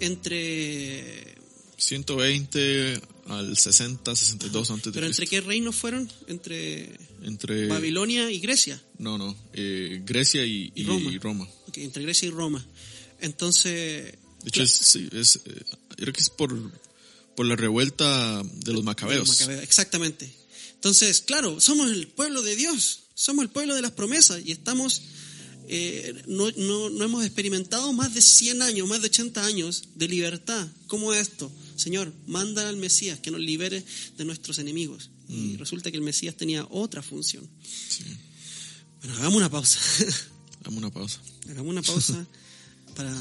entre 0.00 1.34
120 1.76 3.00
al 3.28 3.56
60, 3.56 4.14
62 4.14 4.70
antes 4.70 4.84
de 4.86 4.92
pero 4.92 5.06
entre 5.06 5.26
qué 5.26 5.40
reinos 5.40 5.74
fueron? 5.74 6.10
Entre 6.28 6.96
Entre, 7.22 7.66
Babilonia 7.68 8.30
y 8.30 8.38
Grecia. 8.38 8.82
no, 8.98 9.16
no, 9.18 9.34
eh, 9.54 10.02
Grecia 10.04 10.44
y, 10.44 10.72
Y 10.74 10.82
y- 10.82 10.84
Roma. 10.84 11.12
y 11.12 11.18
Roma. 11.18 11.48
Ok, 11.68 11.78
entre 11.78 12.02
Grecia 12.02 12.28
y 12.28 12.30
Roma. 12.30 12.64
Entonces, 13.20 14.12
De 14.42 14.48
hecho, 14.48 14.62
es, 14.62 14.70
sí, 14.72 15.08
es, 15.12 15.36
eh, 15.46 15.62
creo 15.96 16.12
que 16.12 16.20
es 16.20 16.30
por, 16.30 16.54
por 17.34 17.46
la 17.46 17.56
revuelta 17.56 18.42
de 18.42 18.72
los 18.72 18.84
macabeos. 18.84 19.26
Los 19.28 19.40
macabeos, 19.40 19.62
Exactamente. 19.62 20.30
Entonces, 20.74 21.22
claro, 21.22 21.60
somos 21.62 21.90
el 21.90 22.08
pueblo 22.08 22.42
de 22.42 22.56
Dios, 22.56 23.03
somos 23.14 23.44
el 23.44 23.50
pueblo 23.50 23.74
de 23.74 23.82
las 23.82 23.92
promesas 23.92 24.42
y 24.44 24.52
estamos, 24.52 25.02
eh, 25.68 26.22
no, 26.26 26.50
no, 26.52 26.90
no 26.90 27.04
hemos 27.04 27.24
experimentado 27.24 27.92
más 27.92 28.14
de 28.14 28.22
100 28.22 28.62
años, 28.62 28.88
más 28.88 29.00
de 29.00 29.06
80 29.08 29.44
años 29.44 29.84
de 29.94 30.08
libertad. 30.08 30.68
¿Cómo 30.86 31.12
es 31.12 31.28
esto? 31.28 31.50
Señor, 31.76 32.12
manda 32.26 32.68
al 32.68 32.76
Mesías 32.76 33.18
que 33.20 33.30
nos 33.30 33.40
libere 33.40 33.84
de 34.16 34.24
nuestros 34.24 34.58
enemigos. 34.58 35.10
Y 35.28 35.56
resulta 35.56 35.90
que 35.90 35.96
el 35.96 36.02
Mesías 36.02 36.36
tenía 36.36 36.66
otra 36.70 37.02
función. 37.02 37.48
Sí. 37.88 38.04
Bueno, 39.00 39.16
hagamos 39.16 39.36
una 39.36 39.50
pausa. 39.50 39.78
Dame 40.62 40.78
una 40.78 40.90
pausa. 40.90 41.20
hagamos 41.48 41.70
una 41.70 41.82
pausa 41.82 42.26
para, 42.94 43.14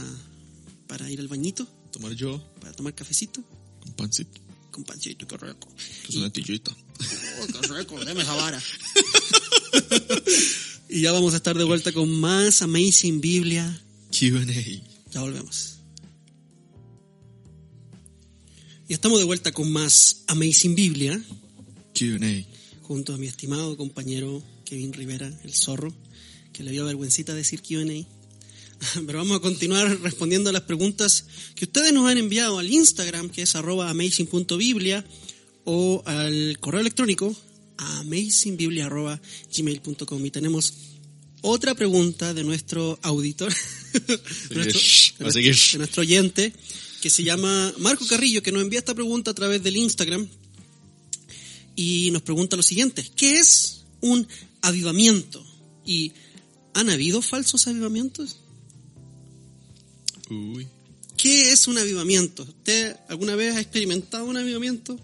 para 0.87 1.09
ir 1.09 1.19
al 1.19 1.27
bañito, 1.27 1.67
Tomar 1.91 2.13
yo 2.13 2.41
para 2.59 2.73
tomar 2.73 2.95
cafecito 2.95 3.43
un 3.85 3.93
pancito, 3.93 4.41
con 4.71 4.83
pancito, 4.83 5.27
qué 5.27 5.37
rico. 5.37 5.67
que 6.03 6.09
es 6.09 6.15
una 6.15 6.29
tillita. 6.31 6.71
Oh, 6.71 7.47
qué 7.47 7.67
rico, 7.67 8.03
deme 8.03 8.21
esa 8.21 8.33
vara. 8.33 8.61
y 10.89 11.01
ya 11.01 11.11
vamos 11.11 11.33
a 11.33 11.37
estar 11.37 11.57
de 11.57 11.63
vuelta 11.63 11.91
con 11.91 12.09
más 12.19 12.61
Amazing 12.61 13.21
Biblia. 13.21 13.81
Q&A. 14.17 15.11
Ya 15.11 15.21
volvemos. 15.21 15.79
Y 18.87 18.93
estamos 18.93 19.19
de 19.19 19.25
vuelta 19.25 19.51
con 19.51 19.71
más 19.71 20.23
Amazing 20.27 20.75
Biblia, 20.75 21.21
Q&A. 21.97 22.45
junto 22.85 23.13
a 23.13 23.17
mi 23.17 23.27
estimado 23.27 23.77
compañero 23.77 24.43
Kevin 24.65 24.93
Rivera, 24.93 25.31
el 25.43 25.53
zorro, 25.53 25.93
que 26.51 26.63
le 26.63 26.71
dio 26.71 26.85
vergüencita 26.85 27.33
decir 27.33 27.61
Q&A. 27.61 28.05
Pero 29.05 29.19
vamos 29.19 29.37
a 29.37 29.39
continuar 29.39 29.99
respondiendo 30.01 30.49
a 30.49 30.53
las 30.53 30.63
preguntas 30.63 31.25
que 31.55 31.65
ustedes 31.65 31.93
nos 31.93 32.09
han 32.09 32.17
enviado 32.17 32.59
al 32.59 32.69
Instagram, 32.69 33.29
que 33.29 33.43
es 33.43 33.55
arroba 33.55 33.89
amazing.biblia, 33.89 35.05
o 35.65 36.03
al 36.05 36.57
correo 36.59 36.81
electrónico 36.81 37.33
amazingbiblia.gmail.com. 37.77 40.25
Y 40.25 40.31
tenemos 40.31 40.73
otra 41.41 41.75
pregunta 41.75 42.33
de 42.33 42.43
nuestro 42.43 42.97
auditor, 43.01 43.53
de 43.93 43.99
nuestro, 44.09 44.49
de 44.49 44.55
a 44.55 44.63
nuestro- 45.23 45.31
seguir. 45.31 45.55
de 45.73 45.77
nuestro 45.79 46.01
oyente, 46.01 46.53
que 47.01 47.09
se 47.09 47.23
llama 47.23 47.73
Marco 47.79 48.05
Carrillo, 48.07 48.41
que 48.41 48.51
nos 48.51 48.61
envía 48.61 48.79
esta 48.79 48.95
pregunta 48.95 49.31
a 49.31 49.33
través 49.33 49.61
del 49.63 49.75
Instagram 49.77 50.27
y 51.75 52.11
nos 52.11 52.21
pregunta 52.21 52.55
lo 52.55 52.63
siguiente, 52.63 53.05
¿qué 53.15 53.39
es 53.39 53.83
un 54.01 54.27
avivamiento? 54.61 55.43
¿Y 55.85 56.11
han 56.73 56.89
habido 56.89 57.21
falsos 57.21 57.67
avivamientos? 57.67 58.37
Uy. 60.29 60.67
¿Qué 61.17 61.51
es 61.51 61.67
un 61.67 61.77
avivamiento? 61.77 62.43
¿Usted 62.43 62.95
alguna 63.09 63.35
vez 63.35 63.55
ha 63.55 63.61
experimentado 63.61 64.25
un 64.25 64.37
avivamiento? 64.37 64.97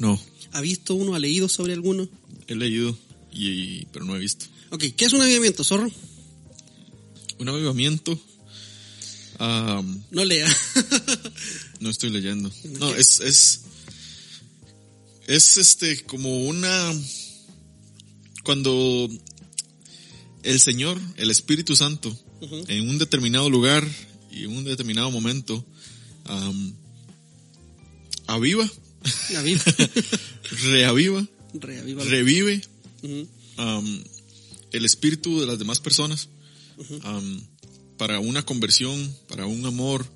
No, 0.00 0.20
¿Ha 0.52 0.60
visto 0.60 0.94
uno? 0.94 1.14
¿Ha 1.14 1.18
leído 1.18 1.48
sobre 1.48 1.74
alguno? 1.74 2.08
he 2.48 2.54
leído, 2.56 2.98
y, 3.32 3.84
pero 3.86 4.04
no 4.04 4.16
he 4.16 4.18
visto. 4.18 4.46
Ok, 4.70 4.84
¿qué 4.96 5.04
es 5.04 5.12
un 5.12 5.22
avivamiento, 5.22 5.62
zorro? 5.62 5.90
Un 7.38 7.48
avivamiento. 7.48 8.18
am, 9.38 10.02
No 10.10 10.24
lea. 10.24 10.48
No 11.80 11.88
estoy 11.88 12.10
leyendo. 12.10 12.52
No, 12.78 12.94
es, 12.94 13.20
es, 13.20 13.62
es 15.26 15.56
este, 15.56 16.04
como 16.04 16.44
una, 16.44 16.92
cuando 18.44 19.08
el 20.42 20.60
Señor, 20.60 21.00
el 21.16 21.30
Espíritu 21.30 21.76
Santo, 21.76 22.14
en 22.68 22.88
un 22.88 22.98
determinado 22.98 23.48
lugar 23.48 23.86
y 24.30 24.44
en 24.44 24.56
un 24.56 24.64
determinado 24.64 25.10
momento, 25.10 25.64
aviva, 28.26 28.70
Aviva. 29.36 29.62
reaviva, 30.62 31.26
Reaviva. 31.54 32.04
revive 32.04 32.60
am, 33.56 34.04
el 34.72 34.84
espíritu 34.84 35.40
de 35.40 35.46
las 35.46 35.58
demás 35.58 35.80
personas 35.80 36.28
am, 37.02 37.40
para 37.96 38.20
una 38.20 38.44
conversión, 38.44 39.16
para 39.28 39.46
un 39.46 39.64
amor, 39.66 40.06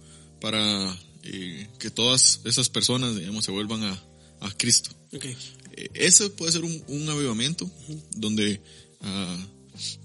para 0.41 0.99
eh, 1.23 1.69
que 1.79 1.91
todas 1.91 2.41
esas 2.45 2.69
personas, 2.69 3.17
digamos, 3.17 3.45
se 3.45 3.51
vuelvan 3.51 3.83
a, 3.83 4.03
a 4.41 4.51
Cristo. 4.57 4.91
Ok. 5.13 5.25
Eh, 5.77 5.89
Eso 5.95 6.31
puede 6.33 6.53
ser 6.53 6.65
un, 6.65 6.83
un 6.89 7.09
avivamiento 7.09 7.71
donde 8.17 8.61
ah, 9.01 9.47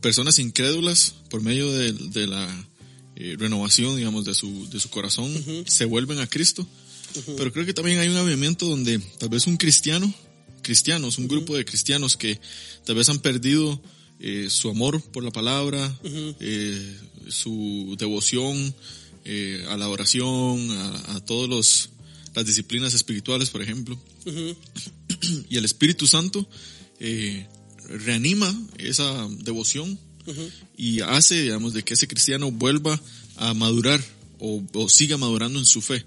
personas 0.02 0.40
incrédulas, 0.40 1.16
por 1.30 1.42
medio 1.42 1.72
de, 1.72 1.92
de 1.94 2.28
la 2.28 2.68
eh, 3.16 3.36
renovación, 3.38 3.98
digamos, 3.98 4.26
de 4.26 4.34
su, 4.34 4.70
de 4.70 4.80
su 4.80 4.90
corazón, 4.90 5.32
se 5.68 5.86
vuelven 5.86 6.20
a 6.20 6.28
Cristo. 6.28 6.66
Pero 7.38 7.52
creo 7.52 7.66
que 7.66 7.74
también 7.74 8.00
hay 8.00 8.08
un 8.08 8.18
avivamiento 8.18 8.68
donde 8.68 9.00
tal 9.18 9.30
vez 9.30 9.48
un 9.48 9.58
cristiano, 9.58 10.14
cristianos, 10.62 11.18
un 11.18 11.28
grupo 11.28 11.56
de 11.56 11.66
cristianos 11.66 12.18
que 12.18 12.40
tal 12.86 12.96
vez 12.96 13.10
han 13.10 13.20
perdido 13.20 13.82
eh, 14.20 14.48
su 14.50 14.70
amor 14.70 15.02
por 15.12 15.24
la 15.24 15.32
palabra, 15.32 15.98
eh, 16.04 16.98
su 17.28 17.96
devoción 17.98 18.76
eh, 19.26 19.66
a 19.70 19.78
la 19.78 19.90
oración, 19.90 20.72
a, 20.72 21.16
a 21.16 21.26
todos 21.26 21.50
los 21.50 21.90
las 22.36 22.46
disciplinas 22.46 22.94
espirituales, 22.94 23.50
por 23.50 23.62
ejemplo, 23.62 24.00
y 25.50 25.58
el 25.58 25.66
Espíritu 25.66 26.08
Santo 26.08 26.48
eh, 27.00 27.48
reanima 27.88 28.54
esa 28.78 29.28
devoción 29.30 29.98
y 30.78 31.02
hace, 31.02 31.42
digamos, 31.42 31.74
de 31.74 31.82
que 31.82 31.96
ese 31.96 32.08
cristiano 32.08 32.52
vuelva 32.52 33.02
a 33.38 33.56
madurar 33.56 34.00
o, 34.40 34.64
o 34.74 34.90
siga 34.90 35.18
madurando 35.18 35.60
en 35.60 35.66
su 35.66 35.82
fe, 35.82 36.06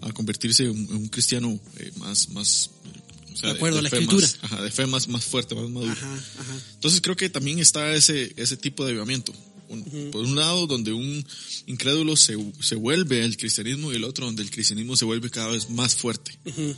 a 0.00 0.12
convertirse 0.12 0.64
en, 0.64 0.70
un- 0.70 0.86
en 0.90 0.96
un 0.96 1.08
cristiano 1.08 1.58
eh, 1.78 1.92
más, 1.96 2.28
más, 2.30 2.70
eh, 2.84 3.32
o 3.32 3.36
sea, 3.36 3.48
De 3.50 3.56
acuerdo 3.56 3.78
a 3.78 3.82
la 3.82 3.88
Escritura. 3.88 4.26
más- 4.26 4.38
ajá, 4.42 4.62
de 4.62 4.70
fe 4.70 4.86
más, 4.86 5.08
más 5.08 5.24
fuerte, 5.24 5.54
más 5.54 5.68
maduro. 5.68 5.92
Ajá, 5.92 6.14
ajá. 6.38 6.60
Entonces 6.74 7.00
creo 7.00 7.16
que 7.16 7.28
también 7.30 7.58
está 7.58 7.94
ese, 7.94 8.32
ese 8.36 8.56
tipo 8.56 8.84
de 8.84 8.90
avivamiento. 8.90 9.32
Un- 9.68 10.10
Por 10.12 10.24
un 10.24 10.36
lado, 10.36 10.66
donde 10.66 10.92
un 10.92 11.24
incrédulo 11.66 12.16
se, 12.16 12.36
se 12.60 12.74
vuelve 12.76 13.24
al 13.24 13.36
cristianismo 13.36 13.92
y 13.92 13.96
el 13.96 14.04
otro 14.04 14.26
donde 14.26 14.42
el 14.42 14.50
cristianismo 14.50 14.96
se 14.96 15.04
vuelve 15.04 15.30
cada 15.30 15.48
vez 15.48 15.68
más 15.70 15.94
fuerte. 15.96 16.38
Ujú. 16.44 16.74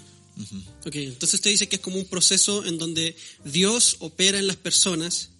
Ok, 0.86 0.94
entonces 0.96 1.34
usted 1.34 1.50
dice 1.50 1.68
que 1.68 1.76
es 1.76 1.82
como 1.82 1.96
un 1.96 2.04
proceso 2.04 2.64
en 2.64 2.78
donde 2.78 3.16
Dios 3.44 3.96
opera 4.00 4.38
en 4.38 4.46
las 4.46 4.56
personas 4.56 5.30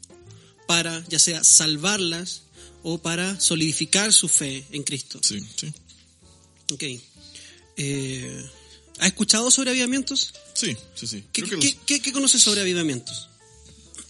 para 0.67 1.05
ya 1.09 1.19
sea 1.19 1.45
salvarlas 1.45 2.43
o 2.89 2.99
para 2.99 3.39
solidificar 3.41 4.13
su 4.13 4.29
fe 4.29 4.65
en 4.71 4.85
Cristo. 4.85 5.19
Sí, 5.23 5.41
sí. 5.57 5.73
Ok. 6.73 6.85
Eh, 7.77 8.45
¿Ha 9.01 9.07
escuchado 9.09 9.51
sobre 9.51 9.71
avivamientos? 9.71 10.33
Sí, 10.55 10.77
sí, 10.95 11.07
sí. 11.09 11.25
¿Qué, 11.33 11.43
qué, 11.43 11.57
los- 11.57 11.65
qué- 11.85 12.01
qué 12.01 12.13
conoce 12.13 12.39
sobre 12.39 12.61
avivamientos? 12.61 13.29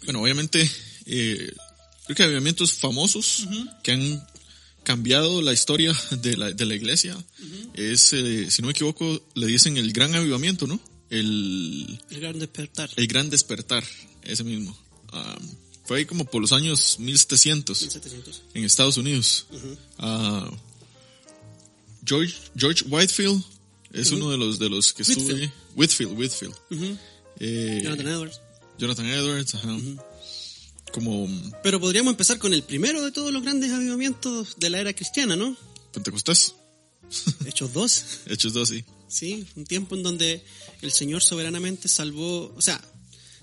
bueno, 0.05 0.21
obviamente, 0.23 0.71
eh, 1.07 1.53
creo 2.05 2.17
que 2.17 2.23
avivamientos 2.23 2.75
famosos 2.75 3.49
que 3.83 3.93
han 3.93 4.27
cambiado 4.85 5.41
la 5.43 5.53
historia 5.55 5.93
de 6.23 6.37
la, 6.37 6.53
de 6.53 6.65
la 6.67 6.75
iglesia. 6.75 7.17
Es, 7.75 8.13
eh, 8.13 8.51
si 8.51 8.61
no 8.63 8.67
me 8.69 8.73
equivoco, 8.73 9.21
le 9.35 9.47
dicen 9.47 9.79
el 9.79 9.93
gran 9.93 10.15
avivamiento, 10.15 10.67
¿no? 10.67 10.79
El, 11.11 11.99
El 12.11 12.21
gran 12.21 12.39
despertar. 12.39 12.91
el 12.95 13.07
gran 13.09 13.31
despertar, 13.31 13.85
ese 14.23 14.45
mismo. 14.45 14.79
Ah, 15.13 15.39
fue 15.87 15.99
ahí 15.99 16.07
como 16.07 16.25
por 16.25 16.41
los 16.41 16.53
años 16.53 16.99
1700 16.99 17.81
1700. 17.83 18.43
en 18.55 18.65
Estados 18.65 18.97
Unidos. 18.97 19.47
Ah, 19.99 20.51
George, 22.05 22.35
George 22.57 22.85
Whitefield 22.89 23.43
es 23.93 24.11
uno 24.13 24.31
de 24.31 24.37
los, 24.39 24.59
de 24.59 24.69
los 24.69 24.93
que 24.93 25.03
estuvo 25.03 25.25
Whitfield. 25.27 25.43
ahí. 25.43 25.53
Whitfield, 25.75 26.19
Whitfield. 26.19 26.55
Eh, 27.39 27.81
Jonathan 27.83 28.09
Edwards. 28.09 28.41
Jonathan 28.79 29.07
Edwards, 29.07 29.55
ajá. 29.55 29.77
Como 30.93 31.29
Pero 31.63 31.81
podríamos 31.81 32.13
empezar 32.13 32.39
con 32.39 32.55
el 32.55 32.63
primero 32.63 33.03
de 33.03 33.11
todos 33.13 33.33
los 33.33 33.43
grandes 33.43 33.71
avivamientos 33.73 34.55
de 34.59 34.71
la 34.71 34.81
era 34.81 34.93
cristiana, 34.93 35.37
¿no? 35.37 35.57
Pentecostés, 35.93 36.55
Hechos 37.47 37.73
2. 37.73 38.05
Hechos 38.27 38.53
2, 38.53 38.69
sí. 38.69 38.85
Sí, 39.09 39.47
un 39.57 39.65
tiempo 39.65 39.95
en 39.95 40.03
donde 40.03 40.45
el 40.83 40.93
Señor 40.93 41.23
soberanamente 41.23 41.89
salvó, 41.89 42.53
o 42.57 42.61
sea, 42.61 42.81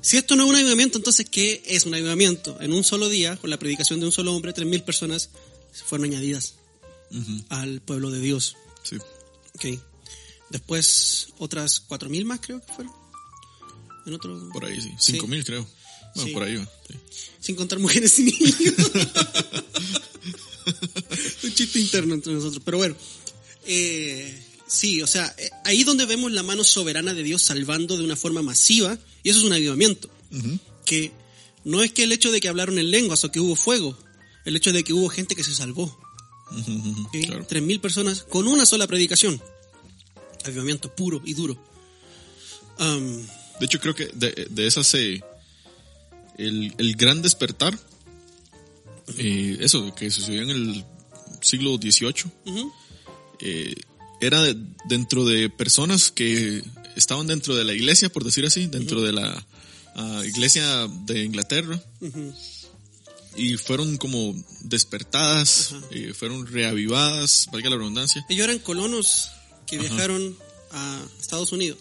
si 0.04 0.18
esto 0.18 0.36
no 0.36 0.44
es 0.44 0.50
un 0.50 0.56
avivamiento, 0.58 0.98
entonces 1.00 1.28
¿qué 1.30 1.64
es 1.66 1.86
un 1.86 1.94
avivamiento? 1.96 2.58
En 2.62 2.74
un 2.74 2.84
solo 2.84 3.10
día, 3.10 3.38
con 3.38 3.50
la 3.50 3.58
predicación 3.58 4.00
de 4.00 4.06
un 4.06 4.12
solo 4.12 4.34
hombre, 4.36 4.54
tres 4.54 4.68
mil 4.68 4.84
personas 4.84 5.30
fueron 5.86 6.06
añadidas 6.12 6.56
al 7.50 7.82
pueblo 7.82 8.12
de 8.12 8.20
Dios. 8.20 8.56
sí. 8.84 8.98
Ok. 9.56 9.66
Después 10.50 11.28
otras 11.40 11.80
cuatro 11.80 12.10
mil 12.10 12.26
más 12.26 12.40
creo 12.40 12.64
que 12.64 12.72
fueron. 12.74 12.94
En 14.06 14.14
otro... 14.14 14.50
Por 14.54 14.66
ahí, 14.66 14.80
sí. 14.80 14.90
Sí. 15.00 15.12
Cinco 15.14 15.26
mil, 15.28 15.44
creo. 15.44 15.68
Bueno, 16.16 16.28
Sí. 16.28 16.34
por 16.34 16.44
ahí 16.44 16.56
va. 16.58 16.66
sí. 16.88 16.96
Sin 17.40 17.56
contar 17.56 17.80
mujeres 17.80 18.20
y 18.20 18.24
niños. 18.24 18.56
un 21.44 21.54
chiste 21.54 21.80
interno 21.80 22.14
entre 22.14 22.34
nosotros. 22.34 22.62
Pero 22.64 22.78
bueno, 22.78 22.96
eh, 23.66 24.44
sí, 24.74 25.02
o 25.02 25.08
sea, 25.08 25.34
eh, 25.38 25.50
ahí 25.66 25.84
donde 25.84 26.06
vemos 26.06 26.32
la 26.32 26.44
mano 26.44 26.64
soberana 26.64 27.14
de 27.14 27.24
Dios 27.24 27.42
salvando 27.42 27.98
de 27.98 28.04
una 28.04 28.16
forma 28.16 28.42
masiva, 28.42 28.98
y 29.24 29.30
eso 29.30 29.40
es 29.40 29.46
un 29.46 29.54
avivamiento. 29.54 30.10
Que 30.86 31.12
no 31.64 31.82
es 31.84 31.92
que 31.92 32.04
el 32.04 32.12
hecho 32.12 32.32
de 32.32 32.42
que 32.42 32.50
hablaron 32.50 32.78
en 32.80 32.90
lenguas 32.92 33.24
o 33.24 33.32
que 33.32 33.40
hubo 33.40 33.56
fuego, 33.56 33.98
el 34.46 34.56
hecho 34.56 34.74
de 34.74 34.84
que 34.84 34.94
hubo 34.94 35.08
gente 35.10 35.36
que 35.36 35.44
se 35.44 35.54
salvó. 35.54 35.98
Tres 37.48 37.64
mil 37.64 37.80
personas 37.80 38.24
con 38.24 38.48
una 38.48 38.66
sola 38.66 38.86
predicación. 38.88 39.42
Avivamiento 40.46 40.94
puro 40.94 41.22
y 41.26 41.34
duro. 41.36 41.58
Am, 42.80 43.26
De 43.60 43.66
hecho, 43.66 43.80
creo 43.80 43.96
que 43.96 44.08
de, 44.14 44.48
de 44.50 44.68
esas 44.68 44.88
se. 44.88 45.24
El, 46.38 46.74
el 46.78 46.96
gran 46.96 47.22
despertar. 47.22 47.78
eh, 49.18 49.58
eso, 49.62 49.94
que 49.96 50.10
sucedió 50.12 50.42
en 50.42 50.50
el 50.50 50.86
siglo 51.42 51.78
XVIII. 51.78 52.32
eh, 53.40 53.76
era 54.26 54.42
de- 54.42 54.58
dentro 54.86 55.26
de 55.26 55.50
personas 55.50 56.12
que 56.12 56.64
estaban 56.96 57.28
dentro 57.28 57.56
de 57.56 57.64
la 57.64 57.74
iglesia, 57.74 58.10
por 58.10 58.24
decir 58.24 58.46
así, 58.46 58.68
dentro 58.68 59.02
de 59.02 59.14
la 59.14 59.46
ah, 59.96 60.22
iglesia 60.26 60.88
de 61.06 61.24
Inglaterra. 61.24 61.82
Y 63.36 63.58
fueron 63.58 63.98
como 63.98 64.36
despertadas, 64.62 65.74
eh, 65.92 66.14
fueron 66.14 66.46
reavivadas, 66.46 67.48
valga 67.52 67.70
la 67.72 67.78
redundancia. 67.78 68.24
Ellos 68.30 68.44
eran 68.44 68.60
colonos 68.60 69.30
que 69.66 69.78
viajaron 69.80 70.38
a 70.72 71.04
Estados 71.20 71.52
Unidos. 71.52 71.80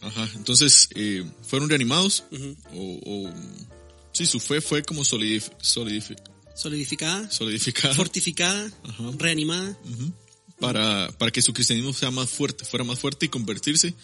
Ajá, 0.00 0.28
entonces 0.34 0.88
eh, 0.94 1.24
fueron 1.46 1.68
reanimados 1.68 2.24
o, 2.72 3.00
o- 3.04 3.34
sí, 4.12 4.24
su 4.26 4.40
fe 4.40 4.60
fue 4.62 4.82
como 4.82 5.02
solidif- 5.02 5.50
solidif- 5.62 6.16
Solidificada, 6.54 7.30
solidificada. 7.30 7.94
Fortificada, 7.94 8.72
reanimada. 9.18 9.76
Para, 10.58 11.12
para 11.18 11.30
que 11.30 11.42
su 11.42 11.52
cristianismo 11.52 11.92
sea 11.92 12.10
más 12.10 12.30
fuerte, 12.30 12.64
fuera 12.64 12.82
más 12.82 12.98
fuerte 12.98 13.26
y 13.26 13.28
convertirse 13.28 13.94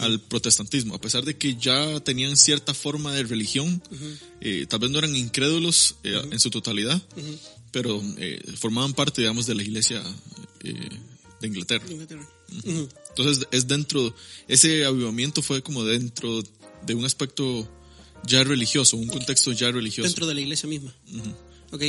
al 0.00 0.20
protestantismo. 0.20 0.96
A 0.96 1.00
pesar 1.00 1.24
de 1.24 1.36
que 1.36 1.54
ya 1.54 2.00
tenían 2.00 2.36
cierta 2.36 2.74
forma 2.74 3.14
de 3.14 3.22
religión, 3.22 3.80
eh, 4.40 4.66
tal 4.68 4.80
vez 4.80 4.90
no 4.90 4.98
eran 4.98 5.14
incrédulos 5.14 5.96
eh, 6.02 6.20
en 6.32 6.40
su 6.40 6.50
totalidad, 6.50 7.00
pero 7.70 8.02
eh, 8.18 8.42
formaban 8.56 8.92
parte, 8.92 9.20
digamos, 9.20 9.46
de 9.46 9.54
la 9.54 9.62
iglesia 9.62 10.02
eh, 10.64 10.88
de 11.40 11.46
Inglaterra. 11.46 11.86
Entonces 13.10 13.46
es 13.52 13.68
dentro, 13.68 14.14
ese 14.48 14.84
avivamiento 14.84 15.42
fue 15.42 15.62
como 15.62 15.84
dentro 15.84 16.42
de 16.86 16.94
un 16.94 17.04
aspecto 17.04 17.68
ya 18.26 18.42
religioso, 18.44 18.96
un 18.96 19.08
contexto 19.08 19.52
ya 19.52 19.70
religioso. 19.70 20.08
Dentro 20.08 20.26
de 20.26 20.34
la 20.34 20.40
iglesia 20.40 20.68
misma. 20.68 20.92
Ok, 21.72 21.82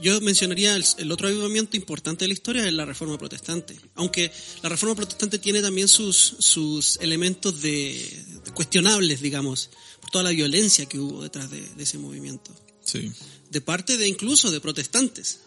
yo 0.00 0.20
mencionaría 0.22 0.74
el, 0.76 0.84
el 0.96 1.12
otro 1.12 1.28
avivamiento 1.28 1.76
importante 1.76 2.24
de 2.24 2.28
la 2.28 2.34
historia 2.34 2.66
es 2.66 2.72
la 2.72 2.86
Reforma 2.86 3.18
Protestante. 3.18 3.78
Aunque 3.94 4.32
la 4.62 4.70
Reforma 4.70 4.94
Protestante 4.94 5.38
tiene 5.38 5.60
también 5.60 5.88
sus, 5.88 6.36
sus 6.38 6.96
elementos 7.02 7.60
de, 7.60 8.24
de 8.44 8.50
cuestionables, 8.52 9.20
digamos, 9.20 9.70
por 10.00 10.10
toda 10.10 10.24
la 10.24 10.30
violencia 10.30 10.86
que 10.86 10.98
hubo 10.98 11.22
detrás 11.22 11.50
de, 11.50 11.60
de 11.60 11.82
ese 11.82 11.98
movimiento. 11.98 12.50
Sí, 12.82 13.12
De 13.50 13.60
parte 13.60 13.98
de 13.98 14.08
incluso 14.08 14.50
de 14.50 14.60
protestantes, 14.60 15.40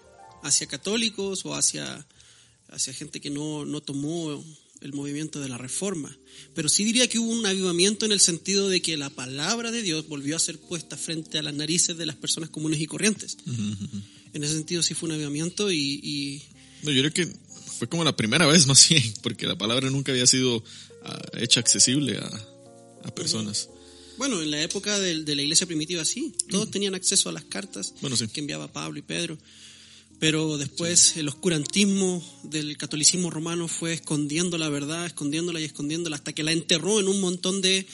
hacia 0.43 0.67
católicos 0.67 1.45
o 1.45 1.55
hacia, 1.55 2.05
hacia 2.69 2.93
gente 2.93 3.19
que 3.19 3.29
no, 3.29 3.65
no 3.65 3.81
tomó 3.81 4.43
el 4.81 4.93
movimiento 4.93 5.39
de 5.39 5.49
la 5.49 5.57
Reforma. 5.57 6.15
Pero 6.53 6.69
sí 6.69 6.83
diría 6.83 7.07
que 7.07 7.19
hubo 7.19 7.31
un 7.31 7.45
avivamiento 7.45 8.05
en 8.05 8.11
el 8.11 8.19
sentido 8.19 8.69
de 8.69 8.81
que 8.81 8.97
la 8.97 9.09
palabra 9.09 9.71
de 9.71 9.81
Dios 9.81 10.07
volvió 10.07 10.35
a 10.35 10.39
ser 10.39 10.57
puesta 10.59 10.97
frente 10.97 11.37
a 11.37 11.43
las 11.43 11.53
narices 11.53 11.97
de 11.97 12.05
las 12.05 12.15
personas 12.15 12.49
comunes 12.49 12.79
y 12.79 12.85
corrientes. 12.85 13.37
En 14.33 14.43
ese 14.43 14.53
sentido 14.53 14.81
sí 14.83 14.93
fue 14.93 15.07
un 15.09 15.15
avivamiento 15.15 15.71
y, 15.71 15.99
y 16.03 16.41
No, 16.83 16.91
yo 16.91 17.01
creo 17.01 17.13
que 17.13 17.33
fue 17.77 17.87
como 17.89 18.03
la 18.03 18.15
primera 18.15 18.45
vez 18.47 18.67
más 18.71 18.87
bien, 18.89 19.03
porque 19.21 19.47
la 19.47 19.57
palabra 19.57 19.89
nunca 19.89 20.11
había 20.11 20.27
sido 20.27 20.63
ah, 21.03 21.21
hecha 21.39 21.59
accesible 21.59 22.17
a, 22.17 22.29
a 23.07 23.15
personas. 23.15 23.69
Bueno, 24.17 24.41
en 24.41 24.51
la 24.51 24.61
época 24.61 24.99
de, 24.99 25.23
de 25.23 25.35
la 25.35 25.41
iglesia 25.43 25.65
primitiva 25.65 26.03
sí, 26.03 26.33
todos 26.49 26.69
tenían 26.71 26.93
acceso 26.93 27.29
a 27.29 27.31
las 27.31 27.45
cartas 27.45 27.93
Bueno, 28.01 28.17
sí. 28.17 28.27
que 28.27 28.41
enviaba 28.41 28.71
Pablo 28.71 28.99
y 28.99 29.01
Pedro. 29.01 29.37
Pero 30.19 30.57
después 30.57 31.15
el 31.15 31.29
oscurantismo 31.29 32.21
del 32.43 32.77
catolicismo 32.77 33.29
romano 33.29 33.67
fue 33.67 33.93
escondiendo 33.93 34.57
la 34.57 34.69
verdad, 34.69 35.05
escondiéndola 35.05 35.61
y 35.61 35.63
escondiéndola 35.63 36.17
hasta 36.17 36.33
que 36.33 36.43
la 36.43 36.51
enterró 36.51 36.99
en 36.99 37.07
un 37.07 37.21
montón 37.21 37.61
de, 37.61 37.85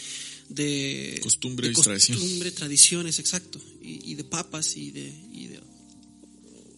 de 0.49 1.19
Costumbres, 1.21 1.69
de 1.69 1.73
costumbres, 1.75 2.55
tradiciones, 2.55 3.19
exacto, 3.19 3.61
y, 3.81 4.11
y 4.11 4.15
de 4.15 4.23
papas 4.23 4.75
y 4.75 4.91
de, 4.91 5.13
y 5.33 5.47
de 5.47 5.59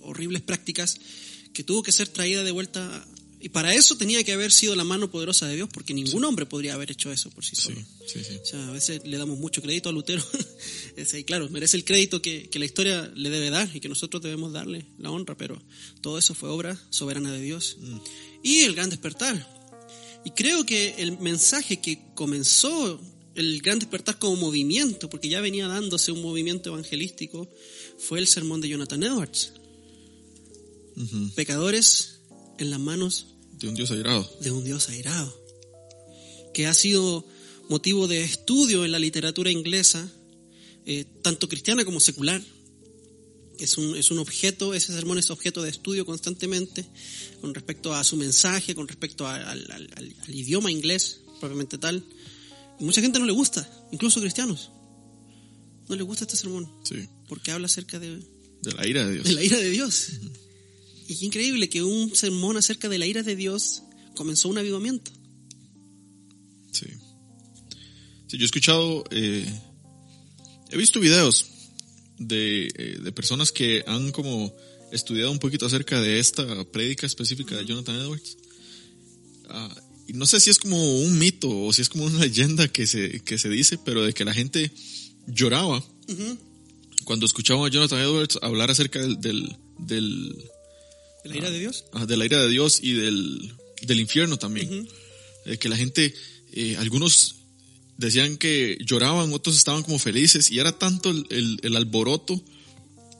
horribles 0.01 0.41
prácticas 0.41 0.99
que 1.53 1.63
tuvo 1.63 1.81
que 1.81 1.91
ser 1.91 2.07
traída 2.07 2.43
de 2.43 2.51
vuelta. 2.51 3.07
Y 3.39 3.49
para 3.49 3.73
eso 3.73 3.95
tenía 3.97 4.23
que 4.23 4.33
haber 4.33 4.51
sido 4.51 4.75
la 4.75 4.83
mano 4.83 5.11
poderosa 5.11 5.47
de 5.47 5.55
Dios, 5.55 5.69
porque 5.71 5.93
ningún 5.93 6.23
hombre 6.23 6.47
podría 6.47 6.73
haber 6.73 6.91
hecho 6.91 7.11
eso 7.11 7.29
por 7.29 7.45
sí 7.45 7.55
solo. 7.55 7.77
sí, 8.07 8.23
sí. 8.23 8.39
O 8.41 8.45
sea, 8.45 8.67
a 8.67 8.71
veces 8.71 9.01
le 9.05 9.17
damos 9.17 9.37
mucho 9.37 9.61
crédito 9.61 9.89
a 9.89 9.91
Lutero. 9.91 10.23
Y 10.97 11.23
claro, 11.25 11.47
merece 11.49 11.77
el 11.77 11.85
crédito 11.85 12.23
que, 12.23 12.49
que 12.49 12.57
la 12.57 12.65
historia 12.65 13.11
le 13.15 13.29
debe 13.29 13.51
dar 13.51 13.69
y 13.71 13.79
que 13.79 13.87
nosotros 13.87 14.23
debemos 14.23 14.51
darle 14.51 14.87
la 14.97 15.11
honra, 15.11 15.37
pero 15.37 15.61
todo 16.01 16.17
eso 16.17 16.33
fue 16.33 16.49
obra 16.49 16.75
soberana 16.89 17.31
de 17.31 17.39
Dios. 17.39 17.77
Y 18.41 18.61
el 18.61 18.73
gran 18.73 18.89
despertar. 18.89 19.47
Y 20.25 20.31
creo 20.31 20.65
que 20.65 20.95
el 20.97 21.19
mensaje 21.19 21.79
que 21.79 21.99
comenzó 22.15 22.99
el 23.35 23.61
gran 23.61 23.77
despertar 23.77 24.17
como 24.17 24.35
movimiento, 24.37 25.07
porque 25.09 25.29
ya 25.29 25.39
venía 25.39 25.67
dándose 25.67 26.11
un 26.11 26.23
movimiento 26.23 26.69
evangelístico, 26.69 27.47
fue 27.99 28.17
el 28.17 28.25
sermón 28.25 28.59
de 28.61 28.69
Jonathan 28.69 29.03
Edwards. 29.03 29.53
Pecadores 31.35 32.16
en 32.59 32.69
las 32.71 32.79
manos 32.79 33.27
De 33.59 33.67
un 33.67 33.75
Dios 33.75 33.91
airado. 33.91 34.29
de 34.41 34.51
un 34.51 34.63
Dios 34.63 34.89
airado, 34.89 35.33
que 36.53 36.67
ha 36.67 36.73
sido 36.73 37.25
motivo 37.69 38.07
de 38.07 38.23
estudio 38.23 38.85
en 38.85 38.91
la 38.91 38.99
literatura 38.99 39.51
inglesa, 39.51 40.09
eh, 40.85 41.05
tanto 41.21 41.47
cristiana 41.49 41.83
como 41.85 41.99
secular. 41.99 42.41
Es 43.59 43.77
un, 43.77 43.95
es 43.95 44.11
un 44.11 44.19
objeto, 44.19 44.73
ese 44.75 44.93
sermón 44.93 45.17
es 45.17 45.31
objeto 45.31 45.63
de 45.63 45.69
estudio 45.71 46.05
constantemente 46.05 46.85
con 47.41 47.53
respecto 47.55 47.93
a 47.93 48.03
su 48.03 48.15
mensaje, 48.15 48.75
con 48.75 48.87
respecto 48.87 49.25
a- 49.25 49.35
al, 49.35 49.71
al- 49.71 49.89
al- 49.95 50.15
al 50.27 50.35
idioma 50.35 50.71
inglés 50.71 51.21
propiamente 51.39 51.77
tal. 51.79 52.03
Y 52.79 52.83
mucha 52.83 53.01
gente 53.01 53.17
no 53.19 53.25
le 53.25 53.31
gusta, 53.33 53.67
incluso 53.91 54.21
cristianos. 54.21 54.69
No 55.89 55.95
le 55.95 56.03
gusta 56.03 56.25
este 56.25 56.37
sermón, 56.37 56.71
Sí. 56.83 57.07
porque 57.27 57.49
habla 57.51 57.65
acerca 57.65 57.97
de, 57.99 58.19
De 58.61 58.71
la 58.73 58.87
ira 58.87 59.05
de 59.07 59.13
Dios. 59.13 59.25
de 59.25 59.33
la 59.33 59.43
ira 59.43 59.57
de 59.57 59.69
Dios. 59.71 60.07
Y 61.07 61.15
qué 61.15 61.25
increíble 61.25 61.69
que 61.69 61.83
un 61.83 62.15
sermón 62.15 62.57
acerca 62.57 62.89
de 62.89 62.99
la 62.99 63.05
ira 63.05 63.23
de 63.23 63.35
Dios 63.35 63.83
comenzó 64.15 64.49
un 64.49 64.57
avivamiento. 64.57 65.11
Sí. 66.71 66.87
Sí, 68.27 68.37
yo 68.37 68.43
he 68.43 68.45
escuchado, 68.45 69.03
eh, 69.11 69.45
he 70.69 70.77
visto 70.77 70.99
videos 70.99 71.45
de, 72.19 72.67
eh, 72.67 72.99
de 73.01 73.11
personas 73.11 73.51
que 73.51 73.83
han 73.87 74.11
como 74.11 74.53
estudiado 74.91 75.31
un 75.31 75.39
poquito 75.39 75.65
acerca 75.65 76.01
de 76.01 76.19
esta 76.19 76.65
prédica 76.71 77.05
específica 77.05 77.55
de 77.55 77.65
Jonathan 77.65 77.95
Edwards. 77.95 78.37
Ah, 79.49 79.73
y 80.07 80.13
no 80.13 80.25
sé 80.25 80.39
si 80.39 80.49
es 80.49 80.59
como 80.59 81.01
un 81.01 81.17
mito 81.17 81.49
o 81.49 81.71
si 81.71 81.81
es 81.81 81.89
como 81.89 82.05
una 82.05 82.19
leyenda 82.25 82.67
que 82.67 82.85
se, 82.85 83.21
que 83.21 83.37
se 83.37 83.49
dice, 83.49 83.77
pero 83.77 84.03
de 84.03 84.13
que 84.13 84.25
la 84.25 84.33
gente 84.33 84.71
lloraba 85.27 85.83
cuando 87.03 87.25
escuchaban 87.25 87.65
a 87.65 87.69
Jonathan 87.69 87.99
Edwards 87.99 88.39
hablar 88.41 88.71
acerca 88.71 88.99
del, 88.99 89.19
del, 89.21 89.55
del, 89.77 90.35
¿De 91.27 91.33
la 91.33 91.37
ira 91.37 91.51
de 91.51 91.59
Dios? 91.59 91.85
ah, 91.93 92.05
de 92.05 92.17
la 92.17 92.25
ira 92.25 92.41
de 92.41 92.49
Dios 92.49 92.79
y 92.81 92.93
del, 92.93 93.53
del 93.81 93.99
infierno 93.99 94.37
también. 94.37 94.87
Eh, 95.45 95.57
que 95.57 95.69
la 95.69 95.77
gente, 95.77 96.13
eh, 96.53 96.75
algunos 96.77 97.35
decían 97.97 98.37
que 98.37 98.77
lloraban, 98.85 99.33
otros 99.33 99.55
estaban 99.57 99.83
como 99.83 99.97
felices 99.99 100.51
y 100.51 100.59
era 100.59 100.71
tanto 100.77 101.09
el, 101.09 101.25
el- 101.29 101.59
el 101.63 101.75
alboroto 101.75 102.43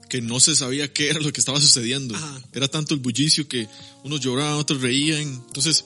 que 0.10 0.22
no 0.22 0.40
se 0.40 0.56
sabía 0.56 0.92
qué 0.94 1.10
era 1.10 1.20
lo 1.20 1.34
que 1.34 1.40
estaba 1.42 1.60
sucediendo. 1.60 2.16
Ajá. 2.16 2.42
Era 2.54 2.68
tanto 2.68 2.94
el 2.94 3.00
bullicio 3.02 3.48
que 3.48 3.68
unos 4.04 4.22
lloraban, 4.22 4.54
otros 4.58 4.82
reían. 4.82 5.22
Entonces, 5.48 5.84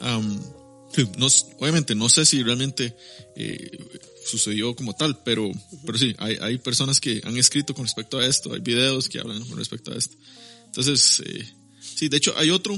am, 0.00 0.38
no 1.16 1.26
obviamente 1.58 1.94
no 1.94 2.08
sé 2.10 2.26
si 2.26 2.42
realmente 2.42 2.94
eh, 3.36 3.70
sucedió 4.26 4.74
como 4.76 4.94
tal, 4.94 5.22
pero, 5.24 5.50
pero 5.86 5.96
sí, 5.98 6.14
hay, 6.18 6.36
hay 6.40 6.58
personas 6.58 7.00
que 7.00 7.22
han 7.24 7.36
escrito 7.38 7.72
con 7.74 7.84
respecto 7.86 8.18
a 8.18 8.26
esto, 8.26 8.52
hay 8.52 8.60
videos 8.60 9.08
que 9.08 9.18
hablan 9.20 9.42
con 9.48 9.56
respecto 9.56 9.90
a 9.92 9.96
esto. 9.96 10.16
Entonces, 10.66 11.22
eh, 11.24 11.48
sí, 12.02 12.08
de 12.08 12.16
hecho 12.16 12.36
hay 12.36 12.50
otro 12.50 12.76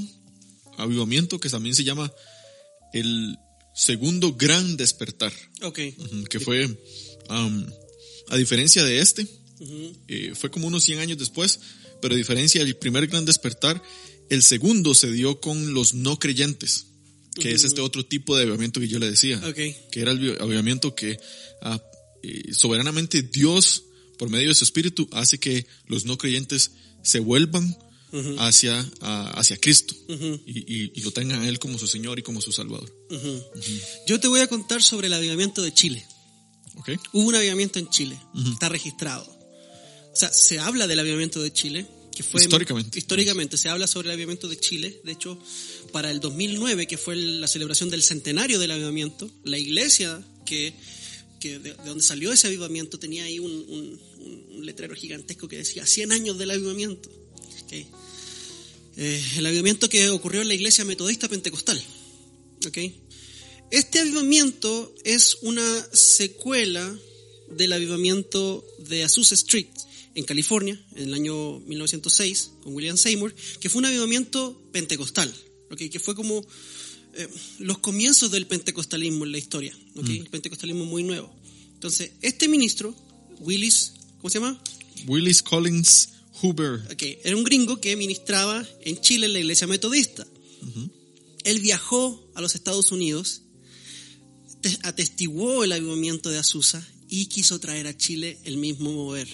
avivamiento 0.77 1.41
que 1.41 1.49
también 1.49 1.75
se 1.75 1.83
llama 1.83 2.13
el 2.93 3.39
segundo 3.75 4.35
gran 4.35 4.77
despertar, 4.77 5.33
Ok. 5.63 5.79
que 6.29 6.41
fue, 6.41 6.69
a 7.31 8.37
diferencia 8.37 8.85
de 8.85 9.01
este, 9.01 9.27
eh, 10.09 10.33
fue 10.35 10.51
como 10.51 10.67
unos 10.67 10.85
100 10.85 10.99
años 10.99 11.17
después, 11.19 11.59
pero 12.03 12.15
a 12.15 12.19
diferencia 12.19 12.63
del 12.63 12.77
primer 12.77 13.07
gran 13.07 13.25
despertar, 13.25 13.83
el 14.29 14.43
segundo 14.43 14.95
se 14.95 15.11
dio 15.11 15.41
con 15.41 15.73
los 15.73 15.95
no 15.95 16.19
creyentes, 16.19 16.87
que 17.41 17.53
es 17.53 17.65
este 17.65 17.81
otro 17.81 18.05
tipo 18.05 18.37
de 18.37 18.43
avivamiento 18.43 18.79
que 18.79 18.89
yo 18.89 18.99
le 18.99 19.11
decía, 19.11 19.39
Ok. 19.39 19.57
que 19.91 20.01
era 20.01 20.13
el 20.13 20.21
avi- 20.21 20.41
avivamiento 20.41 20.95
que 20.95 21.19
ah, 21.63 21.83
eh, 22.23 22.53
soberanamente 22.53 23.23
Dios, 23.23 23.85
por 24.19 24.29
medio 24.29 24.49
de 24.49 24.55
su 24.55 24.65
espíritu, 24.65 25.09
hace 25.13 25.39
que 25.39 25.67
los 25.87 26.05
no 26.05 26.19
creyentes 26.19 26.73
se 27.03 27.19
vuelvan 27.21 27.77
hacia, 28.39 28.91
ah, 29.01 29.33
hacia 29.37 29.57
Cristo 29.57 29.95
Ujú. 30.09 30.41
y, 30.47 30.59
y- 30.85 30.93
y 30.95 31.01
lo 31.03 31.11
tengan 31.11 31.43
a 31.43 31.49
Él 31.49 31.59
como 31.59 31.79
su 31.79 31.87
Señor 31.87 32.19
y 32.19 32.23
como 32.23 32.41
su 32.41 32.53
Salvador. 32.53 32.91
Ujú. 33.11 33.43
Yo 34.07 34.21
te 34.21 34.29
voy 34.29 34.41
a 34.41 34.47
contar 34.47 34.83
sobre 34.83 35.07
el 35.09 35.15
avivamiento 35.15 35.63
de 35.63 35.73
Chile. 35.75 36.05
¿Ok? 36.77 36.91
Hubo 37.13 37.29
un 37.29 37.35
avivamiento 37.35 37.79
en 37.79 37.89
Chile. 37.89 38.19
Está 38.53 38.69
registrado. 38.69 39.25
O 40.13 40.17
sea, 40.17 40.33
se 40.33 40.59
habla 40.59 40.87
del 40.87 40.99
avivamiento 41.01 41.41
de 41.43 41.53
Chile. 41.53 41.87
Que 42.15 42.23
fue 42.23 42.41
Históricamente. 42.43 42.97
Históricamente 42.99 43.57
se 43.57 43.69
habla 43.69 43.87
sobre 43.89 44.09
el 44.09 44.13
avivamiento 44.15 44.49
de 44.49 44.59
Chile. 44.59 45.01
De 45.05 45.13
hecho, 45.13 45.37
para 45.93 46.11
el 46.13 46.21
2009, 46.21 46.87
que 46.87 46.97
fue 46.99 47.17
la 47.17 47.49
celebración 47.49 47.91
del 47.91 48.03
centenario 48.05 48.59
del 48.61 48.71
avivamiento, 48.71 49.29
la 49.45 49.59
iglesia 49.59 50.25
que, 50.47 50.75
que 51.41 51.59
de, 51.59 51.75
de 51.75 51.85
donde 51.85 52.05
salió 52.05 52.33
ese 52.33 52.47
avivamiento 52.47 52.99
tenía 53.01 53.25
ahí 53.25 53.41
un, 53.41 53.51
un- 53.51 54.01
un- 54.19 54.65
letrero 54.67 54.95
gigantesco 54.95 55.47
que 55.49 55.57
decía 55.59 55.85
100 55.87 56.13
años 56.13 56.39
del 56.39 56.53
avivamiento. 56.53 57.09
Ok. 57.65 57.73
Eh, 58.97 59.23
el 59.39 59.47
avivamiento 59.47 59.89
que 59.89 60.09
ocurrió 60.11 60.43
en 60.43 60.49
la 60.49 60.55
iglesia 60.55 60.85
metodista 60.85 61.29
pentecostal. 61.29 61.83
¿ok? 62.67 62.79
Este 63.71 63.99
avivamiento 63.99 64.95
es 65.05 65.39
una 65.43 65.87
secuela 65.93 66.97
del 67.51 67.73
avivamiento 67.73 68.65
de 68.79 69.05
Azusa 69.05 69.35
Street 69.35 69.69
en 70.15 70.25
California 70.25 70.81
en 70.95 71.09
el 71.09 71.15
año 71.15 71.59
1906 71.61 72.53
con 72.63 72.75
William 72.75 72.97
Seymour, 72.97 73.35
que 73.61 73.69
fue 73.69 73.81
un 73.81 73.87
avivamiento 73.87 74.63
pentecostal, 74.73 75.35
¿ok? 75.71 75.83
que 75.91 75.99
fue 75.99 76.15
como 76.15 76.47
eh, 77.15 77.29
los 77.59 77.79
comienzos 77.79 78.31
del 78.31 78.47
pentecostalismo 78.47 79.25
en 79.25 79.33
la 79.33 79.39
historia, 79.39 79.77
¿ok? 79.97 80.09
el 80.09 80.31
pentecostalismo 80.31 80.85
muy 80.85 81.03
nuevo. 81.03 81.35
Entonces, 81.75 82.13
este 82.23 82.49
ministro, 82.49 82.95
Willis, 83.41 83.93
¿cómo 84.19 84.31
se 84.31 84.39
llama? 84.39 84.63
Willis 85.07 85.43
Collins 85.43 86.11
Huber. 86.43 86.83
Ok, 86.93 87.03
era 87.25 87.37
un 87.37 87.45
gringo 87.45 87.81
que 87.81 87.97
ministraba 87.97 88.67
en 88.83 89.01
Chile 89.01 89.27
en 89.27 89.33
la 89.33 89.39
iglesia 89.41 89.67
metodista. 89.67 90.27
Él 91.45 91.61
viajó 91.61 92.31
a 92.35 92.41
los 92.41 92.55
Estados 92.55 92.91
Unidos, 92.91 93.43
te- 94.63 94.79
atestiguó 94.83 95.63
el 95.65 95.73
avivamiento 95.73 96.31
de 96.31 96.39
Azusa 96.39 96.87
y 97.09 97.27
quiso 97.27 97.59
traer 97.61 97.87
a 97.87 97.97
Chile 97.97 98.39
el 98.45 98.57
mismo 98.57 98.93
mover. 98.93 99.29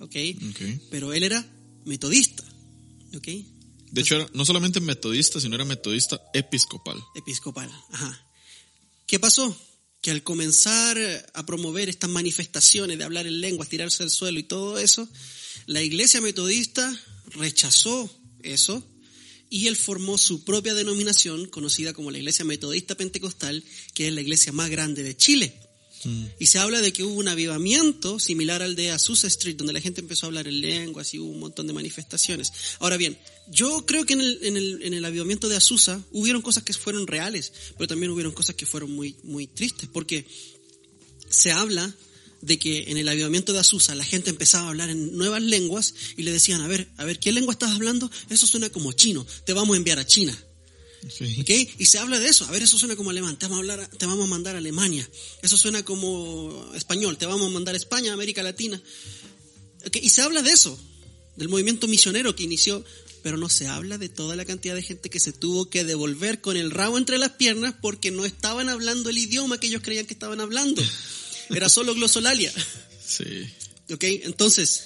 Ok, 0.00 0.14
Ok. 0.50 0.60
pero 0.90 1.12
él 1.14 1.22
era 1.22 1.44
metodista. 1.86 2.44
Ok, 3.16 3.28
De 3.92 4.00
hecho, 4.02 4.16
era 4.16 4.28
no 4.34 4.44
solamente 4.44 4.80
metodista, 4.80 5.40
sino 5.40 5.54
era 5.54 5.64
metodista 5.64 6.20
episcopal. 6.34 7.02
episcopal. 7.14 7.70
Ajá. 7.90 8.26
¿Qué 9.06 9.18
pasó? 9.18 9.56
Que 10.02 10.10
al 10.10 10.22
comenzar 10.22 10.98
a 11.32 11.46
promover 11.46 11.88
estas 11.88 12.10
manifestaciones 12.10 12.98
de 12.98 13.04
hablar 13.04 13.26
en 13.26 13.40
lenguas, 13.40 13.68
tirarse 13.70 14.02
al 14.02 14.10
suelo 14.10 14.38
y 14.38 14.42
todo 14.42 14.78
eso, 14.78 15.08
la 15.66 15.82
iglesia 15.82 16.20
metodista 16.20 17.00
rechazó 17.32 18.10
eso 18.42 18.82
y 19.50 19.66
él 19.68 19.76
formó 19.76 20.18
su 20.18 20.44
propia 20.44 20.74
denominación 20.74 21.46
conocida 21.46 21.92
como 21.92 22.10
la 22.10 22.18
Iglesia 22.18 22.44
Metodista 22.44 22.94
Pentecostal, 22.94 23.62
que 23.94 24.08
es 24.08 24.14
la 24.14 24.20
iglesia 24.20 24.52
más 24.52 24.70
grande 24.70 25.02
de 25.02 25.16
Chile. 25.16 25.60
Y 26.38 26.46
se 26.46 26.60
habla 26.60 26.80
de 26.80 26.92
que 26.92 27.02
hubo 27.02 27.14
un 27.14 27.26
avivamiento 27.26 28.20
similar 28.20 28.62
al 28.62 28.76
de 28.76 28.92
Azusa 28.92 29.26
Street, 29.26 29.56
donde 29.56 29.72
la 29.72 29.80
gente 29.80 30.00
empezó 30.00 30.26
a 30.26 30.28
hablar 30.28 30.46
en 30.46 30.60
lenguas 30.60 31.12
y 31.14 31.18
hubo 31.18 31.32
un 31.32 31.40
montón 31.40 31.66
de 31.66 31.72
manifestaciones. 31.72 32.52
Ahora 32.78 32.96
bien, 32.96 33.18
yo 33.48 33.84
creo 33.86 34.06
que 34.06 34.12
en 34.12 34.20
el, 34.20 34.38
en 34.42 34.56
el, 34.56 34.82
en 34.82 34.94
el 34.94 35.04
avivamiento 35.04 35.48
de 35.48 35.56
Azusa 35.56 36.00
hubieron 36.12 36.42
cosas 36.42 36.62
que 36.62 36.72
fueron 36.74 37.08
reales, 37.08 37.52
pero 37.76 37.88
también 37.88 38.12
hubieron 38.12 38.32
cosas 38.32 38.54
que 38.54 38.66
fueron 38.66 38.92
muy, 38.92 39.16
muy 39.24 39.48
tristes, 39.48 39.88
porque 39.92 40.26
se 41.28 41.50
habla 41.50 41.92
de 42.42 42.58
que 42.58 42.90
en 42.90 42.96
el 42.96 43.08
avivamiento 43.08 43.52
de 43.52 43.60
Azusa 43.60 43.94
la 43.94 44.04
gente 44.04 44.30
empezaba 44.30 44.66
a 44.66 44.68
hablar 44.68 44.90
en 44.90 45.16
nuevas 45.16 45.42
lenguas 45.42 45.94
y 46.16 46.22
le 46.22 46.32
decían, 46.32 46.60
a 46.60 46.68
ver, 46.68 46.88
a 46.96 47.04
ver, 47.04 47.18
¿qué 47.18 47.32
lengua 47.32 47.52
estás 47.52 47.72
hablando? 47.72 48.10
Eso 48.30 48.46
suena 48.46 48.70
como 48.70 48.92
chino, 48.92 49.26
te 49.44 49.52
vamos 49.52 49.74
a 49.74 49.78
enviar 49.78 49.98
a 49.98 50.06
China. 50.06 50.36
Y 51.78 51.86
se 51.86 51.98
habla 51.98 52.18
de 52.18 52.28
eso. 52.28 52.44
A 52.46 52.50
ver, 52.50 52.62
eso 52.62 52.78
suena 52.78 52.96
como 52.96 53.10
alemán. 53.10 53.38
Te 53.38 53.46
vamos 53.46 53.58
a, 53.58 53.60
hablar, 53.60 53.88
te 53.90 54.06
vamos 54.06 54.24
a 54.24 54.28
mandar 54.28 54.54
a 54.56 54.58
Alemania. 54.58 55.08
Eso 55.42 55.56
suena 55.56 55.84
como 55.84 56.72
español. 56.74 57.16
Te 57.16 57.26
vamos 57.26 57.46
a 57.46 57.50
mandar 57.50 57.74
a 57.74 57.78
España, 57.78 58.12
América 58.12 58.42
Latina. 58.42 58.80
Y 59.92 60.10
se 60.10 60.22
habla 60.22 60.42
de 60.42 60.50
eso, 60.50 60.76
del 61.36 61.48
movimiento 61.48 61.86
misionero 61.86 62.34
que 62.34 62.42
inició. 62.42 62.84
Pero 63.22 63.36
no 63.36 63.48
se 63.48 63.66
habla 63.66 63.98
de 63.98 64.08
toda 64.08 64.36
la 64.36 64.44
cantidad 64.44 64.74
de 64.74 64.82
gente 64.82 65.10
que 65.10 65.20
se 65.20 65.32
tuvo 65.32 65.68
que 65.68 65.84
devolver 65.84 66.40
con 66.40 66.56
el 66.56 66.70
rabo 66.70 66.98
entre 66.98 67.18
las 67.18 67.30
piernas 67.30 67.74
porque 67.80 68.10
no 68.10 68.24
estaban 68.24 68.68
hablando 68.68 69.10
el 69.10 69.18
idioma 69.18 69.58
que 69.58 69.66
ellos 69.68 69.82
creían 69.82 70.06
que 70.06 70.14
estaban 70.14 70.40
hablando. 70.40 70.82
Era 71.50 71.68
solo 71.68 71.94
glosolalia. 71.94 72.52
Sí. 73.06 73.24
¿Ok? 73.90 74.04
Entonces, 74.04 74.84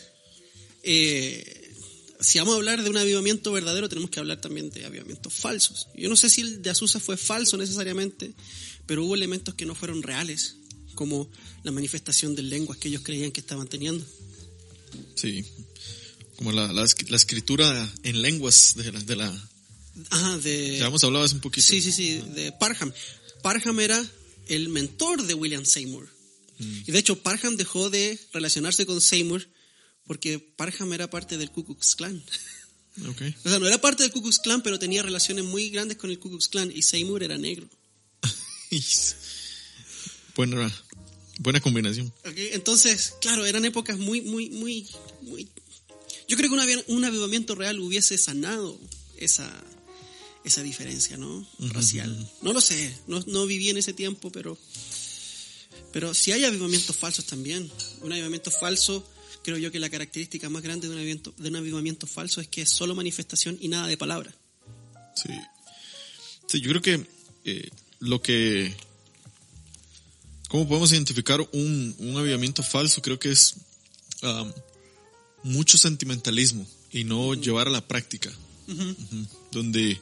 eh, 0.82 1.72
si 2.20 2.38
vamos 2.38 2.54
a 2.54 2.56
hablar 2.56 2.82
de 2.82 2.90
un 2.90 2.96
avivamiento 2.96 3.52
verdadero, 3.52 3.88
tenemos 3.88 4.10
que 4.10 4.20
hablar 4.20 4.40
también 4.40 4.70
de 4.70 4.84
avivamientos 4.84 5.32
falsos. 5.32 5.88
Yo 5.96 6.08
no 6.08 6.16
sé 6.16 6.28
si 6.28 6.42
el 6.42 6.62
de 6.62 6.70
Azusa 6.70 7.00
fue 7.00 7.16
falso 7.16 7.56
necesariamente, 7.56 8.32
pero 8.86 9.04
hubo 9.04 9.14
elementos 9.14 9.54
que 9.54 9.64
no 9.64 9.74
fueron 9.74 10.02
reales, 10.02 10.56
como 10.94 11.30
la 11.62 11.72
manifestación 11.72 12.34
de 12.34 12.42
lenguas 12.42 12.78
que 12.78 12.88
ellos 12.88 13.02
creían 13.02 13.32
que 13.32 13.40
estaban 13.40 13.68
teniendo. 13.68 14.04
Sí. 15.14 15.44
Como 16.36 16.52
la, 16.52 16.72
la, 16.72 16.86
la 17.08 17.16
escritura 17.16 17.92
en 18.02 18.20
lenguas 18.20 18.74
de 18.76 18.92
la, 18.92 19.00
de 19.00 19.16
la... 19.16 19.50
Ajá, 20.10 20.38
de... 20.38 20.78
Ya 20.78 20.86
hemos 20.86 21.02
hablado 21.04 21.24
hace 21.24 21.34
un 21.34 21.40
poquito. 21.40 21.66
Sí, 21.66 21.80
sí, 21.80 21.92
sí, 21.92 22.22
de 22.34 22.52
Parham. 22.52 22.92
Parham 23.42 23.80
era 23.80 24.04
el 24.48 24.68
mentor 24.68 25.22
de 25.22 25.34
William 25.34 25.64
Seymour. 25.64 26.08
Y 26.86 26.92
de 26.92 26.98
hecho, 26.98 27.22
Parham 27.22 27.56
dejó 27.56 27.90
de 27.90 28.18
relacionarse 28.32 28.86
con 28.86 29.00
Seymour 29.00 29.48
porque 30.06 30.38
Parham 30.38 30.92
era 30.92 31.08
parte 31.08 31.38
del 31.38 31.50
Ku 31.50 31.64
Klux 31.64 31.94
Klan. 31.94 32.22
Ok. 33.08 33.22
O 33.44 33.48
sea, 33.48 33.60
no 33.60 33.68
era 33.68 33.80
parte 33.80 34.02
del 34.02 34.12
Ku 34.12 34.20
Klux 34.20 34.40
Klan, 34.40 34.62
pero 34.62 34.78
tenía 34.78 35.02
relaciones 35.02 35.44
muy 35.44 35.70
grandes 35.70 35.96
con 35.96 36.10
el 36.10 36.18
Ku 36.18 36.28
Klux 36.28 36.48
Klan 36.48 36.72
y 36.74 36.82
Seymour 36.82 37.22
era 37.22 37.38
negro. 37.38 37.70
buena, 40.34 40.70
buena 41.38 41.60
combinación. 41.60 42.08
Ok, 42.26 42.34
Entonces, 42.52 43.14
claro, 43.20 43.46
eran 43.46 43.64
épocas 43.64 43.96
muy, 43.96 44.20
muy, 44.22 44.50
muy, 44.50 44.88
muy... 45.22 45.48
Yo 46.28 46.36
creo 46.36 46.50
que 46.50 46.84
un 46.88 47.04
avivamiento 47.04 47.54
real 47.54 47.78
hubiese 47.78 48.18
sanado 48.18 48.78
esa, 49.16 49.48
esa 50.44 50.62
diferencia, 50.62 51.16
¿no? 51.16 51.46
Racial. 51.58 52.30
No 52.42 52.52
lo 52.52 52.60
sé, 52.60 52.92
no, 53.06 53.22
no 53.28 53.46
viví 53.46 53.70
en 53.70 53.76
ese 53.76 53.92
tiempo, 53.92 54.30
pero... 54.32 54.58
Pero 55.92 56.14
si 56.14 56.32
hay 56.32 56.44
avivamientos 56.44 56.96
falsos 56.96 57.26
también. 57.26 57.70
Un 58.02 58.12
avivamiento 58.12 58.50
falso, 58.50 59.08
creo 59.42 59.58
yo 59.58 59.72
que 59.72 59.80
la 59.80 59.90
característica 59.90 60.48
más 60.48 60.62
grande 60.62 60.86
de 60.86 60.94
un 60.94 60.98
avivamiento, 60.98 61.34
de 61.36 61.48
un 61.48 61.56
avivamiento 61.56 62.06
falso 62.06 62.40
es 62.40 62.48
que 62.48 62.62
es 62.62 62.70
solo 62.70 62.94
manifestación 62.94 63.58
y 63.60 63.68
nada 63.68 63.86
de 63.86 63.96
palabra. 63.96 64.34
Sí. 65.14 65.32
Sí, 66.46 66.60
yo 66.60 66.70
creo 66.70 66.82
que 66.82 67.06
eh, 67.44 67.70
lo 68.00 68.22
que... 68.22 68.74
¿Cómo 70.48 70.66
podemos 70.66 70.90
identificar 70.90 71.40
un, 71.52 71.94
un 71.98 72.16
avivamiento 72.16 72.62
falso? 72.64 73.00
Creo 73.02 73.20
que 73.20 73.30
es 73.30 73.54
um, 74.22 74.52
mucho 75.44 75.78
sentimentalismo 75.78 76.66
y 76.90 77.04
no 77.04 77.34
llevar 77.34 77.68
a 77.68 77.70
la 77.70 77.86
práctica. 77.86 78.32
Ujú. 78.66 79.26
Donde, 79.52 80.00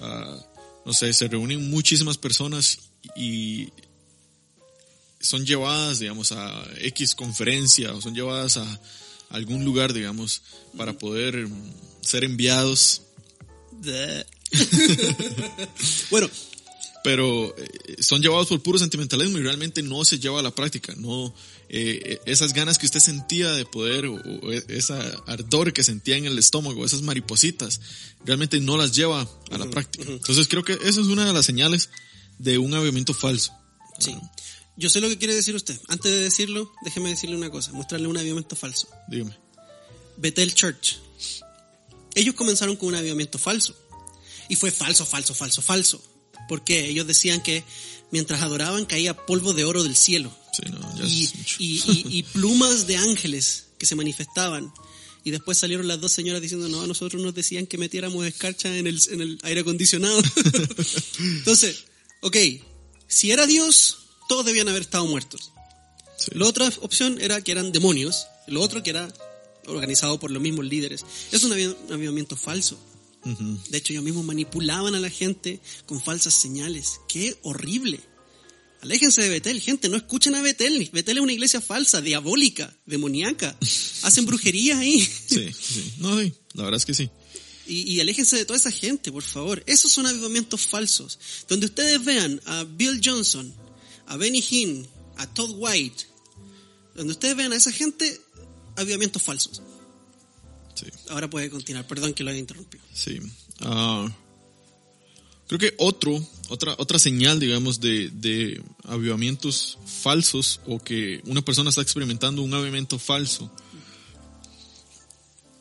ah, 0.00 0.42
no 0.86 0.92
sé, 0.94 1.12
se 1.12 1.28
reúnen 1.28 1.68
muchísimas 1.70 2.16
personas 2.16 2.78
y 3.14 3.68
son 5.24 5.46
llevadas, 5.46 5.98
digamos, 5.98 6.32
a 6.32 6.64
X 6.80 7.14
conferencia 7.14 7.92
o 7.94 8.00
son 8.00 8.14
llevadas 8.14 8.58
a 8.58 8.80
algún 9.30 9.64
lugar, 9.64 9.92
digamos, 9.92 10.42
para 10.76 10.92
poder 10.92 11.48
ser 12.02 12.24
enviados 12.24 13.02
bueno, 16.10 16.30
pero 17.02 17.54
eh, 17.58 17.96
son 18.00 18.22
llevados 18.22 18.48
por 18.48 18.62
puro 18.62 18.78
sentimentalismo 18.78 19.38
y 19.38 19.42
realmente 19.42 19.82
no 19.82 20.04
se 20.04 20.18
lleva 20.18 20.40
a 20.40 20.42
la 20.42 20.54
práctica. 20.54 20.94
No, 20.96 21.34
eh, 21.68 22.20
esas 22.26 22.52
ganas 22.52 22.78
que 22.78 22.86
usted 22.86 23.00
sentía 23.00 23.50
de 23.52 23.64
poder 23.64 24.06
o, 24.06 24.14
o 24.14 24.52
esa 24.52 25.00
ardor 25.26 25.72
que 25.72 25.82
sentía 25.82 26.16
en 26.16 26.26
el 26.26 26.38
estómago, 26.38 26.84
esas 26.84 27.02
maripositas, 27.02 27.80
realmente 28.24 28.60
no 28.60 28.76
las 28.76 28.94
lleva 28.94 29.28
a 29.50 29.58
la 29.58 29.68
práctica. 29.68 30.04
Entonces 30.08 30.46
creo 30.48 30.62
que 30.62 30.74
esa 30.74 31.00
es 31.00 31.08
una 31.08 31.24
de 31.24 31.32
las 31.32 31.46
señales 31.46 31.90
de 32.38 32.58
un 32.58 32.74
avivamiento 32.74 33.14
falso. 33.14 33.52
sí. 33.98 34.14
Yo 34.76 34.90
sé 34.90 35.00
lo 35.00 35.08
que 35.08 35.18
quiere 35.18 35.34
decir 35.34 35.54
usted. 35.54 35.78
Antes 35.88 36.10
de 36.10 36.20
decirlo, 36.20 36.72
déjeme 36.82 37.10
decirle 37.10 37.36
una 37.36 37.50
cosa, 37.50 37.72
mostrarle 37.72 38.08
un 38.08 38.16
avivamiento 38.16 38.56
falso. 38.56 38.88
Dígame. 39.08 39.36
Bethel 40.16 40.54
Church. 40.54 40.98
Ellos 42.14 42.34
comenzaron 42.34 42.76
con 42.76 42.88
un 42.88 42.94
avivamiento 42.96 43.38
falso. 43.38 43.76
Y 44.48 44.56
fue 44.56 44.70
falso, 44.70 45.06
falso, 45.06 45.34
falso, 45.34 45.62
falso. 45.62 46.02
Porque 46.48 46.88
ellos 46.88 47.06
decían 47.06 47.40
que 47.40 47.64
mientras 48.10 48.42
adoraban 48.42 48.84
caía 48.84 49.14
polvo 49.14 49.52
de 49.52 49.64
oro 49.64 49.82
del 49.82 49.96
cielo. 49.96 50.36
Sí, 50.52 50.62
no, 50.70 50.96
ya 50.96 51.04
Y, 51.58 52.18
y 52.18 52.22
plumas 52.32 52.86
de 52.86 52.96
ángeles 52.96 53.68
que 53.78 53.86
se 53.86 53.94
manifestaban. 53.94 54.72
Y 55.24 55.30
después 55.30 55.56
salieron 55.56 55.88
las 55.88 56.00
dos 56.00 56.12
señoras 56.12 56.42
diciendo, 56.42 56.68
no, 56.68 56.82
a 56.82 56.86
nosotros 56.86 57.22
nos 57.22 57.34
decían 57.34 57.66
que 57.66 57.78
metiéramos 57.78 58.26
escarcha 58.26 58.76
en 58.76 58.86
el, 58.86 59.00
en 59.10 59.22
el 59.22 59.38
aire 59.42 59.62
acondicionado. 59.62 60.20
Entonces, 61.18 61.84
ok, 62.20 62.36
si 63.08 63.30
era 63.30 63.46
Dios, 63.46 64.03
todos 64.28 64.44
debían 64.46 64.68
haber 64.68 64.82
estado 64.82 65.06
muertos. 65.06 65.52
Sí. 66.18 66.30
La 66.34 66.46
otra 66.46 66.68
opción 66.80 67.20
era 67.20 67.40
que 67.42 67.52
eran 67.52 67.72
demonios, 67.72 68.26
lo 68.46 68.60
otro 68.60 68.82
que 68.82 68.90
era 68.90 69.12
organizado 69.66 70.20
por 70.20 70.30
los 70.30 70.42
mismos 70.42 70.64
líderes. 70.66 71.04
Es 71.32 71.42
un 71.44 71.52
avi- 71.52 71.76
un 71.86 71.92
avivamiento 71.92 72.36
falso. 72.36 72.78
De 73.70 73.78
hecho, 73.78 73.94
ellos 73.94 74.04
mismos 74.04 74.22
manipulaban 74.24 74.94
a 74.94 75.00
la 75.00 75.08
gente 75.08 75.58
con 75.86 75.98
falsas 76.02 76.34
señales. 76.34 77.00
¡Qué 77.08 77.38
horrible! 77.42 77.98
Aléjense 78.82 79.22
de 79.22 79.30
Betel, 79.30 79.62
gente, 79.62 79.88
no 79.88 79.96
escuchen 79.96 80.34
a 80.34 80.42
Betel. 80.42 80.90
Betel 80.92 81.16
es 81.16 81.22
una 81.22 81.32
iglesia 81.32 81.62
falsa, 81.62 82.02
diabólica, 82.02 82.76
demoníaca. 82.84 83.56
Hacen 84.02 84.26
brujería 84.26 84.78
ahí. 84.78 85.00
Sí, 85.00 85.48
sí. 85.58 85.94
No, 86.00 86.20
sí, 86.20 86.34
la 86.52 86.64
verdad 86.64 86.76
es 86.76 86.84
que 86.84 86.92
sí. 86.92 87.08
Y, 87.66 87.94
y 87.94 88.00
aléjense 88.00 88.36
de 88.36 88.44
toda 88.44 88.58
esa 88.58 88.70
gente, 88.70 89.10
por 89.10 89.22
favor. 89.22 89.62
Esos 89.66 89.90
son 89.90 90.04
avivamientos 90.04 90.66
falsos. 90.66 91.18
Donde 91.48 91.64
ustedes 91.64 92.04
vean 92.04 92.42
a 92.44 92.64
Bill 92.64 93.00
Johnson, 93.02 93.54
a 94.06 94.16
Benny 94.16 94.44
Hinn, 94.48 94.86
a 95.16 95.26
Todd 95.26 95.52
White, 95.56 96.06
donde 96.94 97.12
ustedes 97.12 97.36
vean 97.36 97.52
a 97.52 97.56
esa 97.56 97.72
gente, 97.72 98.20
avivamientos 98.76 99.22
falsos. 99.22 99.62
Sí. 100.74 100.86
Ahora 101.10 101.30
puede 101.30 101.50
continuar, 101.50 101.86
perdón 101.86 102.14
que 102.14 102.24
lo 102.24 102.30
haya 102.30 102.38
interrumpido. 102.38 102.84
Sí. 102.92 103.18
Ah, 103.60 104.08
creo 105.46 105.58
que 105.58 105.74
otro, 105.78 106.24
otra, 106.48 106.74
otra 106.78 106.98
señal, 106.98 107.38
digamos, 107.38 107.80
de, 107.80 108.10
de 108.10 108.62
avivamientos 108.84 109.78
falsos 109.86 110.60
o 110.66 110.78
que 110.78 111.22
una 111.26 111.42
persona 111.42 111.70
está 111.70 111.82
experimentando 111.82 112.42
un 112.42 112.54
avivamiento 112.54 112.98
falso. 112.98 113.50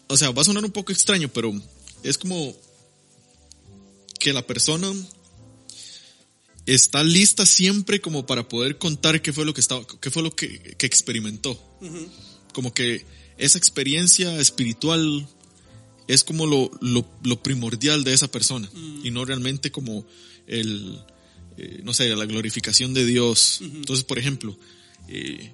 O 0.07 0.17
sea, 0.17 0.31
va 0.31 0.41
a 0.41 0.45
sonar 0.45 0.65
un 0.65 0.71
poco 0.71 0.91
extraño, 0.91 1.29
pero 1.29 1.53
es 2.03 2.17
como 2.17 2.55
que 4.19 4.33
la 4.33 4.45
persona 4.45 4.91
está 6.65 7.03
lista 7.03 7.45
siempre 7.45 8.01
como 8.01 8.25
para 8.25 8.47
poder 8.47 8.77
contar 8.77 9.21
qué 9.21 9.33
fue 9.33 9.45
lo 9.45 9.53
que 9.53 9.61
estaba, 9.61 9.85
qué 9.99 10.11
fue 10.11 10.23
lo 10.23 10.35
que, 10.35 10.75
que 10.77 10.85
experimentó. 10.85 11.59
Como 12.53 12.73
que 12.73 13.05
esa 13.37 13.57
experiencia 13.57 14.39
espiritual 14.39 15.27
es 16.07 16.23
como 16.23 16.45
lo, 16.45 16.71
lo, 16.81 17.05
lo 17.23 17.41
primordial 17.41 18.03
de 18.03 18.13
esa 18.13 18.29
persona 18.29 18.69
y 19.03 19.11
no 19.11 19.25
realmente 19.25 19.71
como 19.71 20.05
el, 20.47 20.99
eh, 21.57 21.81
no 21.83 21.93
sé, 21.93 22.15
la 22.15 22.25
glorificación 22.25 22.93
de 22.93 23.05
Dios. 23.05 23.59
Entonces, 23.61 24.03
por 24.03 24.19
ejemplo, 24.19 24.57
eh, 25.07 25.51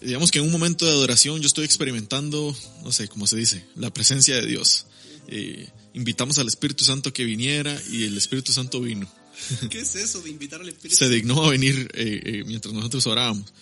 digamos 0.00 0.30
que 0.30 0.38
en 0.38 0.44
un 0.44 0.52
momento 0.52 0.84
de 0.84 0.92
adoración 0.92 1.40
yo 1.40 1.46
estoy 1.46 1.64
experimentando, 1.64 2.56
no 2.82 2.92
sé, 2.92 3.08
cómo 3.08 3.26
se 3.26 3.36
dice, 3.36 3.64
la 3.74 3.92
presencia 3.92 4.36
de 4.36 4.46
Dios. 4.46 4.86
Eh, 5.28 5.68
invitamos 5.94 6.38
al 6.38 6.46
Espíritu 6.46 6.84
Santo 6.84 7.12
que 7.12 7.24
viniera 7.24 7.76
y 7.90 8.04
el 8.04 8.16
Espíritu 8.16 8.52
Santo 8.52 8.80
vino. 8.80 9.08
¿Qué 9.70 9.80
es 9.80 9.94
eso 9.96 10.20
de 10.22 10.30
invitar 10.30 10.60
al 10.60 10.68
Espíritu? 10.68 10.96
Se 10.96 11.08
dignó 11.08 11.44
a 11.44 11.50
venir 11.50 11.90
eh, 11.94 12.20
eh, 12.24 12.44
mientras 12.46 12.74
nosotros 12.74 13.06
orábamos. 13.06 13.52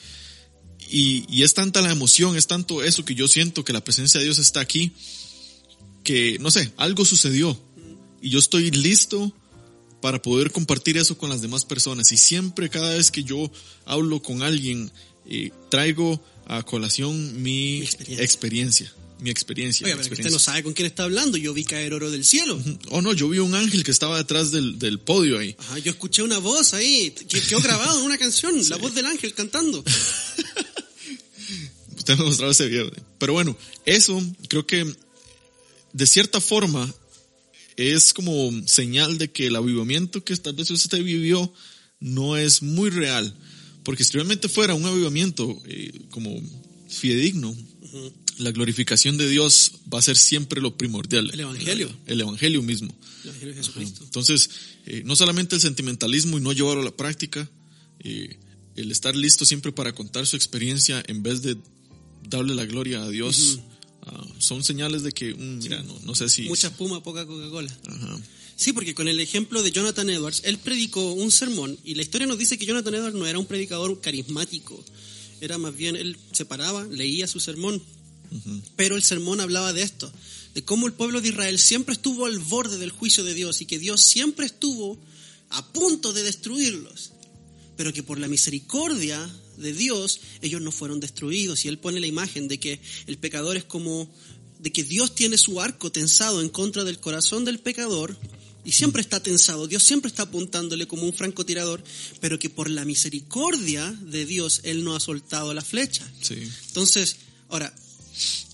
Y, 0.90 1.24
y 1.28 1.42
es 1.42 1.54
tanta 1.54 1.80
la 1.80 1.90
emoción, 1.90 2.36
es 2.36 2.46
tanto 2.46 2.82
eso 2.84 3.04
que 3.04 3.14
yo 3.14 3.26
siento 3.26 3.64
que 3.64 3.72
la 3.72 3.82
presencia 3.82 4.20
de 4.20 4.26
Dios 4.26 4.38
está 4.38 4.60
aquí, 4.60 4.92
que, 6.02 6.38
no 6.40 6.50
sé, 6.50 6.72
algo 6.76 7.04
sucedió. 7.04 7.58
Y 8.20 8.30
yo 8.30 8.38
estoy 8.38 8.70
listo 8.70 9.32
para 10.00 10.20
poder 10.20 10.50
compartir 10.50 10.98
eso 10.98 11.16
con 11.16 11.30
las 11.30 11.40
demás 11.40 11.64
personas. 11.64 12.12
Y 12.12 12.18
siempre, 12.18 12.68
cada 12.68 12.94
vez 12.94 13.10
que 13.10 13.24
yo 13.24 13.50
hablo 13.86 14.22
con 14.22 14.42
alguien, 14.42 14.92
eh, 15.26 15.50
traigo 15.70 16.22
a 16.46 16.62
colación 16.62 17.42
mi, 17.42 17.78
Mi 17.78 17.82
experiencia. 17.82 18.24
experiencia. 18.24 18.92
Mi 19.24 19.30
experiencia. 19.30 19.86
Oiga, 19.86 19.96
mi 19.96 20.02
usted 20.02 20.30
no 20.30 20.38
sabe 20.38 20.62
con 20.62 20.74
quién 20.74 20.84
está 20.84 21.04
hablando. 21.04 21.38
Yo 21.38 21.54
vi 21.54 21.64
caer 21.64 21.94
oro 21.94 22.10
del 22.10 22.26
cielo. 22.26 22.62
Oh, 22.90 23.00
no, 23.00 23.14
yo 23.14 23.26
vi 23.26 23.38
un 23.38 23.54
ángel 23.54 23.82
que 23.82 23.90
estaba 23.90 24.18
detrás 24.18 24.50
del, 24.50 24.78
del 24.78 25.00
podio 25.00 25.38
ahí. 25.38 25.56
Ajá, 25.58 25.78
yo 25.78 25.92
escuché 25.92 26.22
una 26.22 26.36
voz 26.36 26.74
ahí, 26.74 27.10
que 27.10 27.40
quedó 27.40 27.62
grabado 27.62 28.00
en 28.00 28.04
una 28.04 28.18
canción, 28.18 28.54
la 28.68 28.76
voz 28.76 28.94
del 28.94 29.06
ángel 29.06 29.32
cantando. 29.32 29.82
Usted 31.96 32.18
me 32.18 32.24
mostraba 32.24 32.52
ese 32.52 32.68
video. 32.68 32.92
Pero 33.18 33.32
bueno, 33.32 33.56
eso 33.86 34.22
creo 34.48 34.66
que 34.66 34.94
de 35.94 36.06
cierta 36.06 36.42
forma 36.42 36.94
es 37.78 38.12
como 38.12 38.52
señal 38.66 39.16
de 39.16 39.32
que 39.32 39.46
el 39.46 39.56
avivamiento 39.56 40.22
que 40.22 40.36
tal 40.36 40.52
vez 40.52 40.70
usted 40.70 41.02
vivió 41.02 41.50
no 41.98 42.36
es 42.36 42.60
muy 42.60 42.90
real. 42.90 43.34
Porque 43.84 44.04
si 44.04 44.12
realmente 44.12 44.50
fuera 44.50 44.74
un 44.74 44.84
avivamiento 44.84 45.62
eh, 45.64 45.92
como 46.10 46.42
fidedigno, 46.90 47.56
la 48.38 48.50
glorificación 48.52 49.16
de 49.16 49.28
Dios 49.28 49.72
va 49.92 49.98
a 49.98 50.02
ser 50.02 50.16
siempre 50.16 50.60
lo 50.60 50.76
primordial. 50.76 51.30
El 51.32 51.40
Evangelio. 51.40 51.90
El, 52.06 52.20
Evangelio 52.20 52.62
mismo. 52.62 52.94
El 53.22 53.30
Evangelio 53.30 53.54
de 53.54 53.60
Jesucristo. 53.60 54.04
Entonces, 54.04 54.50
eh, 54.86 55.02
no 55.04 55.16
solamente 55.16 55.54
el 55.54 55.60
sentimentalismo 55.60 56.38
y 56.38 56.40
no 56.40 56.52
llevarlo 56.52 56.82
a 56.82 56.84
la 56.84 56.96
práctica, 56.96 57.48
eh, 58.00 58.38
el 58.76 58.90
estar 58.90 59.14
listo 59.14 59.44
siempre 59.44 59.72
para 59.72 59.94
contar 59.94 60.26
su 60.26 60.36
experiencia 60.36 61.02
en 61.06 61.22
vez 61.22 61.42
de 61.42 61.56
darle 62.28 62.54
la 62.54 62.64
gloria 62.64 63.02
a 63.02 63.08
Dios, 63.08 63.60
ah, 64.02 64.26
son 64.38 64.64
señales 64.64 65.02
de 65.02 65.12
que, 65.12 65.34
mm, 65.34 65.58
mira, 65.58 65.82
no, 65.82 65.98
no 66.04 66.14
sé 66.14 66.28
si... 66.28 66.42
Mucha 66.42 66.68
espuma, 66.68 67.02
poca 67.02 67.26
Coca-Cola. 67.26 67.76
Sí, 68.56 68.72
porque 68.72 68.94
con 68.94 69.08
el 69.08 69.20
ejemplo 69.20 69.62
de 69.62 69.72
Jonathan 69.72 70.08
Edwards, 70.10 70.42
él 70.44 70.58
predicó 70.58 71.12
un 71.12 71.30
sermón 71.32 71.76
y 71.84 71.94
la 71.94 72.02
historia 72.02 72.26
nos 72.26 72.38
dice 72.38 72.56
que 72.56 72.66
Jonathan 72.66 72.94
Edwards 72.94 73.16
no 73.16 73.26
era 73.26 73.38
un 73.38 73.46
predicador 73.46 74.00
carismático, 74.00 74.82
era 75.40 75.58
más 75.58 75.76
bien, 75.76 75.96
él 75.96 76.16
se 76.32 76.44
paraba, 76.44 76.84
leía 76.84 77.26
su 77.26 77.40
sermón, 77.40 77.82
pero 78.76 78.96
el 78.96 79.02
sermón 79.02 79.40
hablaba 79.40 79.72
de 79.72 79.82
esto, 79.82 80.12
de 80.54 80.64
cómo 80.64 80.86
el 80.86 80.92
pueblo 80.92 81.20
de 81.20 81.28
Israel 81.28 81.58
siempre 81.58 81.94
estuvo 81.94 82.26
al 82.26 82.38
borde 82.38 82.78
del 82.78 82.90
juicio 82.90 83.24
de 83.24 83.34
Dios 83.34 83.60
y 83.60 83.66
que 83.66 83.78
Dios 83.78 84.02
siempre 84.02 84.46
estuvo 84.46 84.98
a 85.50 85.72
punto 85.72 86.12
de 86.12 86.22
destruirlos, 86.22 87.12
pero 87.76 87.92
que 87.92 88.02
por 88.02 88.18
la 88.18 88.28
misericordia 88.28 89.28
de 89.56 89.72
Dios 89.72 90.20
ellos 90.42 90.60
no 90.62 90.72
fueron 90.72 91.00
destruidos 91.00 91.64
y 91.64 91.68
él 91.68 91.78
pone 91.78 92.00
la 92.00 92.06
imagen 92.06 92.48
de 92.48 92.58
que 92.58 92.80
el 93.06 93.18
pecador 93.18 93.56
es 93.56 93.64
como 93.64 94.10
de 94.58 94.72
que 94.72 94.82
Dios 94.82 95.14
tiene 95.14 95.36
su 95.38 95.60
arco 95.60 95.92
tensado 95.92 96.40
en 96.40 96.48
contra 96.48 96.84
del 96.84 96.98
corazón 96.98 97.44
del 97.44 97.58
pecador 97.58 98.16
y 98.64 98.72
siempre 98.72 99.02
está 99.02 99.22
tensado, 99.22 99.66
Dios 99.66 99.82
siempre 99.82 100.08
está 100.08 100.22
apuntándole 100.22 100.86
como 100.88 101.02
un 101.02 101.12
francotirador, 101.12 101.84
pero 102.20 102.38
que 102.38 102.48
por 102.48 102.70
la 102.70 102.84
misericordia 102.84 103.90
de 104.02 104.24
Dios 104.24 104.60
Él 104.64 104.84
no 104.84 104.96
ha 104.96 105.00
soltado 105.00 105.52
la 105.52 105.60
flecha. 105.60 106.10
Sí. 106.22 106.36
Entonces, 106.68 107.16
ahora, 107.50 107.74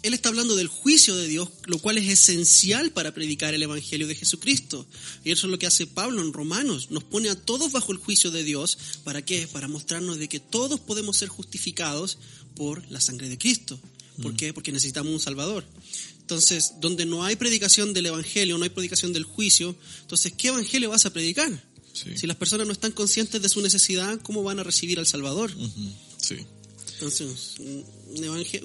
Él 0.02 0.14
está 0.14 0.30
hablando 0.30 0.56
del 0.56 0.68
juicio 0.68 1.14
de 1.16 1.28
Dios, 1.28 1.48
lo 1.66 1.78
cual 1.78 1.98
es 1.98 2.08
esencial 2.08 2.90
para 2.92 3.12
predicar 3.12 3.54
el 3.54 3.62
Evangelio 3.62 4.06
de 4.06 4.14
Jesucristo. 4.14 4.86
Y 5.24 5.30
eso 5.30 5.46
es 5.46 5.50
lo 5.50 5.58
que 5.58 5.66
hace 5.66 5.86
Pablo 5.86 6.22
en 6.22 6.32
Romanos, 6.32 6.90
nos 6.90 7.04
pone 7.04 7.28
a 7.28 7.34
todos 7.34 7.72
bajo 7.72 7.92
el 7.92 7.98
juicio 7.98 8.30
de 8.30 8.44
Dios, 8.44 8.78
¿para 9.04 9.22
qué? 9.24 9.46
Para 9.46 9.68
mostrarnos 9.68 10.18
de 10.18 10.28
que 10.28 10.40
todos 10.40 10.80
podemos 10.80 11.18
ser 11.18 11.28
justificados 11.28 12.18
por 12.56 12.90
la 12.90 13.00
sangre 13.00 13.28
de 13.28 13.38
Cristo. 13.38 13.78
¿Por 14.22 14.36
qué? 14.36 14.52
Porque 14.52 14.72
necesitamos 14.72 15.12
un 15.12 15.20
Salvador. 15.20 15.64
Entonces, 16.20 16.74
donde 16.80 17.06
no 17.06 17.24
hay 17.24 17.36
predicación 17.36 17.92
del 17.92 18.06
Evangelio, 18.06 18.58
no 18.58 18.64
hay 18.64 18.70
predicación 18.70 19.12
del 19.12 19.24
juicio, 19.24 19.74
entonces, 20.02 20.32
¿qué 20.36 20.48
Evangelio 20.48 20.90
vas 20.90 21.06
a 21.06 21.12
predicar? 21.12 21.64
Sí. 21.92 22.16
Si 22.16 22.26
las 22.26 22.36
personas 22.36 22.66
no 22.66 22.72
están 22.72 22.92
conscientes 22.92 23.42
de 23.42 23.48
su 23.48 23.60
necesidad, 23.60 24.20
¿cómo 24.22 24.42
van 24.42 24.60
a 24.60 24.62
recibir 24.62 24.98
al 24.98 25.06
Salvador? 25.06 25.52
Sí. 26.18 26.36
Entonces, 27.00 27.54
un, 27.58 27.84
evangel- 28.16 28.62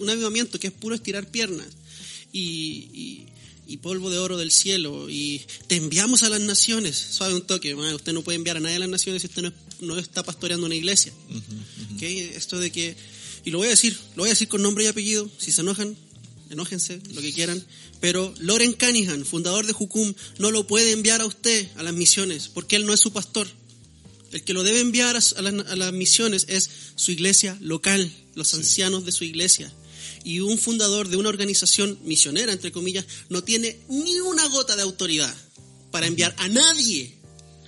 un 0.00 0.10
avivamiento 0.10 0.58
que 0.58 0.66
es 0.68 0.72
puro 0.72 0.94
estirar 0.94 1.30
piernas 1.30 1.68
y, 2.32 2.40
y- 2.92 3.26
y 3.68 3.76
polvo 3.78 4.10
de 4.10 4.18
oro 4.18 4.36
del 4.36 4.50
cielo 4.52 5.08
y 5.10 5.40
te 5.66 5.74
enviamos 5.76 6.22
a 6.22 6.28
las 6.28 6.40
naciones. 6.40 6.96
Suave 6.96 7.34
un 7.34 7.42
toque, 7.42 7.74
usted 7.74 8.12
no 8.12 8.22
puede 8.22 8.36
enviar 8.36 8.56
a 8.56 8.60
nadie 8.60 8.76
a 8.76 8.80
las 8.80 8.88
naciones 8.88 9.22
si 9.22 9.28
usted 9.28 9.42
no, 9.42 9.52
no 9.80 9.98
está 9.98 10.22
pastoreando 10.22 10.66
una 10.66 10.74
iglesia. 10.76 11.12
Esto 12.36 12.58
de 12.60 12.70
que, 12.70 12.96
y 13.44 13.50
lo 13.50 13.58
voy 13.58 13.66
a 13.68 13.70
decir, 13.70 13.96
lo 14.14 14.22
voy 14.22 14.28
a 14.28 14.32
decir 14.32 14.46
con 14.48 14.62
nombre 14.62 14.84
y 14.84 14.86
apellido, 14.88 15.28
si 15.38 15.50
se 15.52 15.62
enojan, 15.62 15.96
enójense, 16.50 17.00
lo 17.14 17.20
que 17.20 17.32
quieran, 17.32 17.64
pero 18.00 18.32
Loren 18.38 18.72
Cunningham, 18.72 19.24
fundador 19.24 19.66
de 19.66 19.72
Jucum, 19.72 20.12
no 20.38 20.50
lo 20.52 20.66
puede 20.68 20.92
enviar 20.92 21.20
a 21.20 21.26
usted 21.26 21.68
a 21.76 21.82
las 21.82 21.92
misiones 21.94 22.48
porque 22.48 22.76
él 22.76 22.86
no 22.86 22.92
es 22.92 23.00
su 23.00 23.12
pastor. 23.12 23.48
El 24.32 24.42
que 24.42 24.52
lo 24.52 24.62
debe 24.62 24.80
enviar 24.80 25.16
a, 25.16 25.18
a 25.18 25.42
las, 25.42 25.66
a 25.68 25.76
las 25.76 25.92
misiones 25.92 26.46
es 26.48 26.68
su 26.96 27.12
iglesia 27.12 27.56
local, 27.60 28.12
los 28.34 28.54
ancianos 28.54 29.04
de 29.04 29.12
su 29.12 29.24
iglesia. 29.24 29.72
Y 30.24 30.40
un 30.40 30.58
fundador 30.58 31.08
de 31.08 31.16
una 31.16 31.28
organización 31.28 31.98
misionera, 32.04 32.52
entre 32.52 32.72
comillas, 32.72 33.06
no 33.28 33.44
tiene 33.44 33.78
ni 33.88 34.18
una 34.20 34.46
gota 34.48 34.74
de 34.74 34.82
autoridad 34.82 35.34
para 35.90 36.06
enviar 36.06 36.34
a 36.38 36.48
nadie, 36.48 37.14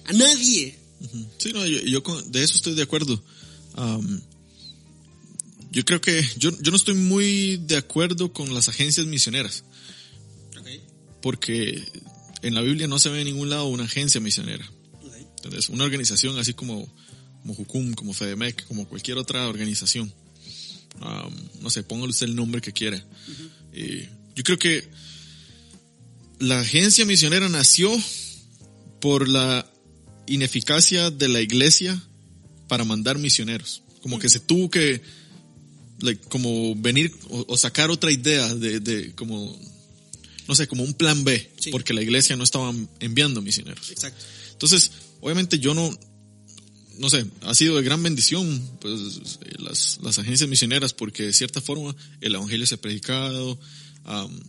a 0.04 0.12
nadie. 0.12 0.78
Sí, 1.38 1.52
no, 1.52 1.64
yo, 1.64 2.02
de 2.26 2.42
eso 2.42 2.56
estoy 2.56 2.74
de 2.74 2.82
acuerdo. 2.82 3.22
Yo 5.70 5.84
creo 5.84 6.00
que 6.00 6.26
yo, 6.36 6.50
yo 6.61 6.70
no 6.70 6.76
estoy 6.76 6.94
muy 6.94 7.59
de 7.59 7.76
acuerdo 7.76 8.32
con 8.32 8.52
las 8.52 8.68
agencias 8.68 9.06
misioneras, 9.06 9.64
porque 11.22 11.82
en 12.42 12.54
la 12.54 12.62
Biblia 12.62 12.88
no 12.88 12.98
se 12.98 13.11
ve 13.11 13.20
en 13.20 13.26
ningún 13.26 13.50
lado 13.50 13.66
una 13.66 13.84
agencia 13.84 14.20
misionera. 14.20 14.68
Entonces, 15.43 15.68
una 15.70 15.84
organización 15.84 16.39
así 16.39 16.55
como, 16.55 16.86
como 17.43 17.55
Jucum, 17.55 17.95
como 17.95 18.12
Fedemec, 18.12 18.66
como 18.66 18.89
cualquier 18.89 19.18
otra 19.18 19.49
organización. 19.49 20.12
No 21.61 21.70
sé, 21.70 21.82
póngale 21.82 22.11
usted 22.11 22.26
el 22.26 22.34
nombre 22.36 22.61
que 22.61 22.72
quiera. 22.72 23.03
Eh, 23.72 24.09
yo 24.34 24.43
creo 24.43 24.59
que 24.59 24.89
la 26.41 26.61
agencia 26.61 27.05
misionera 27.05 27.49
nació 27.49 27.91
por 29.01 29.28
la 29.28 29.70
ineficacia 30.26 31.11
de 31.11 31.28
la 31.28 31.41
iglesia 31.41 32.01
para 32.66 32.84
mandar 32.84 33.18
misioneros. 33.18 33.82
Como 34.03 34.18
que 34.18 34.28
se 34.28 34.41
tuvo 34.41 34.70
que, 34.70 35.01
like, 36.01 36.28
como 36.28 36.74
venir 36.74 37.12
o, 37.30 37.45
o 37.49 37.57
sacar 37.57 37.91
otra 37.91 38.11
idea 38.11 38.53
de, 38.55 38.80
de 38.80 39.14
como, 39.14 39.57
no 40.49 40.55
sé, 40.55 40.66
como 40.66 40.82
un 40.82 40.95
plan 40.95 41.22
B, 41.24 41.51
Sí. 41.61 41.70
porque 41.70 41.93
la 41.95 42.03
iglesia 42.03 42.36
no 42.36 42.45
estaba 42.45 42.72
enviando 43.01 43.41
misioneros. 43.43 43.91
Exacto. 43.91 44.24
Entonces, 44.53 44.91
obviamente 45.20 45.58
yo 45.58 45.74
no, 45.74 45.90
no 46.98 47.10
sé, 47.10 47.26
ha 47.42 47.54
sido 47.54 47.76
de 47.76 47.82
gran 47.82 48.02
bendición 48.02 48.60
pues, 48.80 49.38
eh, 49.42 49.54
las, 49.58 49.98
las 50.02 50.18
agencias 50.18 50.48
misioneras 50.48 50.92
porque 50.92 51.24
de 51.24 51.32
cierta 51.32 51.60
forma 51.60 51.94
el 52.20 52.34
evangelio 52.34 52.66
se 52.66 52.74
ha 52.76 52.80
predicado. 52.80 53.58
am, 54.04 54.40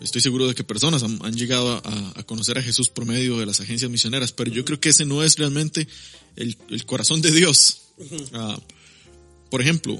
estoy 0.00 0.20
seguro 0.20 0.46
de 0.46 0.54
que 0.54 0.64
personas 0.64 1.02
han, 1.02 1.18
han 1.24 1.34
llegado 1.36 1.80
a, 1.84 2.12
a 2.16 2.22
conocer 2.24 2.58
a 2.58 2.62
Jesús 2.62 2.88
por 2.88 3.06
medio 3.06 3.38
de 3.38 3.46
las 3.46 3.60
agencias 3.60 3.90
misioneras, 3.90 4.32
pero 4.32 4.50
yo 4.50 4.64
creo 4.64 4.80
que 4.80 4.90
ese 4.90 5.04
no 5.04 5.22
es 5.22 5.36
realmente 5.36 5.86
el, 6.36 6.56
el 6.68 6.84
corazón 6.84 7.22
de 7.22 7.30
Dios. 7.32 7.82
Ah, 8.32 8.60
por 9.50 9.62
ejemplo, 9.62 9.98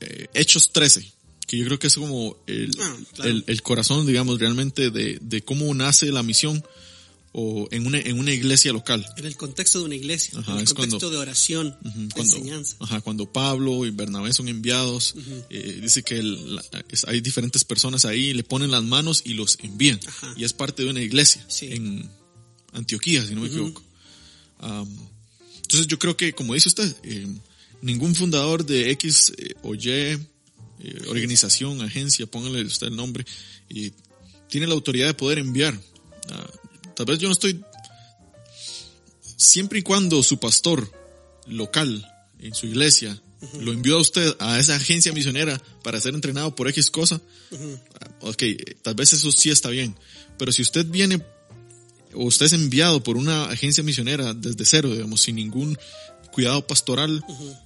eh, 0.00 0.28
Hechos 0.34 0.72
13, 0.72 1.12
que 1.48 1.56
yo 1.56 1.64
creo 1.64 1.78
que 1.78 1.88
es 1.88 1.96
como 1.96 2.36
el, 2.46 2.70
Ah, 2.80 2.96
claro. 3.14 3.30
el, 3.30 3.44
el 3.48 3.62
corazón, 3.62 4.06
digamos, 4.06 4.38
realmente 4.38 4.90
de, 4.90 5.18
de 5.20 5.42
cómo 5.42 5.74
nace 5.74 6.12
la 6.12 6.22
misión 6.22 6.64
o 7.34 7.66
en 7.70 7.86
una, 7.86 7.98
en 7.98 8.18
una 8.18 8.30
iglesia 8.32 8.72
local. 8.72 9.06
En 9.16 9.24
el 9.24 9.36
contexto 9.36 9.78
de 9.78 9.84
una 9.86 9.94
iglesia, 9.94 10.38
Ajá, 10.38 10.52
en 10.52 10.58
el 10.58 10.64
contexto 10.66 10.98
cuando- 10.98 11.10
de 11.10 11.16
oración, 11.16 11.76
de 11.80 12.08
cuando, 12.14 12.36
enseñanza. 12.36 12.76
ajá, 12.80 13.00
cuando 13.00 13.32
Pablo 13.32 13.86
y 13.86 13.90
Bernabé 13.90 14.32
son 14.34 14.48
enviados, 14.48 15.14
eh, 15.48 15.78
dice 15.80 16.02
que 16.02 16.18
el- 16.18 16.56
la- 16.56 16.64
es- 16.90 17.04
hay 17.04 17.20
diferentes 17.22 17.64
personas 17.64 18.04
ahí, 18.04 18.34
le 18.34 18.44
ponen 18.44 18.70
las 18.70 18.82
manos 18.84 19.22
y 19.24 19.32
los 19.34 19.58
envían. 19.62 19.98
Ajá. 20.06 20.34
Y 20.36 20.44
es 20.44 20.52
parte 20.52 20.82
de 20.84 20.90
una 20.90 21.00
iglesia 21.00 21.42
Sí. 21.48 21.68
en 21.72 22.10
Antioquía, 22.74 23.26
si 23.26 23.34
no 23.34 23.40
me 23.42 23.46
equivoco. 23.48 23.82
Entonces 25.62 25.86
yo 25.86 25.98
creo 25.98 26.16
que, 26.16 26.32
como 26.34 26.54
dice 26.54 26.68
usted, 26.68 26.94
eh, 27.02 27.26
ningún 27.80 28.14
fundador 28.14 28.64
de 28.66 28.90
X 28.92 29.32
eh, 29.38 29.54
o 29.62 29.74
Y 29.74 30.18
organización, 31.08 31.80
agencia, 31.80 32.26
póngale 32.26 32.62
usted 32.64 32.88
el 32.88 32.96
nombre, 32.96 33.24
y 33.68 33.92
tiene 34.48 34.66
la 34.66 34.74
autoridad 34.74 35.06
de 35.06 35.14
poder 35.14 35.38
enviar. 35.38 35.80
Tal 36.94 37.06
vez 37.06 37.18
yo 37.18 37.28
no 37.28 37.32
estoy 37.32 37.62
siempre 39.36 39.80
y 39.80 39.82
cuando 39.82 40.22
su 40.22 40.38
pastor 40.38 40.90
local 41.46 42.06
en 42.38 42.54
su 42.54 42.66
iglesia 42.66 43.20
lo 43.60 43.72
envió 43.72 43.96
a 43.96 44.00
usted 44.00 44.36
a 44.38 44.58
esa 44.60 44.76
agencia 44.76 45.12
misionera 45.12 45.60
para 45.82 46.00
ser 46.00 46.14
entrenado 46.14 46.54
por 46.54 46.68
X 46.68 46.90
cosa, 46.90 47.20
ah, 48.00 48.08
ok, 48.20 48.42
tal 48.82 48.94
vez 48.94 49.12
eso 49.12 49.32
sí 49.32 49.50
está 49.50 49.68
bien, 49.68 49.96
pero 50.38 50.52
si 50.52 50.62
usted 50.62 50.86
viene 50.86 51.20
o 52.14 52.24
usted 52.24 52.46
es 52.46 52.52
enviado 52.52 53.02
por 53.02 53.16
una 53.16 53.46
agencia 53.46 53.82
misionera 53.82 54.32
desde 54.34 54.64
cero, 54.64 54.92
digamos, 54.92 55.22
sin 55.22 55.36
ningún 55.36 55.76
cuidado 56.32 56.66
pastoral, 56.66 57.24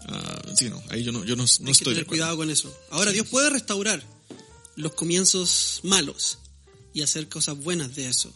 ah, 0.08 0.42
sí, 0.56 0.70
no, 0.70 0.82
ahí 0.88 1.02
yo 1.02 1.12
no, 1.12 1.24
yo 1.24 1.36
no, 1.36 1.44
no 1.44 1.48
Hay 1.48 1.64
que 1.64 1.70
estoy 1.72 1.94
tener 1.94 2.06
cuidado 2.06 2.36
con 2.36 2.50
eso. 2.50 2.74
Ahora, 2.90 3.12
Dios 3.12 3.26
puede 3.28 3.50
restaurar 3.50 4.02
los 4.76 4.92
comienzos 4.94 5.80
malos 5.82 6.38
y 6.94 7.02
hacer 7.02 7.28
cosas 7.28 7.58
buenas 7.58 7.94
de 7.94 8.08
eso. 8.08 8.32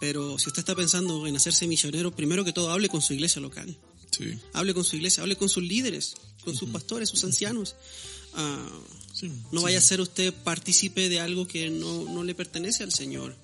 Pero 0.00 0.38
si 0.38 0.48
usted 0.48 0.60
está 0.60 0.74
pensando 0.74 1.26
en 1.26 1.36
hacerse 1.36 1.66
misionero, 1.66 2.14
primero 2.14 2.44
que 2.44 2.52
todo 2.52 2.70
hable 2.70 2.88
con 2.88 3.02
su 3.02 3.14
iglesia 3.14 3.40
local. 3.40 3.76
Sí, 4.10 4.38
Hable 4.52 4.74
con 4.74 4.84
su 4.84 4.96
iglesia, 4.96 5.22
hable 5.22 5.36
con 5.36 5.48
sus 5.48 5.62
líderes, 5.62 6.14
con 6.44 6.56
sus 6.56 6.70
pastores, 6.70 7.08
sus 7.08 7.24
ancianos. 7.24 7.76
Sí, 9.12 9.28
no 9.50 9.58
sí. 9.58 9.64
vaya 9.64 9.78
a 9.78 9.80
ser 9.80 10.00
usted 10.00 10.32
partícipe 10.32 11.08
de 11.08 11.18
algo 11.18 11.48
que 11.48 11.70
no, 11.70 12.04
no 12.04 12.22
le 12.22 12.34
pertenece 12.34 12.84
al 12.84 12.92
Señor. 12.92 13.36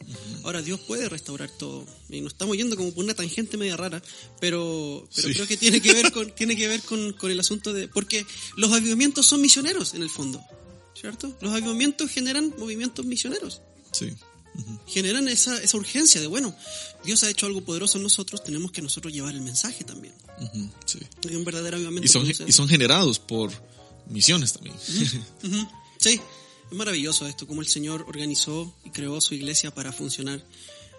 Ahora, 0.45 0.63
Dios 0.63 0.79
puede 0.81 1.09
restaurar 1.09 1.51
todo. 1.51 1.85
Y 2.09 2.21
nos 2.21 2.35
estamos 2.35 2.57
yendo 2.57 2.77
como 2.77 2.93
por 2.93 3.05
una 3.05 3.15
tangente 3.15 3.57
media 3.57 3.77
rara, 3.77 4.01
pero, 4.41 5.09
pero 5.15 5.29
creo 5.29 5.47
que 5.47 5.57
tiene 5.57 5.81
que 5.81 5.93
ver, 5.93 6.13
con, 6.13 6.31
tiene 6.35 6.57
que 6.57 6.69
ver 6.69 6.81
con, 6.83 7.13
con 7.15 7.31
el 7.31 7.41
asunto 7.41 7.73
de... 7.73 7.89
Porque 7.89 8.25
los 8.57 8.73
avivamientos 8.73 9.27
son 9.27 9.41
misioneros 9.41 9.95
en 9.95 10.03
el 10.03 10.11
fondo, 10.11 10.45
¿cierto? 10.95 11.37
Los 11.41 11.53
avivamientos 11.53 12.11
generan 12.11 12.55
movimientos 12.57 13.05
misioneros. 13.05 13.63
Sí. 13.91 14.13
Generan 14.87 15.29
esa, 15.29 15.61
esa 15.61 15.77
urgencia 15.77 16.21
de, 16.21 16.27
bueno, 16.27 16.55
Dios 17.05 17.25
ha 17.25 17.31
hecho 17.31 17.47
algo 17.47 17.63
poderoso 17.63 17.99
en 17.99 18.05
nosotros, 18.05 18.45
tenemos 18.45 18.71
que 18.71 18.83
nosotros 18.83 19.13
llevar 19.13 19.35
el 19.35 19.41
mensaje 19.41 19.85
también. 19.85 20.15
Sí. 20.85 20.99
Un 21.35 21.45
verdadero. 21.45 21.79
Y 22.01 22.09
son, 22.09 22.27
y 22.27 22.53
son 22.53 22.69
generados 22.69 23.19
por 23.19 23.51
misiones 24.09 24.53
también. 24.53 24.77
Sí, 25.99 26.21
es 26.71 26.77
maravilloso 26.77 27.27
esto, 27.27 27.47
cómo 27.47 27.63
el 27.63 27.69
Señor 27.69 28.05
organizó 28.09 28.75
y 28.85 28.91
creó 28.91 29.21
su 29.21 29.35
iglesia 29.35 29.75
para 29.75 29.93
funcionar 29.93 30.45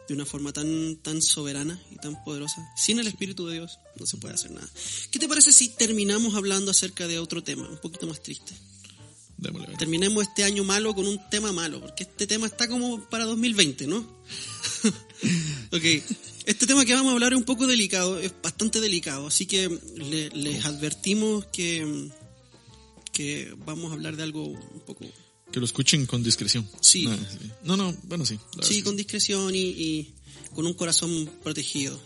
de 0.08 0.14
una 0.14 0.26
forma 0.26 0.54
tan, 0.54 0.98
tan 0.98 1.22
soberana 1.22 1.82
y 1.92 1.96
tan 1.96 2.24
poderosa. 2.24 2.68
Sin 2.76 3.00
el 3.00 3.08
Espíritu 3.08 3.48
de 3.48 3.56
Dios 3.56 3.80
no 4.00 4.06
se 4.06 4.18
puede 4.18 4.36
hacer 4.36 4.52
nada. 4.52 4.68
¿Qué 5.12 5.20
te 5.20 5.28
parece 5.28 5.52
si 5.52 5.70
terminamos 5.70 6.36
hablando 6.36 6.72
acerca 6.72 7.08
de 7.08 7.20
otro 7.20 7.44
tema, 7.44 7.68
un 7.68 7.80
poquito 7.80 8.06
más 8.06 8.22
triste? 8.22 8.54
Démosle. 9.38 9.76
Terminemos 9.78 10.24
este 10.28 10.44
año 10.44 10.64
malo 10.64 10.96
con 10.96 11.06
un 11.08 11.20
tema 11.30 11.52
malo, 11.52 11.82
porque 11.82 12.04
este 12.04 12.26
tema 12.28 12.48
está 12.48 12.68
como 12.70 13.04
para 13.10 13.26
2020, 13.26 13.86
¿no? 13.88 13.98
ok, 15.72 15.84
este 16.46 16.66
tema 16.68 16.86
que 16.86 16.94
vamos 16.94 17.10
a 17.12 17.14
hablar 17.14 17.34
es 17.34 17.38
un 17.38 17.44
poco 17.44 17.68
delicado, 17.68 18.18
es 18.20 18.32
bastante 18.42 18.80
delicado, 18.80 19.28
así 19.28 19.46
que 19.46 19.68
le- 19.98 20.30
les 20.30 20.64
advertimos 20.66 21.46
que, 21.48 22.10
que 23.12 23.54
vamos 23.66 23.92
a 23.92 23.96
hablar 23.96 24.16
de 24.16 24.24
algo 24.24 24.46
un 24.48 24.80
poco 24.86 25.06
Que 25.52 25.60
lo 25.60 25.66
escuchen 25.66 26.06
con 26.06 26.24
discreción. 26.24 26.68
Sí. 26.82 27.06
No, 27.64 27.76
no, 27.76 27.92
no, 27.92 27.98
bueno, 28.04 28.26
sí. 28.26 28.40
Sí, 28.62 28.82
con 28.84 28.96
discreción 28.96 29.54
y, 29.54 29.60
y 29.60 30.14
con 30.54 30.66
un 30.66 30.74
corazón 30.76 31.30
protegido. 31.44 32.00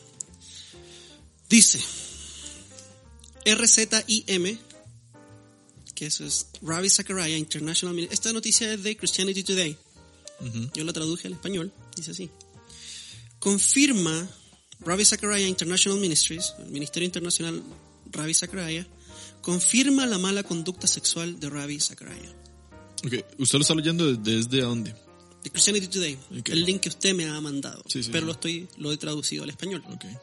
Dice 1.49 1.79
RZIM, 3.45 4.57
que 5.99 6.05
eso 6.05 6.23
es 6.25 6.47
Ravi 6.61 6.89
Zachariah 6.89 7.35
International. 7.37 7.93
Mini- 7.93 8.07
Esta 8.09 8.31
noticia 8.31 8.73
es 8.73 8.81
de 8.83 8.95
Christianity 8.95 9.43
Today. 9.43 9.73
que- 10.39 10.45
Ujú. 10.45 10.69
Yo 10.73 10.83
la 10.85 10.93
traduje 10.93 11.27
al 11.27 11.33
español, 11.33 11.73
dice 11.97 12.11
así. 12.11 12.29
Confirma 13.39 14.27
Ravi 14.79 15.03
Zachariah 15.03 15.47
International 15.47 15.99
Ministries, 15.99 16.53
el 16.59 16.69
Ministerio 16.71 17.05
Internacional 17.05 17.61
Ravi 18.11 18.33
Zachariah, 18.33 18.87
confirma 19.41 20.05
la 20.05 20.17
mala 20.17 20.43
conducta 20.43 20.87
sexual 20.87 21.37
de 21.39 21.49
Ravi 21.49 21.79
Zachariah. 21.81 22.33
Ok, 23.05 23.13
¿usted 23.39 23.57
lo 23.57 23.61
está 23.61 23.75
leyendo 23.75 24.13
desde, 24.15 24.61
dónde? 24.61 24.95
de 25.43 25.49
Christianity 25.51 25.87
Today, 25.87 26.17
Ok. 26.39 26.49
el 26.49 26.65
link 26.65 26.81
que 26.81 26.89
usted 26.89 27.13
me 27.13 27.25
ha 27.25 27.39
mandado, 27.41 27.81
Sí, 27.87 28.03
sí. 28.03 28.09
pero 28.11 28.25
lo 28.25 28.33
estoy 28.33 28.67
lo 28.77 28.91
he 28.91 28.97
traducido 28.97 29.43
al 29.43 29.49
español. 29.49 29.81
Ok. 29.89 30.03
Sí, 30.03 30.17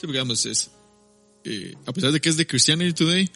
porque, 0.00 0.12
digamos, 0.12 0.46
es, 0.46 0.70
eh, 1.44 1.74
a 1.86 1.92
pesar 1.92 2.12
de 2.12 2.20
que 2.20 2.28
es 2.28 2.36
de 2.36 2.46
Christianity 2.46 2.92
Today, 2.92 3.30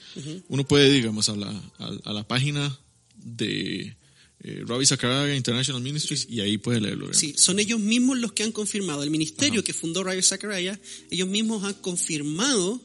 uno 0.49 0.67
puede, 0.67 0.91
digamos, 0.91 1.29
a 1.29 1.37
la, 1.37 1.51
a, 1.79 1.93
a 2.05 2.13
la 2.13 2.27
página 2.27 2.79
de 3.17 3.97
eh, 4.41 4.63
Ravi 4.67 4.85
Zachariah 4.85 5.35
International 5.35 5.83
Ministries 5.83 6.27
y 6.29 6.41
ahí 6.41 6.59
puede 6.59 6.81
leerlo. 6.81 7.07
digamos. 7.07 7.19
Sí, 7.19 7.35
son 7.37 7.59
ellos 7.59 7.81
mismos 7.81 8.19
los 8.19 8.33
que 8.33 8.43
han 8.43 8.53
confirmado, 8.53 9.03
el 9.03 9.11
ministerio 9.11 9.65
que 9.65 9.73
fundó 9.73 10.05
Ravi 10.05 10.23
Zachariah, 10.23 10.79
ellos 11.11 11.29
mismos 11.29 11.65
han 11.65 11.75
confirmado 11.75 12.81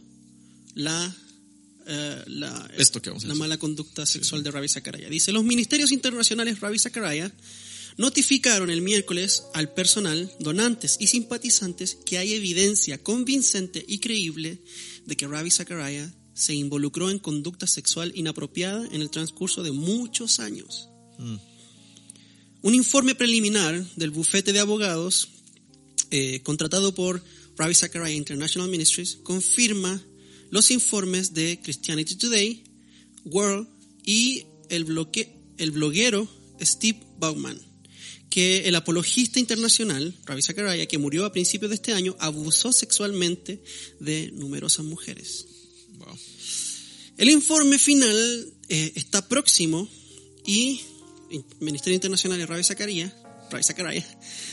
la 0.76 1.16
eh, 1.86 2.24
la, 2.28 2.72
Esto 2.78 3.02
que 3.02 3.10
vamos 3.10 3.26
la 3.26 3.36
mala 3.36 3.58
conducta 3.58 4.06
sexual 4.06 4.44
de 4.44 4.52
Ravi 4.52 4.70
Zachariah. 4.70 5.10
Dice, 5.10 5.32
los 5.32 5.44
ministerios 5.44 5.92
internacionales 5.92 6.60
Ravi 6.60 6.80
Zachariah 6.80 7.32
notificaron 7.98 8.70
el 8.70 8.82
miércoles 8.82 9.44
al 9.54 9.74
personal, 9.74 10.32
donantes 10.40 10.98
y 11.00 11.08
simpatizantes 11.08 11.98
que 12.06 12.20
hay 12.20 12.36
evidencia 12.36 13.00
convincente 13.00 13.84
y 13.86 13.98
creíble 13.98 14.60
de 15.10 15.18
que 15.18 15.28
Ravi 15.28 15.52
Zachariah 15.52 16.14
se 16.34 16.54
involucró 16.54 17.10
en 17.10 17.20
conducta 17.20 17.68
sexual 17.68 18.14
inapropiada 18.16 18.86
en 18.92 19.02
el 19.02 19.10
transcurso 19.10 19.62
de 19.64 19.72
muchos 19.74 20.40
años. 20.40 20.88
Un 22.62 22.74
informe 22.76 23.16
preliminar 23.16 23.84
del 23.96 24.12
bufete 24.12 24.54
de 24.54 24.60
abogados 24.60 25.28
eh, 26.12 26.42
contratado 26.44 26.94
por 26.96 27.22
Ravi 27.58 27.76
Zachariah 27.76 28.16
International 28.16 28.70
Ministries 28.70 29.18
confirma 29.24 30.02
los 30.50 30.72
informes 30.72 31.34
de 31.34 31.60
Christianity 31.62 32.16
Today, 32.16 32.64
World 33.26 33.68
y 34.06 34.46
el, 34.70 34.86
bloque- 34.86 35.36
el 35.58 35.72
bloguero 35.72 36.28
Steve 36.62 37.00
Bauman, 37.20 37.60
que 38.30 38.68
el 38.68 38.76
apologista 38.76 39.40
internacional, 39.40 40.16
Ravi 40.26 40.42
Zachariah, 40.42 40.86
que 40.86 40.98
murió 40.98 41.26
a 41.26 41.32
principios 41.32 41.70
de 41.70 41.76
este 41.76 41.94
año, 41.94 42.16
abusó 42.20 42.72
sexualmente 42.72 43.62
de 44.00 44.32
numerosas 44.34 44.86
mujeres. 44.86 45.46
Wow. 45.98 46.18
El 47.18 47.30
informe 47.30 47.80
final 47.80 48.54
eh, 48.70 48.92
está 48.96 49.28
próximo 49.28 49.90
y 50.46 50.82
el 51.32 51.44
Ministerio 51.60 51.96
Internacional 51.96 52.38
de 52.38 52.46
Ravi 52.46 52.64
Zachariah, 52.64 53.14
Ravi 53.52 53.64
Zachariah 53.64 54.06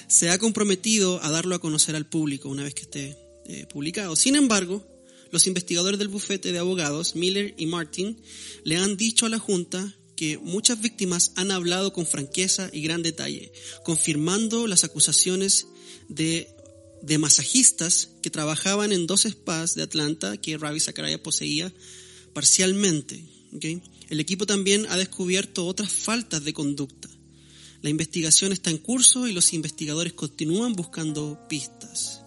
se 0.09 0.31
ha 0.31 0.39
comprometido 0.39 1.23
a 1.23 1.31
darlo 1.31 1.55
a 1.55 1.61
conocer 1.61 1.97
al 1.97 2.07
público 2.07 2.49
una 2.49 2.63
vez 2.63 2.75
que 2.75 2.83
esté 2.83 3.17
eh, 3.47 3.67
publicado. 3.67 4.17
Sin 4.17 4.37
embargo, 4.37 4.87
los 5.31 5.47
investigadores 5.47 5.99
del 5.99 6.09
bufete 6.09 6.53
de 6.53 6.59
abogados, 6.59 7.15
Miller 7.15 7.55
y 7.57 7.67
Martin, 7.67 8.19
le 8.65 8.77
han 8.77 8.97
dicho 8.97 9.27
a 9.27 9.29
la 9.29 9.39
Junta 9.39 9.95
que 10.17 10.39
muchas 10.39 10.81
víctimas 10.81 11.33
han 11.37 11.51
hablado 11.51 11.93
con 11.93 12.07
franqueza 12.07 12.71
y 12.73 12.81
gran 12.81 13.03
detalle, 13.03 13.53
confirmando 13.85 14.67
las 14.67 14.83
acusaciones 14.83 15.67
de, 16.09 16.49
de 17.03 17.19
masajistas 17.19 18.11
que 18.23 18.31
trabajaban 18.31 18.93
en 18.93 19.07
dos 19.07 19.23
spas 19.23 19.75
de 19.75 19.83
Atlanta 19.83 20.37
que 20.39 20.57
Ravi 20.57 20.81
Zachariah 20.81 21.23
poseía 21.23 21.73
parcialmente. 22.33 23.23
¿ok? 23.55 23.65
El 24.09 24.21
equipo 24.21 24.47
también 24.47 24.87
ha 24.89 24.97
descubierto 24.97 25.67
otras 25.67 25.91
faltas 25.91 26.45
de 26.45 26.53
conducta. 26.53 27.09
La 27.83 27.91
investigación 27.91 28.53
está 28.53 28.71
en 28.71 28.79
curso 28.79 29.29
y 29.29 29.33
los 29.33 29.53
investigadores 29.53 30.15
continúan 30.15 30.73
buscando 30.73 31.39
pistas. 31.49 32.23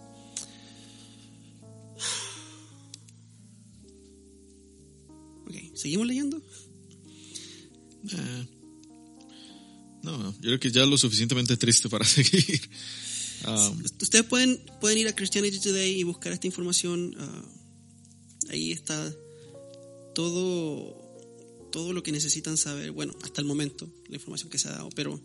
Ok, 5.46 5.74
¿seguimos 5.74 6.06
leyendo? 6.06 6.40
Eh, 8.08 8.46
no, 10.02 10.32
yo 10.34 10.40
creo 10.40 10.60
que 10.60 10.70
ya 10.70 10.82
es 10.82 10.88
lo 10.88 10.96
suficientemente 10.96 11.56
triste 11.56 11.88
para 11.88 12.04
seguir. 12.06 12.60
Ah, 13.44 13.72
Ustedes 14.00 14.24
pueden, 14.24 14.60
pueden 14.80 14.98
ir 14.98 15.08
a 15.08 15.14
Christianity 15.14 15.60
Today 15.60 15.98
y 15.98 16.02
buscar 16.02 16.32
esta 16.32 16.46
información. 16.46 17.14
ah, 17.18 17.44
ahí 18.50 18.72
está 18.72 19.14
todo, 20.14 20.96
todo 21.72 21.92
lo 21.92 22.02
que 22.02 22.12
necesitan 22.12 22.56
saber. 22.56 22.92
Bueno, 22.92 23.14
hasta 23.22 23.40
el 23.40 23.46
momento, 23.46 23.88
la 24.08 24.16
información 24.16 24.50
que 24.50 24.58
se 24.58 24.68
ha 24.68 24.72
dado. 24.72 24.90
Pero 24.90 25.20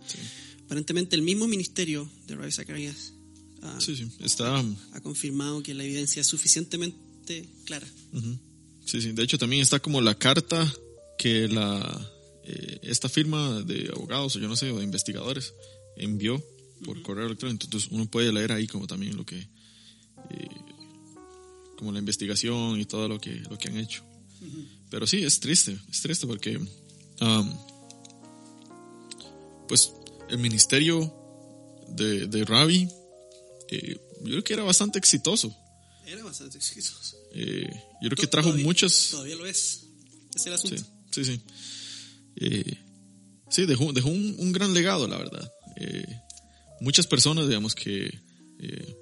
aparentemente 0.65 1.15
el 1.15 1.21
mismo 1.21 1.47
ministerio 1.47 2.09
de 2.28 2.36
Ravi 2.36 2.51
Zacharias 2.51 3.13
ah, 3.61 3.78
sí, 3.80 3.95
sí, 3.95 4.07
está... 4.19 4.63
ha 4.93 5.01
confirmado 5.01 5.63
que 5.63 5.73
la 5.73 5.84
evidencia 5.84 6.21
es 6.21 6.28
suficientemente 6.28 7.49
clara. 7.65 7.88
Sí, 8.86 9.01
sí. 9.01 9.11
De 9.13 9.23
hecho, 9.23 9.38
también 9.38 9.61
está 9.61 9.80
como 9.80 10.01
la 10.01 10.15
carta 10.15 10.71
que 11.17 11.47
la 11.47 12.11
eh, 12.46 12.80
esta 12.84 13.10
firma 13.10 13.62
de 13.64 13.89
abogados 13.93 14.36
o 14.36 14.39
yo 14.39 14.48
no 14.48 14.56
sé, 14.56 14.72
o 14.72 14.78
de 14.78 14.84
investigadores 14.84 15.54
envió 15.98 16.41
por 16.84 17.02
correo 17.02 17.26
electrónico. 17.28 17.66
Entonces 17.66 17.89
uno 17.91 18.06
puede 18.10 18.32
leer 18.32 18.52
ahí 18.52 18.68
como 18.68 18.86
también 18.88 19.16
lo 19.18 19.26
que 19.26 19.38
eh, 19.39 20.48
como 21.78 21.91
la 21.91 22.00
investigación 22.00 22.80
y 22.80 22.86
todo 22.86 23.08
lo 23.08 23.20
que 23.20 23.36
lo 23.50 23.58
que 23.58 23.68
han 23.70 23.78
hecho. 23.78 24.04
Pero 24.89 25.08
sí, 25.08 25.24
es 25.24 25.39
triste, 25.39 25.78
es 25.89 26.02
triste 26.02 26.28
porque 26.28 26.58
um, 26.58 27.58
pues 29.68 29.91
el 30.30 30.38
ministerio 30.38 31.14
de, 31.89 32.28
de 32.28 32.46
Ravi 32.46 32.88
eh, 33.70 33.98
yo 34.22 34.24
creo 34.24 34.43
que 34.43 34.54
era 34.54 34.64
bastante 34.64 35.00
exitoso. 35.00 35.56
Era 36.06 36.24
bastante 36.24 36.58
exitoso. 36.58 37.18
Eh, 37.34 37.68
yo 38.02 38.10
creo 38.10 38.18
que 38.18 38.28
trajo 38.28 38.50
Todavía- 38.50 38.66
muchas 38.66 39.08
Todavía 39.12 39.36
lo 39.36 39.46
es. 39.46 39.82
Es 40.36 40.46
el 40.46 40.58
Sí, 40.60 40.68
asunto. 40.68 40.84
sí, 41.12 41.26
sí. 41.26 41.41
Eh, 42.38 42.77
sí, 43.49 43.65
dejó, 43.65 43.93
dejó 43.93 44.09
un, 44.09 44.36
un 44.38 44.51
gran 44.51 44.73
legado, 44.73 45.07
la 45.07 45.17
verdad. 45.17 45.51
Eh, 45.77 46.05
muchas 46.81 47.07
personas, 47.07 47.47
digamos, 47.47 47.75
que 47.75 48.07
eh, 48.59 48.95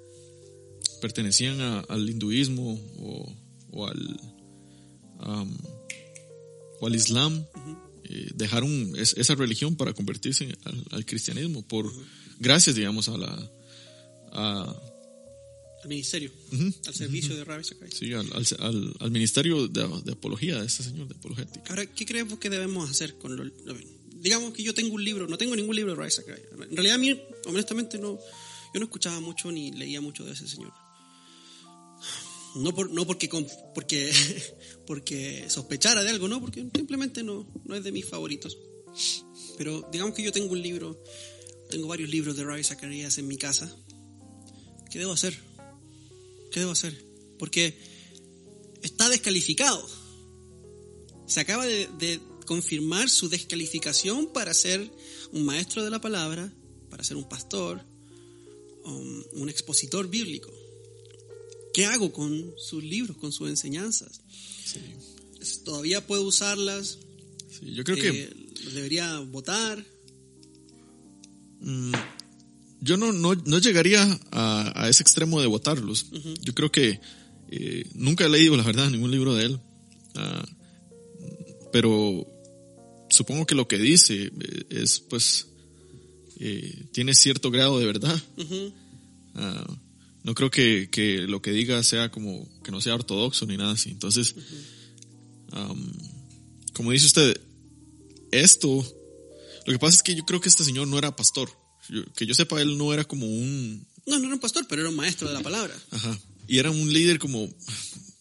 pertenecían 1.00 1.60
a- 1.60 1.80
al 1.80 2.08
hinduismo 2.08 2.72
o, 2.98 3.32
o 3.72 3.86
al, 3.86 4.20
o 6.80 6.86
al 6.86 6.94
islam, 6.94 7.44
eh, 8.04 8.30
dejaron 8.34 8.92
es- 8.96 9.14
esa 9.16 9.34
religión 9.34 9.76
para 9.76 9.92
convertirse 9.94 10.44
en- 10.44 10.56
al, 10.64 10.84
al 10.90 11.06
cristianismo 11.06 11.62
por 11.66 11.90
gracias, 12.38 12.76
digamos, 12.76 13.08
a 13.08 13.16
la 13.18 13.50
a, 14.32 14.76
Al 15.84 15.88
ministerio. 15.90 16.30
Al 16.86 16.94
servicio 16.94 17.36
de 17.36 17.44
Ravi 17.44 17.62
Zacharias. 17.64 17.94
sí, 17.98 18.12
al, 18.12 18.26
al- 19.00 19.10
ministerio 19.10 19.68
de, 19.68 19.86
de 20.04 20.12
apología 20.12 20.58
de 20.60 20.66
este 20.66 20.82
señor 20.82 21.06
de 21.08 21.14
apologética. 21.14 21.62
Ahora, 21.68 21.86
¿qué 21.86 22.04
crees 22.06 22.26
vos 22.28 22.38
que 22.38 22.50
debemos 22.50 22.90
hacer 22.90 23.16
con 23.18 23.36
lo, 23.36 23.44
digamos 24.16 24.52
que 24.54 24.62
yo 24.62 24.72
tengo 24.74 24.94
un 24.94 25.04
libro, 25.04 25.26
no 25.28 25.36
tengo 25.38 25.54
ningún 25.54 25.76
libro 25.76 25.92
de 25.92 25.96
Ravi 25.98 26.10
Zacharias. 26.10 26.48
En 26.52 26.74
realidad 26.76 26.94
a 26.96 26.98
mí, 26.98 27.20
honestamente, 27.46 27.98
no, 27.98 28.18
yo 28.72 28.80
no 28.80 28.84
escuchaba 28.84 29.20
mucho 29.20 29.52
ni 29.52 29.70
leía 29.72 30.00
mucho 30.00 30.24
de 30.24 30.32
ese 30.32 30.48
señor. 30.48 30.72
No, 32.56 32.74
por, 32.74 32.90
no 32.90 33.04
porque, 33.06 33.28
porque, 33.74 34.12
porque 34.86 35.44
sospechara 35.48 36.02
de 36.02 36.10
algo, 36.10 36.28
no, 36.28 36.40
porque 36.40 36.64
simplemente 36.74 37.22
no, 37.22 37.46
no 37.64 37.74
es 37.74 37.84
de 37.84 37.92
mis 37.92 38.06
favoritos. 38.06 38.56
Pero 39.58 39.86
digamos 39.92 40.14
que 40.14 40.22
yo 40.22 40.32
tengo 40.32 40.52
un 40.52 40.62
libro, 40.62 41.02
tengo 41.68 41.88
varios 41.88 42.08
libros 42.10 42.36
de 42.36 42.44
Ravi 42.44 42.62
Zacharias 42.64 43.18
en 43.18 43.26
mi 43.26 43.36
casa. 43.36 43.74
¿Qué 44.90 45.00
debo 45.00 45.12
hacer? 45.12 45.36
¿Qué 46.54 46.60
debo 46.60 46.70
hacer? 46.70 46.96
Porque 47.36 47.76
está 48.80 49.08
descalificado. 49.08 49.84
Se 51.26 51.40
acaba 51.40 51.66
de, 51.66 51.88
de 51.98 52.20
confirmar 52.46 53.10
su 53.10 53.28
descalificación 53.28 54.32
para 54.32 54.54
ser 54.54 54.88
un 55.32 55.44
maestro 55.44 55.82
de 55.82 55.90
la 55.90 56.00
palabra, 56.00 56.54
para 56.90 57.02
ser 57.02 57.16
un 57.16 57.28
pastor, 57.28 57.84
um, 58.84 59.24
un 59.32 59.48
expositor 59.48 60.08
bíblico. 60.08 60.52
¿Qué 61.72 61.86
hago 61.86 62.12
con 62.12 62.54
sus 62.56 62.84
libros, 62.84 63.16
con 63.16 63.32
sus 63.32 63.48
enseñanzas? 63.48 64.20
Sí. 64.64 64.78
¿Todavía 65.64 66.06
puedo 66.06 66.22
usarlas? 66.22 66.98
Sí, 67.50 67.74
yo 67.74 67.82
creo 67.82 67.96
que 67.96 68.22
Eh, 68.22 68.36
¿los 68.62 68.74
¿Debería 68.74 69.18
votar? 69.18 69.84
mm, 71.58 71.92
yo 72.84 72.98
no, 72.98 73.12
no, 73.12 73.34
no 73.34 73.58
llegaría 73.58 74.02
a, 74.30 74.84
a 74.84 74.88
ese 74.90 75.02
extremo 75.02 75.40
de 75.40 75.46
votarlos. 75.46 76.06
Yo 76.42 76.54
creo 76.54 76.70
que 76.70 77.00
eh, 77.48 77.88
nunca 77.94 78.26
he 78.26 78.28
leído, 78.28 78.56
la 78.56 78.62
verdad, 78.62 78.90
ningún 78.90 79.10
libro 79.10 79.34
de 79.34 79.46
él. 79.46 79.60
Ah, 80.14 80.44
pero 81.72 82.26
supongo 83.08 83.46
que 83.46 83.54
lo 83.54 83.66
que 83.66 83.78
dice 83.78 84.24
eh, 84.26 84.66
es, 84.68 85.00
pues, 85.00 85.46
eh, 86.38 86.86
tiene 86.92 87.14
cierto 87.14 87.50
grado 87.50 87.78
de 87.78 87.86
verdad. 87.86 88.22
Ah, 89.34 89.76
no 90.22 90.34
creo 90.34 90.50
que, 90.50 90.90
que 90.90 91.22
lo 91.22 91.40
que 91.40 91.52
diga 91.52 91.82
sea 91.82 92.10
como 92.10 92.48
que 92.62 92.70
no 92.70 92.82
sea 92.82 92.94
ortodoxo 92.94 93.46
ni 93.46 93.56
nada 93.56 93.72
así. 93.72 93.90
Entonces, 93.90 94.34
como 96.74 96.90
dice 96.90 97.06
usted, 97.06 97.40
esto, 98.30 98.68
lo 99.66 99.72
que 99.72 99.78
pasa 99.78 99.96
es 99.96 100.02
que 100.02 100.14
yo 100.14 100.24
creo 100.24 100.40
que 100.40 100.48
este 100.48 100.64
señor 100.64 100.88
no 100.88 100.98
era 100.98 101.16
pastor. 101.16 101.50
Yo- 101.88 102.04
que 102.14 102.26
yo 102.26 102.34
sepa, 102.34 102.60
él 102.62 102.76
no 102.78 102.92
era 102.94 103.04
como 103.04 103.26
un, 103.26 103.86
No, 104.06 104.18
no 104.18 104.24
era 104.26 104.34
un 104.34 104.40
pastor, 104.40 104.66
pero 104.68 104.82
era 104.82 104.90
un 104.90 104.96
maestro 104.96 105.28
de 105.28 105.34
la 105.34 105.42
palabra. 105.42 105.74
ajá, 105.90 106.18
y 106.48 106.58
era 106.58 106.70
un 106.70 106.92
líder 106.92 107.18
como 107.18 107.48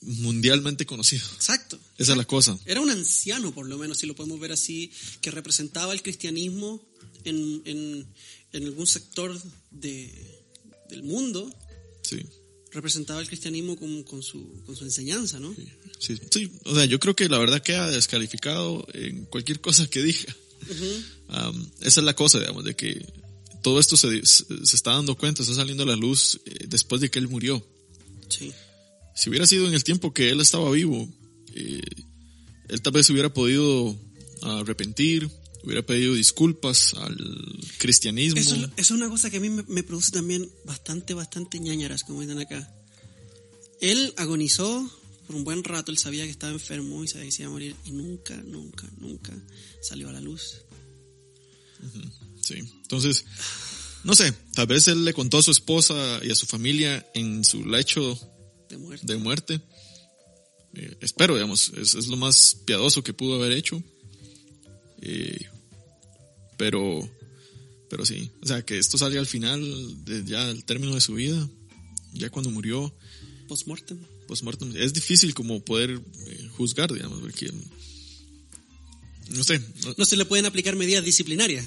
mundialmente 0.01 0.85
conocido. 0.85 1.25
Exacto. 1.35 1.79
Esa 1.97 2.11
es 2.11 2.17
la 2.17 2.25
cosa. 2.25 2.57
Era 2.65 2.81
un 2.81 2.89
anciano, 2.89 3.53
por 3.53 3.67
lo 3.67 3.77
menos, 3.77 3.97
si 3.99 4.05
lo 4.05 4.15
podemos 4.15 4.39
ver 4.39 4.51
así, 4.51 4.91
que 5.21 5.31
representaba 5.31 5.93
el 5.93 6.01
cristianismo 6.01 6.81
en, 7.23 7.61
en- 7.65 8.07
en 8.51 8.63
algún 8.65 8.85
sector 8.85 9.39
de, 9.71 10.13
del 10.89 11.03
mundo, 11.03 11.49
Sí, 12.03 12.19
representaba 12.71 13.21
el 13.21 13.27
cristianismo 13.27 13.77
con, 13.77 14.03
con 14.03 14.21
su, 14.21 14.61
con 14.65 14.75
su 14.75 14.83
enseñanza, 14.83 15.39
¿no? 15.39 15.55
sí, 15.99 16.17
sí. 16.31 16.51
O 16.65 16.75
sea, 16.75 16.85
yo 16.85 16.99
creo 16.99 17.15
que 17.15 17.29
la 17.29 17.37
verdad 17.37 17.63
queda 17.63 17.89
descalificado 17.89 18.85
en 18.93 19.25
cualquier 19.25 19.61
cosa 19.61 19.87
que 19.89 20.03
diga. 20.03 20.35
Esa 21.81 21.99
es 22.01 22.05
la 22.05 22.13
cosa, 22.15 22.39
digamos, 22.39 22.63
de 22.65 22.75
que 22.75 23.05
todo 23.63 23.79
esto 23.79 23.97
se, 23.97 24.23
se 24.25 24.75
está 24.75 24.91
dando 24.91 25.17
cuenta, 25.17 25.41
está 25.41 25.55
saliendo 25.55 25.83
a 25.83 25.87
la 25.87 25.95
luz 25.95 26.39
eh, 26.45 26.65
después 26.67 27.01
de 27.01 27.09
que 27.09 27.17
él 27.17 27.27
murió. 27.27 27.65
Sí. 28.29 28.53
Si 29.15 29.29
hubiera 29.29 29.47
sido 29.47 29.67
en 29.67 29.73
el 29.73 29.83
tiempo 29.83 30.13
que 30.13 30.29
él 30.29 30.41
estaba 30.41 30.69
vivo, 30.69 31.09
eh, 31.55 31.81
él 32.67 32.81
tal 32.81 32.93
vez 32.93 33.09
hubiera 33.09 33.33
podido 33.33 33.97
arrepentir, 34.41 35.29
hubiera 35.63 35.85
pedido 35.85 36.13
disculpas 36.13 36.93
al 36.95 37.17
cristianismo. 37.77 38.39
Eso, 38.39 38.69
es 38.75 38.91
una 38.91 39.09
cosa 39.09 39.29
que 39.29 39.37
a 39.37 39.39
mí 39.39 39.49
me, 39.49 39.63
me 39.63 39.83
produce 39.83 40.11
también 40.11 40.47
bastante, 40.65 41.13
bastante 41.13 41.59
ñañaras, 41.59 42.03
como 42.03 42.21
dicen 42.21 42.39
acá. 42.39 42.71
Él 43.81 44.13
agonizó 44.17 44.89
por 45.25 45.35
un 45.35 45.43
buen 45.43 45.63
rato, 45.63 45.91
él 45.91 45.97
sabía 45.97 46.25
que 46.25 46.31
estaba 46.31 46.51
enfermo 46.51 47.03
y 47.03 47.07
sabía 47.07 47.25
que 47.25 47.31
se 47.31 47.43
iba 47.43 47.49
a 47.49 47.53
morir 47.53 47.75
y 47.85 47.91
nunca, 47.91 48.35
nunca, 48.43 48.89
nunca 48.97 49.33
salió 49.81 50.09
a 50.09 50.13
la 50.13 50.21
luz. 50.21 50.57
Sí. 52.43 52.55
Entonces, 52.55 53.25
no 54.03 54.15
sé, 54.15 54.31
tal 54.53 54.67
vez 54.67 54.87
él 54.87 55.05
le 55.05 55.13
contó 55.13 55.37
a 55.37 55.43
su 55.43 55.51
esposa 55.51 56.19
y 56.23 56.29
a 56.31 56.35
su 56.35 56.45
familia 56.45 57.05
en 57.13 57.43
su 57.45 57.65
lecho 57.65 58.19
De 58.69 58.77
muerte. 58.77 59.05
de 59.07 59.17
muerte. 59.17 59.61
Eh, 60.75 60.97
espero, 61.01 61.35
digamos, 61.35 61.71
es, 61.77 61.95
es 61.95 62.07
lo 62.07 62.17
más 62.17 62.57
piadoso 62.65 63.03
que 63.03 63.13
pudo 63.13 63.35
haber 63.35 63.51
hecho. 63.53 63.81
Eh, 65.01 65.45
pero, 66.57 67.09
pero 67.89 68.05
sí, 68.05 68.31
o 68.41 68.47
sea, 68.47 68.63
que 68.63 68.77
esto 68.77 68.97
salga 68.97 69.19
al 69.19 69.27
final, 69.27 70.05
de 70.05 70.23
ya 70.25 70.47
al 70.49 70.63
término 70.65 70.95
de 70.95 71.01
su 71.01 71.13
vida, 71.15 71.49
ya 72.13 72.29
cuando 72.29 72.51
murió, 72.51 72.93
Postmortem. 73.47 73.99
postmortem, 74.27 74.75
es 74.77 74.93
difícil 74.93 75.33
como 75.33 75.63
poder 75.63 75.99
eh, 76.27 76.47
juzgar, 76.55 76.91
digamos, 76.93 77.19
porque, 77.19 77.51
no 79.29 79.43
sé, 79.43 79.61
no- 79.97 80.05
se 80.05 80.17
le 80.17 80.25
pueden 80.25 80.45
aplicar 80.45 80.75
medidas 80.75 81.03
disciplinarias. 81.03 81.65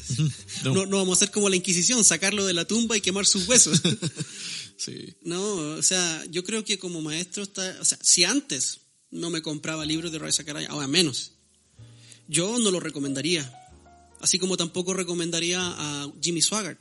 No. 0.65 0.75
No. 0.75 0.87
no, 0.87 0.97
vamos 0.99 1.17
a 1.17 1.25
hacer 1.25 1.31
como 1.33 1.49
la 1.49 1.57
Inquisición, 1.57 2.05
sacarlo 2.05 2.45
de 2.45 2.53
la 2.55 2.65
tumba 2.67 2.97
y 2.97 3.01
quemar 3.01 3.27
sus 3.27 3.47
huesos. 3.49 3.81
sí, 4.77 5.17
no, 5.23 5.43
o 5.55 5.83
sea, 5.83 6.25
yo 6.31 6.45
creo 6.45 6.65
que 6.65 6.79
como 6.79 7.01
maestro 7.03 7.43
está, 7.43 7.77
o 7.81 7.85
sea, 7.85 7.99
si 8.03 8.25
antes 8.25 8.81
no 9.11 9.31
me 9.31 9.43
compraba 9.43 9.85
libros 9.87 10.13
de 10.13 10.19
Ray 10.19 10.33
Sakaraya, 10.33 10.69
ahora 10.69 10.87
menos, 10.87 11.33
yo 12.29 12.59
no 12.59 12.71
lo 12.71 12.81
recomendaría. 12.81 13.53
Así 14.21 14.39
como 14.39 14.57
tampoco 14.57 14.95
recomendaría 14.95 15.61
a 15.61 16.11
Jimmy 16.23 16.41
Swaggart. 16.43 16.81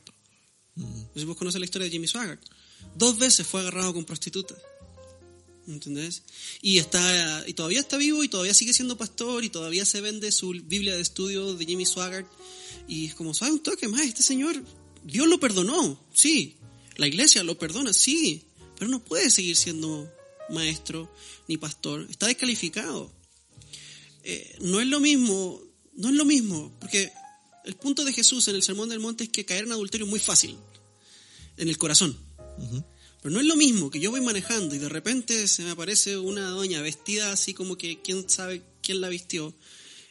No 0.74 1.10
sé 1.14 1.20
si 1.20 1.24
vos 1.26 1.36
conoces 1.36 1.60
la 1.60 1.66
historia 1.66 1.84
de 1.86 1.90
Jimmy 1.92 2.08
Swaggart. 2.08 2.42
Dos 2.94 3.18
veces 3.18 3.46
fue 3.46 3.60
agarrado 3.60 3.92
con 3.94 4.04
prostitutas. 4.04 4.58
¿Entendés? 5.66 6.22
Y 6.62 6.78
está 6.78 7.44
y 7.46 7.54
todavía 7.54 7.80
está 7.80 7.96
vivo 7.96 8.22
y 8.22 8.28
todavía 8.28 8.54
sigue 8.54 8.72
siendo 8.72 8.96
pastor 8.96 9.44
y 9.44 9.50
todavía 9.50 9.84
se 9.84 10.00
vende 10.00 10.30
su 10.30 10.50
Biblia 10.50 10.94
de 10.94 11.02
estudio 11.02 11.54
de 11.54 11.66
Jimmy 11.66 11.86
Swaggart. 11.86 12.26
Y 12.86 13.06
es 13.06 13.14
como, 13.14 13.34
¿sabes 13.34 13.54
un 13.54 13.62
toque 13.62 13.88
más? 13.88 14.02
Este 14.02 14.22
señor, 14.22 14.62
Dios 15.04 15.26
lo 15.26 15.40
perdonó, 15.40 16.00
sí. 16.14 16.56
La 16.96 17.06
iglesia 17.06 17.42
lo 17.42 17.58
perdona, 17.58 17.92
sí. 17.92 18.44
Pero 18.78 18.90
no 18.90 19.04
puede 19.04 19.30
seguir 19.30 19.56
siendo 19.56 20.10
maestro 20.50 21.12
ni 21.48 21.56
pastor. 21.56 22.06
Está 22.08 22.26
descalificado. 22.26 23.12
Eh, 24.22 24.56
no 24.60 24.80
es 24.80 24.86
lo 24.86 25.00
mismo, 25.00 25.60
no 25.94 26.08
es 26.08 26.14
lo 26.14 26.24
mismo, 26.24 26.72
porque 26.80 27.12
el 27.64 27.74
punto 27.74 28.04
de 28.04 28.12
Jesús 28.12 28.48
en 28.48 28.56
el 28.56 28.62
Sermón 28.62 28.88
del 28.88 29.00
Monte 29.00 29.24
es 29.24 29.30
que 29.30 29.44
caer 29.44 29.64
en 29.64 29.72
adulterio 29.72 30.04
es 30.04 30.10
muy 30.10 30.20
fácil, 30.20 30.56
en 31.56 31.68
el 31.68 31.78
corazón. 31.78 32.18
Pero 33.26 33.34
no 33.34 33.40
es 33.40 33.46
lo 33.48 33.56
mismo 33.56 33.90
que 33.90 33.98
yo 33.98 34.12
voy 34.12 34.20
manejando 34.20 34.76
y 34.76 34.78
de 34.78 34.88
repente 34.88 35.48
se 35.48 35.64
me 35.64 35.72
aparece 35.72 36.16
una 36.16 36.48
doña 36.50 36.80
vestida 36.80 37.32
así 37.32 37.54
como 37.54 37.76
que 37.76 38.00
quién 38.00 38.30
sabe 38.30 38.62
quién 38.84 39.00
la 39.00 39.08
vistió 39.08 39.52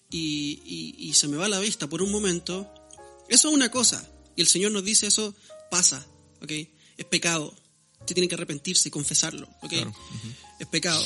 y, 0.09 0.59
y- 0.65 0.95
y 1.07 1.13
se 1.13 1.29
me 1.29 1.37
va 1.37 1.47
la 1.47 1.61
vista 1.61 1.87
por 1.87 2.01
un 2.01 2.11
momento. 2.11 2.69
Eso 3.29 3.47
es 3.47 3.53
una 3.53 3.71
cosa. 3.71 4.05
Y 4.35 4.41
el 4.41 4.47
Señor 4.47 4.73
nos 4.73 4.83
dice 4.83 5.07
eso 5.07 5.33
pasa, 5.71 6.05
¿ok? 6.41 6.51
Es 6.97 7.05
pecado. 7.09 7.55
Usted 8.01 8.15
tiene 8.15 8.27
que 8.27 8.35
arrepentirse 8.35 8.89
y 8.89 8.91
confesarlo, 8.91 9.47
¿ok? 9.61 9.69
Claro. 9.69 9.93
Es 10.59 10.67
pecado. 10.67 11.05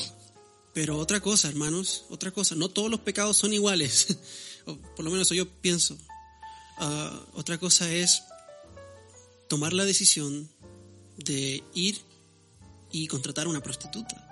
Pero 0.74 0.98
otra 0.98 1.20
cosa, 1.20 1.48
hermanos, 1.48 2.06
otra 2.10 2.32
cosa. 2.32 2.56
No 2.56 2.70
todos 2.70 2.90
los 2.90 3.02
pecados 3.02 3.38
son 3.38 3.54
iguales. 3.54 4.18
o 4.66 4.76
por 4.96 5.06
lo 5.06 5.12
menos 5.12 5.28
eso 5.28 5.36
yo 5.36 5.48
pienso. 5.62 5.96
Ah, 6.80 7.24
otra 7.36 7.60
cosa 7.60 7.88
es 7.94 8.24
tomar 9.48 9.74
la 9.74 9.86
decisión 9.86 10.50
de 11.26 11.64
ir 11.74 12.02
y 12.92 13.08
contratar 13.08 13.46
a 13.46 13.50
una 13.50 13.62
prostituta. 13.62 14.26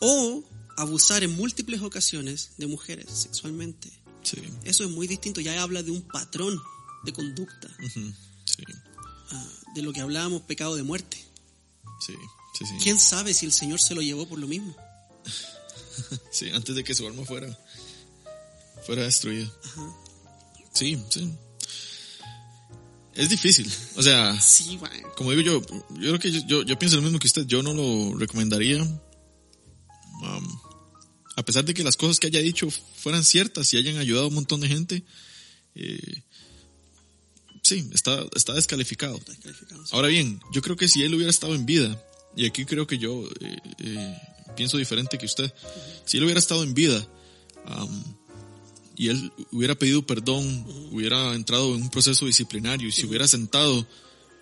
O 0.00 0.42
abusar 0.76 1.22
en 1.22 1.36
múltiples 1.36 1.82
ocasiones 1.82 2.52
de 2.56 2.66
mujeres 2.66 3.10
sexualmente. 3.10 3.90
sí, 4.22 4.36
Eso 4.64 4.84
es 4.84 4.90
muy 4.90 5.06
distinto, 5.06 5.40
ya 5.40 5.60
habla 5.62 5.82
de 5.82 5.90
un 5.90 6.02
patrón 6.02 6.60
de 7.04 7.12
conducta, 7.12 7.68
sí, 8.44 8.64
ah, 9.30 9.48
de 9.74 9.82
lo 9.82 9.92
que 9.92 10.00
hablábamos, 10.00 10.42
pecado 10.42 10.76
de 10.76 10.82
muerte. 10.82 11.16
sí, 12.06 12.14
sí, 12.58 12.66
sí. 12.66 12.74
¿Quién 12.82 12.98
sabe 12.98 13.34
si 13.34 13.46
el 13.46 13.52
Señor 13.52 13.80
se 13.80 13.94
lo 13.94 14.02
llevó 14.02 14.26
por 14.28 14.38
lo 14.38 14.46
mismo? 14.46 14.74
Sí, 16.32 16.50
antes 16.50 16.74
de 16.74 16.82
que 16.82 16.94
su 16.94 17.06
alma 17.06 17.24
fuera, 17.24 17.46
fuera 18.86 19.02
destruida. 19.04 19.52
Sí, 20.72 21.00
sí. 21.10 21.32
Es 23.14 23.28
difícil. 23.28 23.70
O 23.96 24.02
sea, 24.02 24.40
Sí, 24.40 24.78
como 25.16 25.32
digo 25.32 25.42
yo, 25.42 25.62
yo 25.98 25.98
creo 25.98 26.18
que 26.18 26.30
yo, 26.30 26.40
yo, 26.46 26.62
yo 26.62 26.78
pienso 26.78 26.96
lo 26.96 27.02
mismo 27.02 27.18
que 27.18 27.26
usted. 27.26 27.46
Yo 27.46 27.62
no 27.62 27.74
lo 27.74 28.16
recomendaría. 28.18 28.82
Um, 28.82 30.60
a 31.36 31.44
pesar 31.44 31.64
de 31.64 31.74
que 31.74 31.82
las 31.82 31.96
cosas 31.96 32.20
que 32.20 32.26
haya 32.26 32.40
dicho 32.40 32.68
fueran 32.96 33.24
ciertas 33.24 33.72
y 33.72 33.78
hayan 33.78 33.96
ayudado 33.96 34.26
a 34.26 34.28
un 34.28 34.34
montón 34.34 34.60
de 34.60 34.68
gente, 34.68 35.04
eh, 35.74 36.22
sí, 37.62 37.88
está, 37.92 38.24
está 38.34 38.52
descalificado. 38.54 39.18
descalificado, 39.26 39.84
sí. 39.84 39.90
Ahora 39.94 40.08
bien, 40.08 40.40
yo 40.52 40.60
creo 40.62 40.76
que 40.76 40.88
si 40.88 41.02
él 41.02 41.14
hubiera 41.14 41.30
estado 41.30 41.54
en 41.54 41.66
vida, 41.66 42.02
y 42.36 42.46
aquí 42.46 42.64
creo 42.64 42.86
que 42.86 42.98
yo 42.98 43.26
eh, 43.40 43.56
eh, 43.78 44.18
pienso 44.56 44.76
diferente 44.76 45.18
que 45.18 45.26
usted, 45.26 45.52
si 46.04 46.18
él 46.18 46.24
hubiera 46.24 46.40
estado 46.40 46.62
en 46.62 46.74
vida 46.74 47.06
am, 47.66 48.04
y 49.00 49.08
él 49.08 49.32
hubiera 49.50 49.74
pedido 49.78 50.06
perdón, 50.06 50.44
hubiera 50.92 51.34
entrado 51.34 51.74
en 51.74 51.82
un 51.82 51.90
proceso 51.90 52.26
disciplinario 52.26 52.86
y 52.88 52.92
se 52.92 53.06
hubiera 53.06 53.26
sentado 53.26 53.86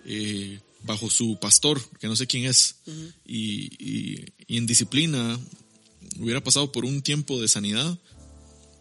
eh, 0.05 0.59
bajo 0.83 1.09
su 1.09 1.37
pastor, 1.39 1.81
que 1.99 2.07
no 2.07 2.15
sé 2.15 2.27
quién 2.27 2.43
es, 2.45 2.75
y, 3.25 3.71
y- 3.79 4.25
y 4.47 4.57
en 4.57 4.65
disciplina 4.65 5.39
hubiera 6.19 6.43
pasado 6.43 6.71
por 6.71 6.83
un 6.83 7.01
tiempo 7.01 7.39
de 7.41 7.47
sanidad 7.47 7.97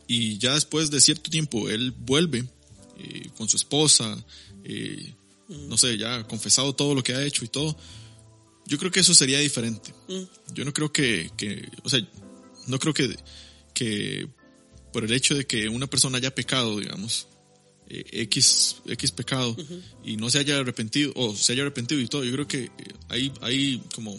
y 0.09 0.39
ya 0.39 0.55
después 0.55 0.91
de 0.91 1.01
cierto 1.01 1.31
tiempo 1.31 1.69
él 1.69 1.93
vuelve 1.93 2.45
eh, 2.99 3.31
con 3.37 3.49
su 3.49 3.57
esposa, 3.57 4.17
eh, 4.65 5.15
no 5.49 5.77
sé, 5.79 5.97
ya 5.97 6.17
ha 6.17 6.27
confesado 6.27 6.75
todo 6.75 6.95
lo 6.95 7.03
que 7.05 7.15
ha 7.15 7.23
hecho 7.25 7.45
y 7.45 7.49
todo, 7.49 7.77
yo 8.67 8.79
creo 8.79 8.91
que 8.91 9.01
eso 9.01 9.15
sería 9.15 9.39
diferente. 9.39 9.95
Yo 10.55 10.65
no 10.65 10.73
creo 10.73 10.91
que, 10.93 11.31
que 11.37 11.69
o 11.85 11.89
sea, 11.89 12.01
no 12.67 12.79
creo 12.79 12.93
que, 12.95 13.17
que 13.75 14.29
por 14.93 15.05
el 15.05 15.13
hecho 15.13 15.35
de 15.35 15.47
que 15.47 15.69
una 15.69 15.87
persona 15.87 16.19
haya 16.19 16.35
pecado, 16.35 16.79
digamos, 16.79 17.27
eh, 17.89 18.05
X, 18.23 18.77
X 18.87 19.13
pecado 19.13 19.57
y 20.05 20.17
no 20.17 20.29
se 20.31 20.39
haya 20.39 20.59
arrepentido, 20.59 21.13
o 21.17 21.35
se 21.37 21.53
haya 21.53 21.63
arrepentido 21.63 22.01
y 22.01 22.07
todo, 22.09 22.25
yo 22.25 22.33
creo 22.33 22.47
que 22.49 22.65
eh, 22.65 22.71
hay, 23.09 23.33
hay 23.41 23.83
como, 23.95 24.17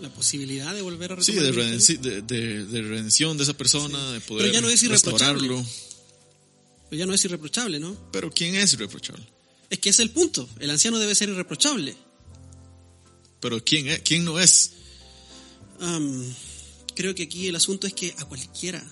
La 0.00 0.08
posibilidad 0.12 0.74
de 0.74 0.82
volver 0.82 1.12
a 1.12 1.22
sí, 1.22 1.32
de, 1.32 1.52
de, 1.52 2.22
de- 2.22 2.66
de 2.66 2.82
redención 2.82 3.36
de 3.36 3.44
esa 3.44 3.56
persona, 3.56 4.12
de 4.12 4.20
poder 4.20 4.42
Pero 4.42 4.54
ya 4.54 4.60
no 4.60 4.68
es 4.68 4.88
restaurarlo. 4.88 5.64
Pero 6.90 6.98
ya 7.00 7.06
no 7.06 7.14
es 7.14 7.24
irreprochable, 7.24 7.80
¿no? 7.80 7.96
Pero 8.12 8.30
¿quién 8.30 8.54
es 8.54 8.72
irreprochable? 8.74 9.26
Es 9.70 9.78
que 9.80 9.88
ese 9.90 10.02
es 10.02 10.08
el 10.08 10.12
punto. 10.14 10.48
El 10.60 10.70
anciano 10.70 10.98
debe 11.00 11.14
ser 11.16 11.28
irreprochable. 11.28 11.96
Pero 13.40 13.62
¿quién, 13.64 13.88
es? 13.88 14.00
¿quién 14.02 14.24
no 14.24 14.38
es? 14.38 14.70
Creo 16.94 17.14
que 17.14 17.24
aquí 17.24 17.48
el 17.48 17.56
asunto 17.56 17.86
es 17.86 17.92
que 17.92 18.14
a 18.18 18.24
cualquiera 18.24 18.82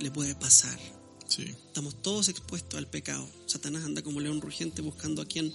le 0.00 0.10
puede 0.10 0.34
pasar. 0.34 0.78
Sí, 1.26 1.42
Estamos 1.66 2.00
todos 2.02 2.28
expuestos 2.28 2.78
al 2.78 2.86
pecado. 2.88 3.28
Satanás 3.46 3.84
anda 3.84 4.02
como 4.02 4.20
león 4.20 4.40
rugiente 4.40 4.80
buscando 4.82 5.20
a 5.22 5.26
quien 5.26 5.52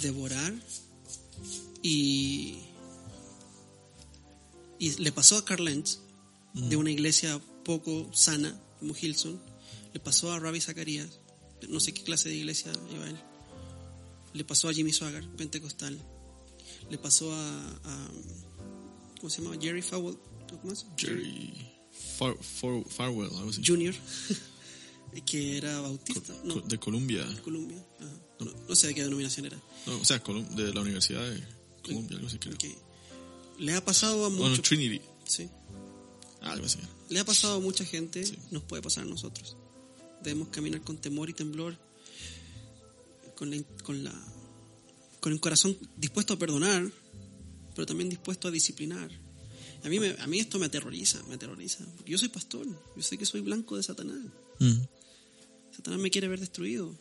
devorar. 0.00 0.52
Y, 1.82 2.58
y 4.78 4.90
le 5.02 5.12
pasó 5.12 5.36
a 5.36 5.44
Carl 5.44 5.64
Lentz, 5.64 5.98
de 6.54 6.76
una 6.76 6.90
iglesia 6.90 7.40
poco 7.64 8.10
sana, 8.12 8.58
como 8.80 8.94
Hilson. 9.00 9.40
Le 9.92 10.00
pasó 10.00 10.32
a 10.32 10.38
Rabbi 10.40 10.60
Zacarías, 10.60 11.20
no 11.68 11.78
sé 11.80 11.94
qué 11.94 12.02
clase 12.02 12.28
de 12.28 12.36
iglesia 12.36 12.72
iba 12.92 13.06
él. 13.08 13.16
Le 14.32 14.44
pasó 14.44 14.68
a 14.68 14.72
Jimmy 14.74 14.92
Swaggart, 14.92 15.28
pentecostal. 15.36 15.96
Le 16.90 16.98
pasó 16.98 17.32
a, 17.32 17.60
a- 17.84 18.10
¿cómo 19.20 19.30
se 19.30 19.42
llama? 19.42 19.56
Jerry 19.60 19.80
Fowler, 19.82 20.18
¿cómo 20.60 20.72
es? 20.72 20.84
Jerry 20.96 21.54
Far, 22.18 22.36
Far- 22.42 22.84
Farwell, 22.88 23.30
algo 23.36 23.50
así. 23.50 23.62
Junior, 23.64 23.94
que 25.26 25.56
era 25.58 25.80
bautista, 25.80 26.34
no, 26.44 26.60
de 26.60 26.78
Columbia. 26.78 27.24
Columbia. 27.42 27.78
ajá. 28.00 28.10
No, 28.40 28.52
no 28.68 28.74
sé 28.74 28.88
de 28.88 28.94
qué 28.94 29.02
denominación 29.04 29.46
era. 29.46 29.56
No, 29.86 30.00
o 30.00 30.04
sea, 30.04 30.18
de 30.18 30.74
la 30.74 30.80
Universidad 30.80 31.22
de 31.30 31.42
Columbia, 31.82 32.16
algo 32.16 32.28
así 32.28 32.38
creo. 32.38 32.56
Le 33.58 33.74
ha 33.74 33.84
pasado 33.84 34.24
a 34.26 34.28
Bueno, 34.28 34.48
mucho, 34.50 34.62
Trinity, 34.62 35.00
sí. 35.24 35.48
algo 36.40 36.66
así. 36.66 36.78
Le 37.10 37.20
ha 37.20 37.24
pasado 37.24 37.54
a 37.56 37.60
mucha 37.60 37.84
gente, 37.84 38.26
Sí. 38.26 38.36
nos 38.50 38.62
puede 38.64 38.82
pasar 38.82 39.04
a 39.04 39.06
nosotros. 39.06 39.56
Debemos 40.22 40.48
caminar 40.48 40.80
con 40.82 40.96
temor 40.98 41.30
y 41.30 41.32
temblor, 41.34 41.78
con 43.36 43.50
la, 43.50 43.62
con 43.84 44.02
la 44.04 44.12
con 45.20 45.32
el 45.32 45.40
corazón 45.40 45.76
dispuesto 45.96 46.34
a 46.34 46.38
perdonar, 46.38 46.90
pero 47.74 47.86
también 47.86 48.10
dispuesto 48.10 48.48
a 48.48 48.50
disciplinar. 48.50 49.10
A 49.84 49.88
mí, 49.88 50.00
me- 50.00 50.16
a 50.18 50.26
mí 50.26 50.38
esto 50.40 50.58
me 50.58 50.66
aterroriza, 50.66 51.22
me 51.28 51.34
aterroriza. 51.34 51.84
Porque 51.96 52.12
yo 52.12 52.18
soy 52.18 52.28
pastor, 52.28 52.66
yo 52.96 53.02
sé 53.02 53.16
que 53.18 53.26
soy 53.26 53.40
blanco 53.42 53.76
de 53.76 53.82
Satanás. 53.82 54.18
Satanás 55.76 56.00
me 56.00 56.10
quiere 56.10 56.28
ver 56.28 56.40
destruido. 56.40 56.98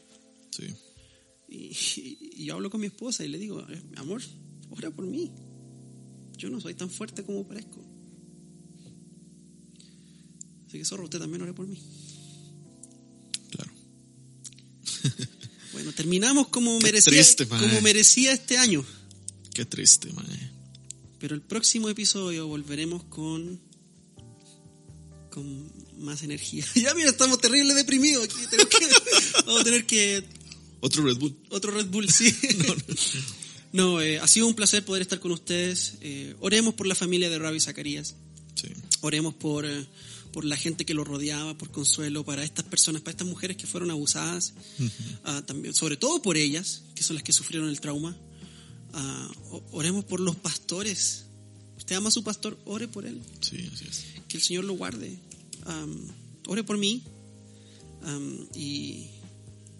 Sí, 0.51 0.73
Y, 1.49 2.45
yo 2.45 2.55
hablo 2.55 2.69
con 2.69 2.81
mi 2.81 2.87
esposa 2.87 3.23
y 3.23 3.27
le 3.29 3.37
digo, 3.37 3.65
amor, 3.95 4.21
ora 4.69 4.91
por 4.91 5.05
mí. 5.05 5.31
Yo 6.37 6.49
no 6.49 6.59
soy 6.59 6.73
tan 6.73 6.89
fuerte 6.89 7.23
como 7.23 7.47
parezco. 7.47 7.83
Así 10.67 10.77
que, 10.79 10.85
zorro, 10.85 11.03
usted 11.05 11.19
también 11.19 11.41
ore 11.43 11.53
por 11.53 11.67
mí. 11.67 11.79
claro. 13.51 13.71
Bueno, 15.73 15.91
terminamos 15.93 16.47
como 16.49 16.79
merecía, 16.79 17.11
triste, 17.13 17.47
como 17.47 17.81
merecía 17.81 18.31
este 18.33 18.57
año. 18.57 18.83
Qué 19.53 19.65
triste, 19.65 20.11
mae. 20.13 20.51
Pero 21.23 21.35
el 21.35 21.41
próximo 21.41 21.87
episodio 21.87 22.47
volveremos 22.47 23.01
con 23.05 23.57
con 25.31 25.71
más 25.99 26.21
energía. 26.21 26.65
ya 26.75 26.93
mira, 26.95 27.11
estamos 27.11 27.39
terrible 27.39 27.73
deprimidos 27.75 28.25
aquí. 28.25 28.35
Tenemos 28.49 28.69
que- 28.69 29.41
vamos 29.45 29.61
a 29.61 29.63
tener 29.63 29.85
que 29.85 30.25
Otro 30.81 31.01
Red 31.05 31.15
Bull. 31.15 31.33
Otro 31.49 31.71
Red 31.71 31.85
Bull, 31.85 32.09
sí. 32.09 32.35
no, 33.71 34.01
eh, 34.01 34.19
ha 34.19 34.27
sido 34.27 34.47
un 34.47 34.53
placer 34.53 34.83
poder 34.83 35.01
estar 35.01 35.21
con 35.21 35.31
ustedes. 35.31 35.93
Eh, 36.01 36.35
oremos 36.41 36.73
por 36.73 36.87
la 36.87 36.95
familia 36.95 37.29
de 37.29 37.39
Rabbi 37.39 37.61
Zacarías. 37.61 38.15
Sí, 38.55 38.67
Oremos 38.99 39.33
por, 39.33 39.65
eh, 39.65 39.87
por 40.33 40.43
la 40.43 40.57
gente 40.57 40.85
que 40.85 40.93
lo 40.93 41.05
rodeaba, 41.05 41.57
por 41.57 41.71
consuelo, 41.71 42.25
para 42.25 42.43
estas 42.43 42.65
personas, 42.65 43.01
para 43.01 43.11
estas 43.11 43.27
mujeres 43.29 43.55
que 43.55 43.65
fueron 43.65 43.91
abusadas. 43.91 44.55
Ah, 45.23 45.41
también, 45.45 45.73
sobre 45.73 45.95
todo 45.95 46.21
por 46.21 46.35
ellas, 46.35 46.83
que 46.95 47.03
son 47.03 47.15
las 47.15 47.23
que 47.23 47.31
sufrieron 47.31 47.69
el 47.69 47.79
trauma. 47.79 48.17
O- 49.51 49.63
oremos 49.71 50.05
por 50.05 50.19
los 50.19 50.35
pastores. 50.35 51.25
Usted 51.77 51.95
ama 51.95 52.09
a 52.09 52.11
su 52.11 52.23
pastor, 52.23 52.57
ore 52.65 52.87
por 52.87 53.05
él 53.05 53.21
sí, 53.41 53.57
así 53.73 53.85
es. 53.89 54.05
que 54.27 54.37
el 54.37 54.43
Señor 54.43 54.63
lo 54.65 54.73
guarde. 54.73 55.17
Am, 55.65 55.97
ore 56.47 56.63
por 56.63 56.77
mí. 56.77 57.01
Am, 58.03 58.47
y, 58.55 59.07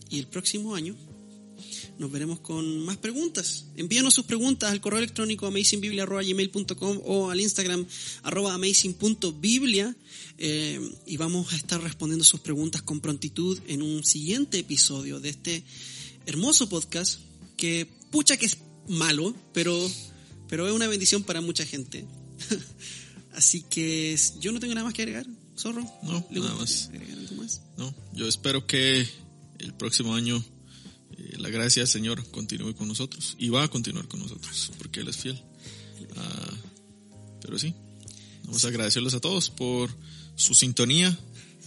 y 0.10 0.20
el 0.20 0.28
próximo 0.28 0.76
año 0.76 0.96
nos 2.00 2.12
veremos 2.12 2.40
con 2.40 2.80
más 2.80 2.98
preguntas. 2.98 3.66
Envíanos 3.78 4.16
sus 4.16 4.26
preguntas 4.26 4.72
al 4.72 4.82
correo 4.82 4.98
electrónico 5.00 5.46
amazingbiblia.gmail.com 5.48 7.02
o 7.06 7.30
al 7.30 7.40
Instagram 7.40 7.86
arroba 8.24 8.54
amazing.biblia 8.56 9.96
eh, 10.40 10.80
y 11.06 11.18
vamos 11.18 11.54
a 11.54 11.56
estar 11.56 11.82
respondiendo 11.82 12.24
sus 12.26 12.40
preguntas 12.40 12.82
con 12.82 13.00
prontitud 13.00 13.60
en 13.68 13.82
un 13.84 14.04
siguiente 14.04 14.58
episodio 14.60 15.20
de 15.20 15.30
este 15.30 15.64
hermoso 16.26 16.68
podcast 16.68 17.20
que 17.56 17.88
pucha 18.12 18.36
que 18.38 18.48
es 18.48 18.58
malo, 18.88 19.36
pero, 19.54 19.90
pero 20.48 20.68
es 20.68 20.74
una 20.74 20.88
bendición 20.88 21.24
para 21.24 21.42
mucha 21.42 21.66
gente. 21.66 22.06
Así 23.34 23.64
que 23.64 24.18
yo 24.40 24.52
no 24.52 24.60
tengo 24.60 24.76
nada 24.76 24.86
más 24.86 24.94
que 24.94 25.02
agregar, 25.02 25.26
zorro. 25.58 25.82
No, 26.04 26.26
¿Le 26.30 26.40
nada 26.40 26.56
más. 26.56 26.90
agregar 26.90 27.18
algo 27.18 27.36
más? 27.36 27.62
No, 27.78 27.94
yo 28.14 28.28
espero 28.28 28.68
que 28.68 29.08
el 29.60 29.74
próximo 29.74 30.14
año 30.14 30.44
eh, 31.18 31.36
la 31.38 31.50
gracia 31.50 31.82
del 31.82 31.88
Señor 31.90 32.30
continúe 32.30 32.76
con 32.76 32.88
nosotros 32.88 33.36
y 33.40 33.50
va 33.50 33.64
a 33.64 33.68
continuar 33.68 34.08
con 34.08 34.20
nosotros 34.20 34.72
porque 34.78 35.00
Él 35.00 35.08
es 35.08 35.18
fiel. 35.18 35.42
Ah, 36.16 36.54
pero 37.42 37.58
sí, 37.58 37.74
vamos 38.44 38.64
a 38.66 38.68
agradecerles 38.68 39.14
a 39.16 39.20
todos 39.20 39.50
por 39.50 39.90
su 40.36 40.54
sintonía 40.54 41.18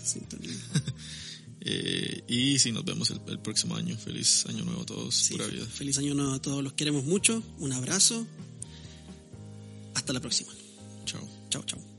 Sintonía. 0.06 0.52
eh, 1.68 2.22
y 2.28 2.58
si 2.60 2.70
nos 2.72 2.84
vemos 2.84 3.10
el, 3.10 3.20
el 3.28 3.38
próximo 3.40 3.74
año. 3.74 3.96
Feliz 3.96 4.46
año 4.46 4.64
nuevo 4.64 4.82
a 4.82 4.86
todos, 4.86 5.14
Sí, 5.14 5.32
pura 5.34 5.46
vida. 5.48 5.66
feliz 5.66 5.98
año 5.98 6.14
nuevo 6.14 6.32
a 6.34 6.40
todos, 6.40 6.62
los 6.62 6.74
queremos 6.74 7.04
mucho. 7.04 7.42
Un 7.58 7.72
abrazo. 7.72 8.26
Hasta 9.94 10.12
la 10.12 10.20
próxima. 10.20 10.52
Chao. 11.06 11.26
Chao, 11.50 11.62
chao. 11.64 11.95